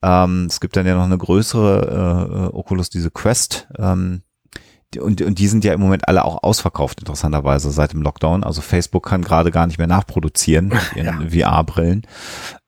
[0.00, 3.66] Ähm, es gibt dann ja noch eine größere äh, Oculus, diese Quest.
[3.78, 4.22] Ähm,
[5.00, 8.44] und, und die sind ja im Moment alle auch ausverkauft, interessanterweise, seit dem Lockdown.
[8.44, 11.48] Also Facebook kann gerade gar nicht mehr nachproduzieren in ja.
[11.48, 12.02] VR-Brillen.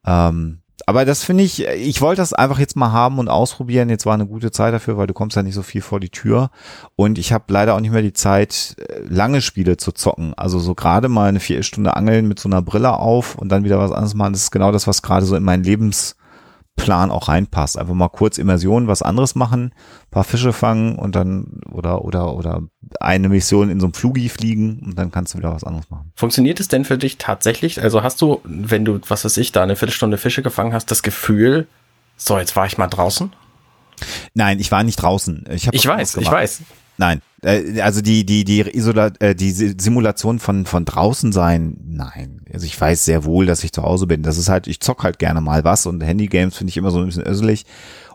[0.05, 3.91] Ähm, aber das finde ich, ich wollte das einfach jetzt mal haben und ausprobieren.
[3.91, 6.11] Jetzt war eine gute Zeit dafür, weil du kommst ja nicht so viel vor die
[6.11, 6.51] Tür.
[6.95, 10.33] Und ich habe leider auch nicht mehr die Zeit, äh, lange Spiele zu zocken.
[10.35, 13.81] Also so gerade mal eine Viertelstunde angeln mit so einer Brille auf und dann wieder
[13.81, 14.33] was anderes machen.
[14.33, 16.15] Das ist genau das, was gerade so in meinen Lebens
[16.77, 17.79] Plan auch reinpasst.
[17.79, 19.73] Einfach mal kurz Immersion, was anderes machen,
[20.11, 22.63] paar Fische fangen und dann oder oder oder
[23.01, 26.13] eine Mission in so einem Flugi fliegen und dann kannst du wieder was anderes machen.
[26.15, 27.83] Funktioniert es denn für dich tatsächlich?
[27.83, 31.03] Also hast du, wenn du, was weiß ich, da eine Viertelstunde Fische gefangen hast, das
[31.03, 31.67] Gefühl,
[32.17, 33.33] so, jetzt war ich mal draußen?
[34.35, 35.45] Nein, ich war nicht draußen.
[35.51, 36.63] Ich, ich weiß, ich weiß.
[36.99, 42.36] Nein, äh, also die die die Isola äh, die Simulation von von draußen sein, nein.
[42.53, 44.23] Also ich weiß sehr wohl, dass ich zu Hause bin.
[44.23, 46.99] Das ist halt, ich zock halt gerne mal was und Handygames finde ich immer so
[47.01, 47.65] ein bisschen öselig.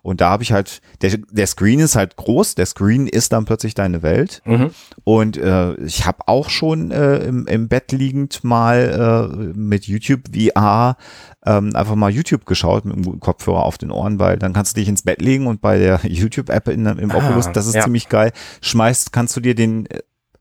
[0.04, 3.46] Und da habe ich halt, der, der Screen ist halt groß, der Screen ist dann
[3.46, 4.42] plötzlich deine Welt.
[4.46, 4.72] Mhm.
[5.04, 10.22] Und äh, ich habe auch schon äh, im, im Bett liegend mal äh, mit YouTube
[10.34, 10.98] VR
[11.46, 14.80] ähm, einfach mal YouTube geschaut mit dem Kopfhörer auf den Ohren, weil dann kannst du
[14.80, 17.84] dich ins Bett legen und bei der YouTube-App im ah, Oculus, das ist ja.
[17.84, 18.32] ziemlich geil,
[18.62, 19.88] schmeißt, kannst du dir den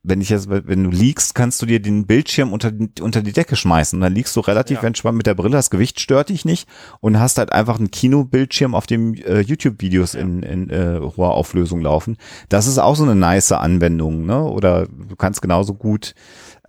[0.02, 3.54] wenn ich jetzt, wenn du liegst, kannst du dir den Bildschirm unter, unter die Decke
[3.54, 3.98] schmeißen.
[3.98, 4.86] Und dann liegst du relativ ja.
[4.86, 6.68] entspannt mit der Brille, das Gewicht stört dich nicht
[7.00, 10.20] und hast halt einfach einen Kinobildschirm, auf dem äh, YouTube-Videos ja.
[10.20, 12.16] in, in äh, hoher Auflösung laufen.
[12.48, 14.42] Das ist auch so eine nice Anwendung, ne?
[14.42, 16.14] Oder du kannst genauso gut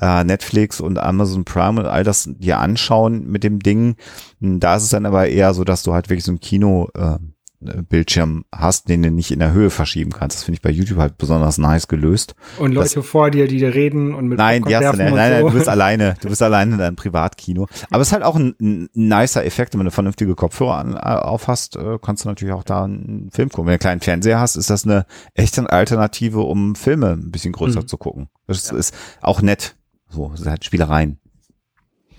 [0.02, 3.96] äh, Netflix und Amazon Prime und all das dir anschauen mit dem Ding.
[4.40, 7.18] Da ist es dann aber eher so, dass du halt wirklich so ein Kino äh,
[7.62, 10.38] Bildschirm hast, den du nicht in der Höhe verschieben kannst.
[10.38, 12.36] Das finde ich bei YouTube halt besonders nice gelöst.
[12.58, 15.14] Und Leute das, vor dir, die da reden und mit Nein, die hast du, nein,
[15.14, 15.50] nein, so.
[15.50, 17.68] du bist alleine, du bist alleine in deinem Privatkino.
[17.90, 21.00] Aber es ist halt auch ein, ein nicer Effekt, wenn du vernünftige Kopfhörer an, äh,
[21.00, 23.68] auf hast, äh, kannst du natürlich auch da einen Film gucken.
[23.68, 25.06] Wenn du einen kleinen Fernseher hast, ist das eine
[25.36, 27.88] echte Alternative, um Filme ein bisschen größer mhm.
[27.88, 28.30] zu gucken.
[28.48, 28.78] Das ja.
[28.78, 29.76] ist auch nett.
[30.10, 31.20] So, das ist halt Spielereien.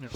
[0.00, 0.08] Ja.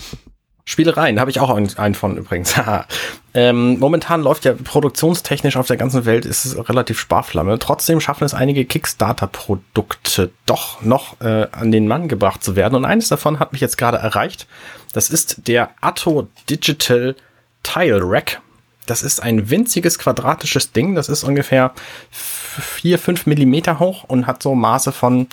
[0.69, 2.55] Spielereien habe ich auch einen, von übrigens.
[3.35, 7.61] ähm, momentan läuft ja produktionstechnisch auf der ganzen Welt ist es relativ Sparflamme.
[7.61, 12.75] Trotzdem schaffen es einige Kickstarter-Produkte doch noch äh, an den Mann gebracht zu werden.
[12.75, 14.49] Und eines davon hat mich jetzt gerade erreicht.
[14.93, 17.15] Das ist der Atto Digital
[17.63, 18.41] Tile Rack.
[18.87, 20.97] Das ist ein winziges quadratisches Ding.
[20.97, 21.75] Das ist ungefähr
[22.11, 25.29] vier fünf Millimeter hoch und hat so Maße von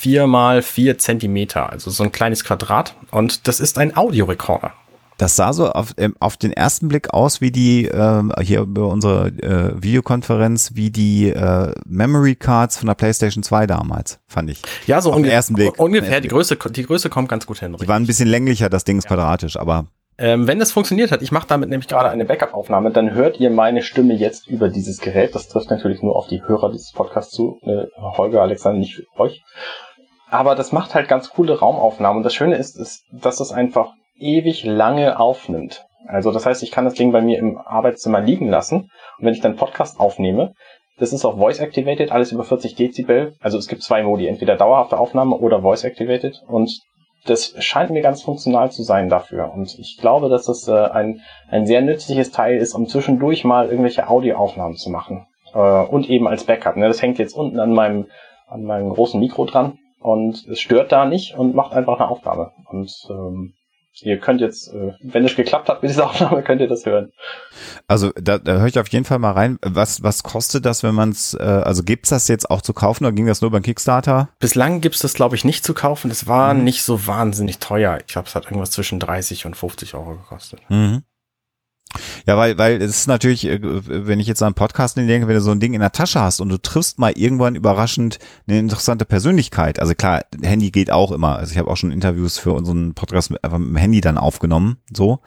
[0.00, 2.94] vier mal vier Zentimeter, also so ein kleines Quadrat.
[3.10, 4.72] Und das ist ein Audiorekorder.
[5.18, 8.88] Das sah so auf, ähm, auf den ersten Blick aus wie die, äh, hier über
[8.88, 14.62] unsere äh, Videokonferenz, wie die äh, Memory Cards von der PlayStation 2 damals, fand ich.
[14.86, 15.78] Ja, so auf den ersten Blick.
[15.78, 17.76] Ungefähr, die Größe, die Größe kommt ganz gut hin.
[17.78, 19.08] Die waren ein bisschen länglicher, das Ding ist ja.
[19.08, 19.84] quadratisch, aber
[20.20, 23.48] ähm, wenn das funktioniert hat, ich mache damit nämlich gerade eine Backup-Aufnahme, dann hört ihr
[23.48, 25.34] meine Stimme jetzt über dieses Gerät.
[25.34, 27.58] Das trifft natürlich nur auf die Hörer dieses Podcasts zu.
[27.62, 29.42] Äh, Holger, Alexander, nicht für euch.
[30.30, 32.18] Aber das macht halt ganz coole Raumaufnahmen.
[32.18, 35.86] Und das Schöne ist, ist dass es einfach ewig lange aufnimmt.
[36.06, 39.34] Also das heißt, ich kann das Ding bei mir im Arbeitszimmer liegen lassen und wenn
[39.34, 40.54] ich dann Podcast aufnehme,
[40.98, 43.34] das ist auch Voice Activated, alles über 40 Dezibel.
[43.40, 46.80] Also es gibt zwei Modi, entweder dauerhafte Aufnahme oder Voice Activated und
[47.26, 49.52] das scheint mir ganz funktional zu sein dafür.
[49.52, 51.20] Und ich glaube, dass das äh, ein,
[51.50, 55.26] ein sehr nützliches Teil ist, um zwischendurch mal irgendwelche Audioaufnahmen zu machen.
[55.52, 56.76] Äh, und eben als Backup.
[56.76, 56.88] Ne?
[56.88, 58.06] Das hängt jetzt unten an meinem,
[58.48, 62.52] an meinem großen Mikro dran und es stört da nicht und macht einfach eine Aufnahme.
[62.68, 63.54] Und ähm,
[64.02, 67.12] Ihr könnt jetzt, äh, wenn es geklappt hat mit dieser Aufnahme, könnt ihr das hören.
[67.86, 69.58] Also da, da höre ich auf jeden Fall mal rein.
[69.62, 73.04] Was, was kostet das, wenn man es, äh, also gibt's das jetzt auch zu kaufen
[73.04, 74.30] oder ging das nur beim Kickstarter?
[74.38, 76.10] Bislang gibt's das, glaube ich, nicht zu kaufen.
[76.10, 76.64] Es war mhm.
[76.64, 77.98] nicht so wahnsinnig teuer.
[78.06, 80.60] Ich glaube, es hat irgendwas zwischen 30 und 50 Euro gekostet.
[80.68, 81.02] Mhm.
[82.26, 85.40] Ja, weil, weil es ist natürlich, äh, wenn ich jetzt an Podcasten denke, wenn du
[85.40, 89.04] so ein Ding in der Tasche hast und du triffst mal irgendwann überraschend eine interessante
[89.04, 89.80] Persönlichkeit.
[89.80, 91.36] Also klar, Handy geht auch immer.
[91.36, 94.18] Also ich habe auch schon Interviews für unseren Podcast mit, einfach mit dem Handy dann
[94.18, 95.20] aufgenommen, so.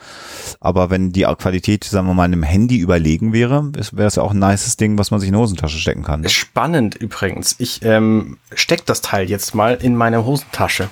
[0.59, 4.31] Aber wenn die Qualität, sagen wir mal, einem Handy überlegen wäre, wäre es ja auch
[4.31, 6.21] ein nices Ding, was man sich in eine Hosentasche stecken kann.
[6.21, 6.29] Ne?
[6.29, 7.55] Spannend übrigens.
[7.59, 10.89] Ich ähm, steck das Teil jetzt mal in meine Hosentasche.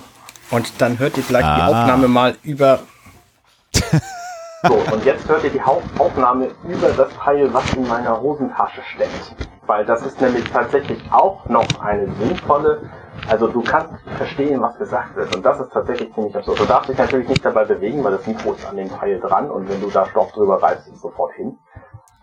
[0.50, 1.56] Und dann hört ihr gleich ah.
[1.56, 2.82] die Aufnahme mal über
[4.68, 9.36] So, und jetzt hört ihr die Hauptaufnahme über das Teil, was in meiner Hosentasche steckt.
[9.66, 12.84] Weil das ist nämlich tatsächlich auch noch eine sinnvolle,
[13.26, 15.32] also du kannst verstehen, was gesagt wird.
[15.32, 16.60] Und das ist tatsächlich ziemlich absurd.
[16.60, 19.50] Du darfst dich natürlich nicht dabei bewegen, weil das Mikro ist an dem Teil dran
[19.50, 21.58] und wenn du da Stoff drüber reißt, ist es sofort hin.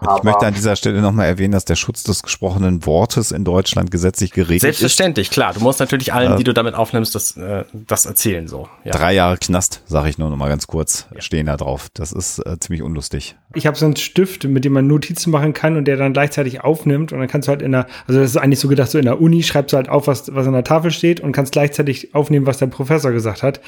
[0.00, 3.44] Aber ich möchte an dieser Stelle nochmal erwähnen, dass der Schutz des gesprochenen Wortes in
[3.44, 5.32] Deutschland gesetzlich geregelt Selbstverständlich, ist.
[5.32, 5.54] klar.
[5.54, 8.68] Du musst natürlich allen, äh, die du damit aufnimmst, das, äh, das erzählen so.
[8.84, 8.92] Ja.
[8.92, 11.20] Drei Jahre Knast, sage ich nur nochmal ganz kurz, ja.
[11.20, 11.88] stehen da drauf.
[11.94, 13.36] Das ist äh, ziemlich unlustig.
[13.54, 16.62] Ich habe so einen Stift, mit dem man Notizen machen kann und der dann gleichzeitig
[16.62, 18.98] aufnimmt und dann kannst du halt in der, also das ist eigentlich so gedacht, so
[18.98, 21.52] in der Uni schreibst du halt auf, was, was an der Tafel steht und kannst
[21.52, 23.60] gleichzeitig aufnehmen, was der Professor gesagt hat.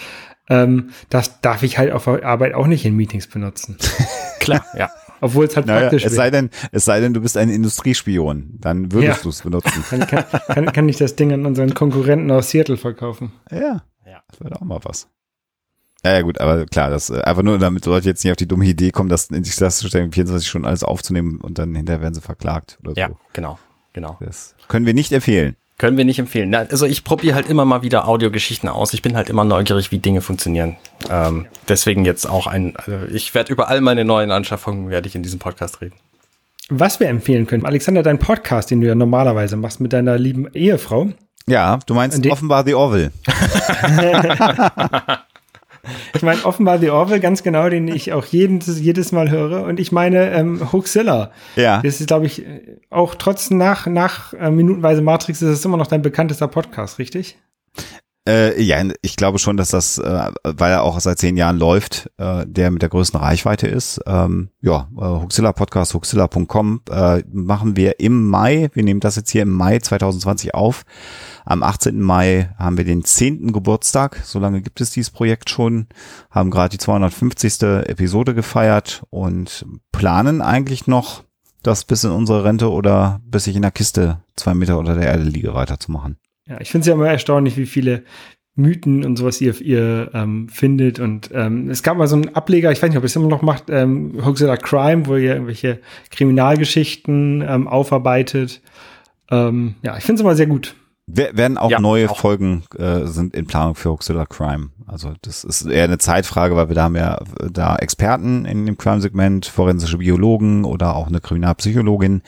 [0.49, 3.77] Ähm, das darf ich halt auf der Arbeit auch nicht in Meetings benutzen.
[4.41, 4.91] Klar, ja.
[5.21, 8.59] Obwohl es halt naja, praktisch es sei denn, Es sei denn, du bist ein Industriespion.
[8.59, 9.23] Dann würdest ja.
[9.23, 9.85] du es benutzen.
[9.91, 13.33] Dann kann, kann, kann ich das Ding an unseren Konkurrenten aus Seattle verkaufen.
[13.51, 14.23] Ja, ja.
[14.29, 15.09] das wäre auch mal was.
[16.05, 18.49] Ja, ja, gut, aber klar, das äh, einfach nur, damit Leute jetzt nicht auf die
[18.49, 21.75] dumme Idee kommen, das in sich das zu stellen, 24 Stunden alles aufzunehmen und dann
[21.75, 23.13] hinterher werden sie verklagt oder ja, so.
[23.13, 23.59] Ja, genau,
[23.93, 24.17] genau.
[24.21, 25.57] Das können wir nicht empfehlen.
[25.81, 26.55] Können wir nicht empfehlen.
[26.55, 28.93] Also ich probiere halt immer mal wieder Audiogeschichten aus.
[28.93, 30.77] Ich bin halt immer neugierig, wie Dinge funktionieren.
[31.09, 35.15] Ähm, deswegen jetzt auch ein, also ich werde über all meine neuen Anschaffungen werde ich
[35.15, 35.95] in diesem Podcast reden.
[36.69, 40.53] Was wir empfehlen können, Alexander, dein Podcast, den du ja normalerweise machst mit deiner lieben
[40.53, 41.13] Ehefrau.
[41.47, 43.11] Ja, du meinst offenbar The Orville.
[46.15, 49.65] Ich meine offenbar The Orville ganz genau, den ich auch jedes, jedes Mal höre.
[49.65, 51.31] Und ich meine ähm, Hoaxilla.
[51.57, 51.81] Ja.
[51.83, 52.45] Das ist, glaube ich,
[52.91, 57.39] auch trotz nach, nach äh, minutenweise Matrix ist es immer noch dein bekanntester Podcast, richtig?
[58.29, 62.11] Äh, ja, ich glaube schon, dass das, äh, weil er auch seit zehn Jahren läuft,
[62.19, 64.01] äh, der mit der größten Reichweite ist.
[64.07, 68.69] Ähm, ja, äh, Huxilla Podcast, huxilla.com äh, machen wir im Mai.
[68.75, 70.85] Wir nehmen das jetzt hier im Mai 2020 auf.
[71.47, 71.99] Am 18.
[72.01, 73.53] Mai haben wir den 10.
[73.53, 74.21] Geburtstag.
[74.25, 75.87] So lange gibt es dieses Projekt schon.
[76.31, 77.63] Haben gerade die 250.
[77.63, 81.25] Episode gefeiert und planen eigentlich noch,
[81.63, 85.07] das bis in unsere Rente oder bis ich in der Kiste zwei Meter unter der
[85.07, 86.19] Erde liege weiterzumachen.
[86.51, 88.03] Ja, ich finde es ja immer erstaunlich, wie viele
[88.57, 90.99] Mythen und sowas ihr, ihr ähm, findet.
[90.99, 93.29] Und ähm, es gab mal so einen Ableger, ich weiß nicht, ob ihr es immer
[93.29, 95.79] noch macht, ähm, Hoaxilla Crime, wo ihr irgendwelche
[96.11, 98.61] Kriminalgeschichten ähm, aufarbeitet.
[99.31, 100.75] Ähm, ja, ich finde es immer sehr gut.
[101.13, 102.17] Werden auch ja, neue auch.
[102.17, 104.71] Folgen äh, sind in Planung für Hoaxilla Crime.
[104.87, 107.21] Also das ist eher eine Zeitfrage, weil wir da haben ja
[107.51, 112.23] da Experten in dem Crime-Segment, forensische Biologen oder auch eine Kriminalpsychologin.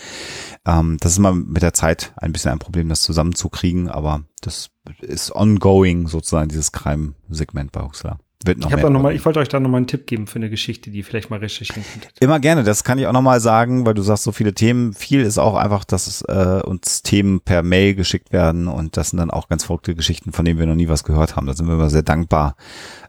[0.66, 4.70] Ähm, das ist immer mit der Zeit ein bisschen ein Problem, das zusammenzukriegen, aber das
[5.00, 8.18] ist ongoing sozusagen, dieses Crime-Segment bei Hoaxilla.
[8.44, 10.36] Wird noch ich, hab noch mal, ich wollte euch da nochmal einen Tipp geben für
[10.36, 12.12] eine Geschichte, die ihr vielleicht mal recherchieren könntet.
[12.20, 14.92] Immer gerne, das kann ich auch nochmal sagen, weil du sagst so viele Themen.
[14.92, 19.10] Viel ist auch einfach, dass es, äh, uns Themen per Mail geschickt werden und das
[19.10, 21.46] sind dann auch ganz verrückte Geschichten, von denen wir noch nie was gehört haben.
[21.46, 22.56] Da sind wir immer sehr dankbar,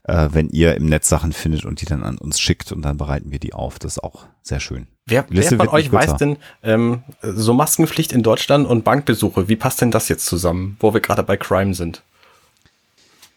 [0.03, 2.97] äh, wenn ihr im Netz Sachen findet und die dann an uns schickt und dann
[2.97, 3.79] bereiten wir die auf.
[3.79, 4.87] Das ist auch sehr schön.
[5.05, 9.81] Wer, wer von euch weiß denn, ähm, so Maskenpflicht in Deutschland und Bankbesuche, wie passt
[9.81, 12.03] denn das jetzt zusammen, wo wir gerade bei Crime sind?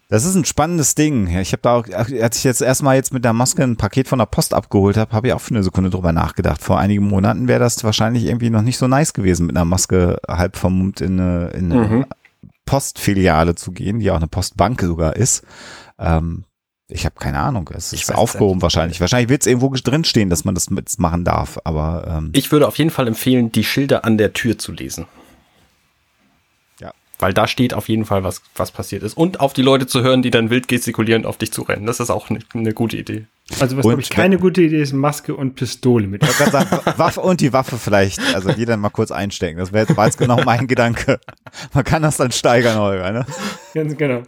[0.08, 1.26] Das ist ein spannendes Ding.
[1.38, 4.20] Ich habe da auch, als ich jetzt erstmal jetzt mit der Maske ein Paket von
[4.20, 6.62] der Post abgeholt habe, habe ich auch für eine Sekunde drüber nachgedacht.
[6.62, 10.18] Vor einigen Monaten wäre das wahrscheinlich irgendwie noch nicht so nice gewesen, mit einer Maske
[10.28, 12.06] halb vermummt in eine, in eine mhm.
[12.66, 15.44] Postfiliale zu gehen, die auch eine Postbank sogar ist.
[15.98, 16.44] Ähm,
[16.88, 17.68] ich habe keine Ahnung.
[17.74, 19.00] Es ist aufgehoben wahrscheinlich.
[19.00, 21.58] Wahrscheinlich wird es irgendwo drinstehen, dass man das mitmachen darf.
[21.64, 25.06] Aber ähm, ich würde auf jeden Fall empfehlen, die Schilder an der Tür zu lesen.
[27.18, 29.16] Weil da steht auf jeden Fall, was, was passiert ist.
[29.16, 31.86] Und auf die Leute zu hören, die dann wild gestikulierend auf dich zu rennen.
[31.86, 33.26] Das ist auch eine, eine gute Idee.
[33.60, 36.24] Also was glaube ich keine gute Idee ist, Maske und Pistole mit.
[36.24, 39.58] Ich sagen, Waffe und die Waffe vielleicht, also die dann mal kurz einstecken.
[39.58, 41.20] Das wäre jetzt genau mein Gedanke.
[41.72, 43.26] Man kann das dann steigern, Holger, ne?
[43.72, 44.22] Ganz genau.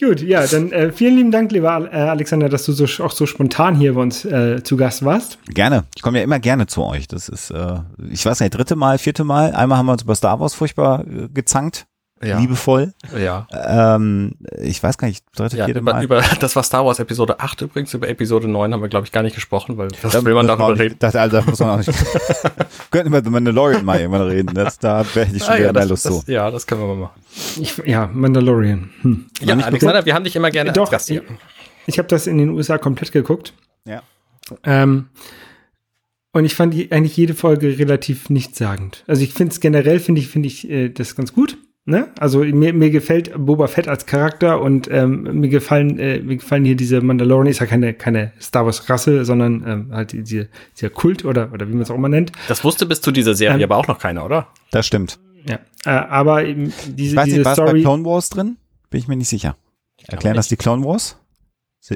[0.00, 3.26] Gut, ja, dann äh, vielen lieben Dank, lieber äh, Alexander, dass du so, auch so
[3.26, 5.38] spontan hier bei uns äh, zu Gast warst.
[5.48, 5.84] Gerne.
[5.94, 7.06] Ich komme ja immer gerne zu euch.
[7.08, 9.54] Das ist, äh, ich weiß nicht, dritte Mal, vierte Mal.
[9.54, 11.86] Einmal haben wir uns über Star Wars furchtbar äh, gezankt
[12.24, 12.38] ja.
[12.38, 12.94] liebevoll.
[13.18, 13.46] Ja.
[13.52, 16.04] Ähm, ich weiß gar nicht, dritte, ja, vierte über, Mal.
[16.04, 19.12] Über, das war Star Wars Episode 8 übrigens, über Episode 9 haben wir, glaube ich,
[19.12, 20.96] gar nicht gesprochen, weil das da will man darüber reden.
[20.98, 21.90] Dachte, Alter, muss man auch nicht.
[22.90, 24.54] Könnten wir über The Mandalorian mal irgendwann reden.
[24.54, 26.88] Das, da wäre ich schon ah, wieder ja, mehr Lust das, Ja, das können wir
[26.88, 27.20] mal machen.
[27.60, 28.90] Ich, ja, Mandalorian.
[29.02, 29.26] Hm.
[29.40, 31.22] Ja, Alexander, wir haben dich immer gerne Doch, als Gast hier.
[31.22, 33.54] Ich, ich habe das in den USA komplett geguckt.
[33.84, 34.02] Ja.
[34.64, 35.08] Ähm,
[36.32, 39.04] und ich fand die, eigentlich jede Folge relativ nichtssagend.
[39.06, 41.58] Also ich finde es generell, finde ich, finde ich äh, das ganz gut.
[41.84, 42.10] Ne?
[42.16, 46.64] Also mir, mir gefällt Boba Fett als Charakter und ähm, mir gefallen äh, mir gefallen
[46.64, 50.90] hier diese Mandalorian ist ja keine keine Star Wars Rasse, sondern ähm, halt diese, dieser
[50.90, 52.30] Kult oder oder wie man es auch immer nennt.
[52.46, 54.46] Das wusste bis zu dieser Serie ähm, aber auch noch keiner, oder?
[54.70, 55.18] Das stimmt.
[55.44, 57.72] Ja, äh, aber eben diese ich weiß diese nicht, war Story.
[57.72, 58.58] bei Clone Wars drin?
[58.90, 59.56] Bin ich mir nicht sicher.
[60.06, 61.18] Erklären das die Clone Wars?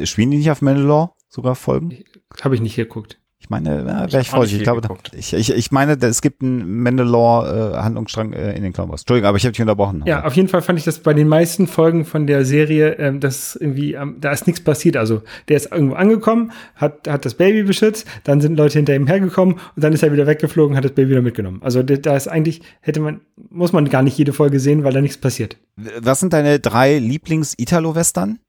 [0.03, 1.97] Spielen die nicht auf Mandalore sogar Folgen?
[2.43, 3.21] Habe ich nicht geguckt.
[3.47, 4.63] Ich meine, ja, wäre ich vorsichtig.
[4.63, 4.83] Ich, glaube,
[5.17, 9.03] ich, ich, ich meine, es gibt einen Mandalore-Handlungsstrang äh, äh, in den Clone Wars.
[9.03, 10.03] Entschuldigung, aber ich habe dich unterbrochen.
[10.05, 13.21] Ja, auf jeden Fall fand ich das bei den meisten Folgen von der Serie, ähm,
[13.21, 14.97] dass irgendwie, ähm, da ist nichts passiert.
[14.97, 19.07] Also der ist irgendwo angekommen, hat, hat das Baby beschützt, dann sind Leute hinter ihm
[19.07, 21.61] hergekommen und dann ist er wieder weggeflogen, hat das Baby wieder mitgenommen.
[21.63, 25.01] Also da ist eigentlich, hätte man, muss man gar nicht jede Folge sehen, weil da
[25.01, 25.57] nichts passiert.
[26.01, 28.41] Was sind deine drei Lieblings-Italo-Western?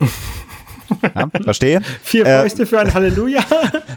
[1.02, 1.80] Ja, verstehe.
[2.02, 3.44] Vier äh, Fäuste äh, für ein Halleluja.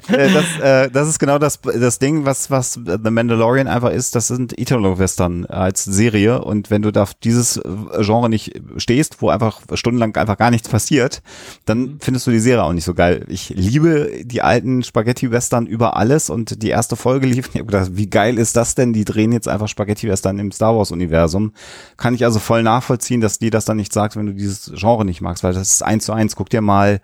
[0.08, 4.16] Äh, das, äh, das ist genau das, das Ding, was, was The Mandalorian einfach ist.
[4.16, 6.44] Das sind Italo-Western als Serie.
[6.44, 7.62] Und wenn du da dieses
[8.00, 11.22] Genre nicht stehst, wo einfach stundenlang einfach gar nichts passiert,
[11.66, 11.98] dann mhm.
[12.02, 13.26] findest du die Serie auch nicht so geil.
[13.28, 17.50] Ich liebe die alten Spaghetti-Western über alles und die erste Folge lief.
[17.54, 18.94] Ich gedacht, wie geil ist das denn?
[18.94, 21.54] Die drehen jetzt einfach Spaghetti-Western im Star Wars-Universum.
[21.98, 25.06] Kann ich also voll nachvollziehen, dass die das dann nicht sagt, wenn du dieses Genre
[25.06, 26.36] nicht magst, weil das ist eins zu eins.
[26.36, 27.02] Guck dir mal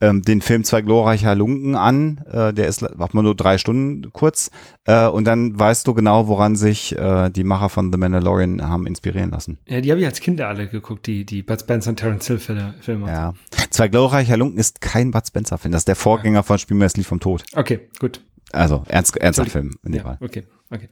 [0.00, 2.24] ähm, den Film Zwei glorreicher Lunken an.
[2.30, 4.50] Äh, der ist, macht man nur drei Stunden kurz.
[4.84, 8.86] Äh, und dann weißt du genau, woran sich äh, die Macher von The Mandalorian haben
[8.86, 9.58] inspirieren lassen.
[9.66, 12.38] Ja, die habe ich als Kind alle geguckt, die, die Bud Spencer und Terence Hill
[12.38, 13.06] Filme.
[13.06, 13.34] Ja.
[13.70, 15.72] Zwei glorreicher Lunken ist kein Bud Spencer Film.
[15.72, 16.42] Das ist der Vorgänger ja.
[16.42, 17.44] von Spiel mir vom Tod.
[17.54, 18.20] Okay, gut.
[18.52, 20.18] Also, ernst, ernster Film in dem ja, Fall.
[20.20, 20.88] Okay, okay.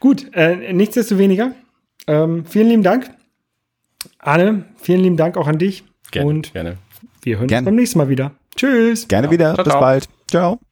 [0.00, 1.52] Gut, äh, nichtsdestoweniger.
[2.06, 3.10] Ähm, vielen lieben Dank.
[4.18, 5.84] Anne, vielen lieben Dank auch an dich.
[6.10, 6.78] Gerne, und gerne.
[7.22, 7.60] Wir hören Gerne.
[7.60, 8.32] uns beim nächsten Mal wieder.
[8.58, 9.08] Tschüss.
[9.08, 9.30] Gerne ja.
[9.30, 9.54] wieder.
[9.54, 9.80] Ciao, Bis ciao.
[9.80, 10.08] bald.
[10.28, 10.67] Ciao.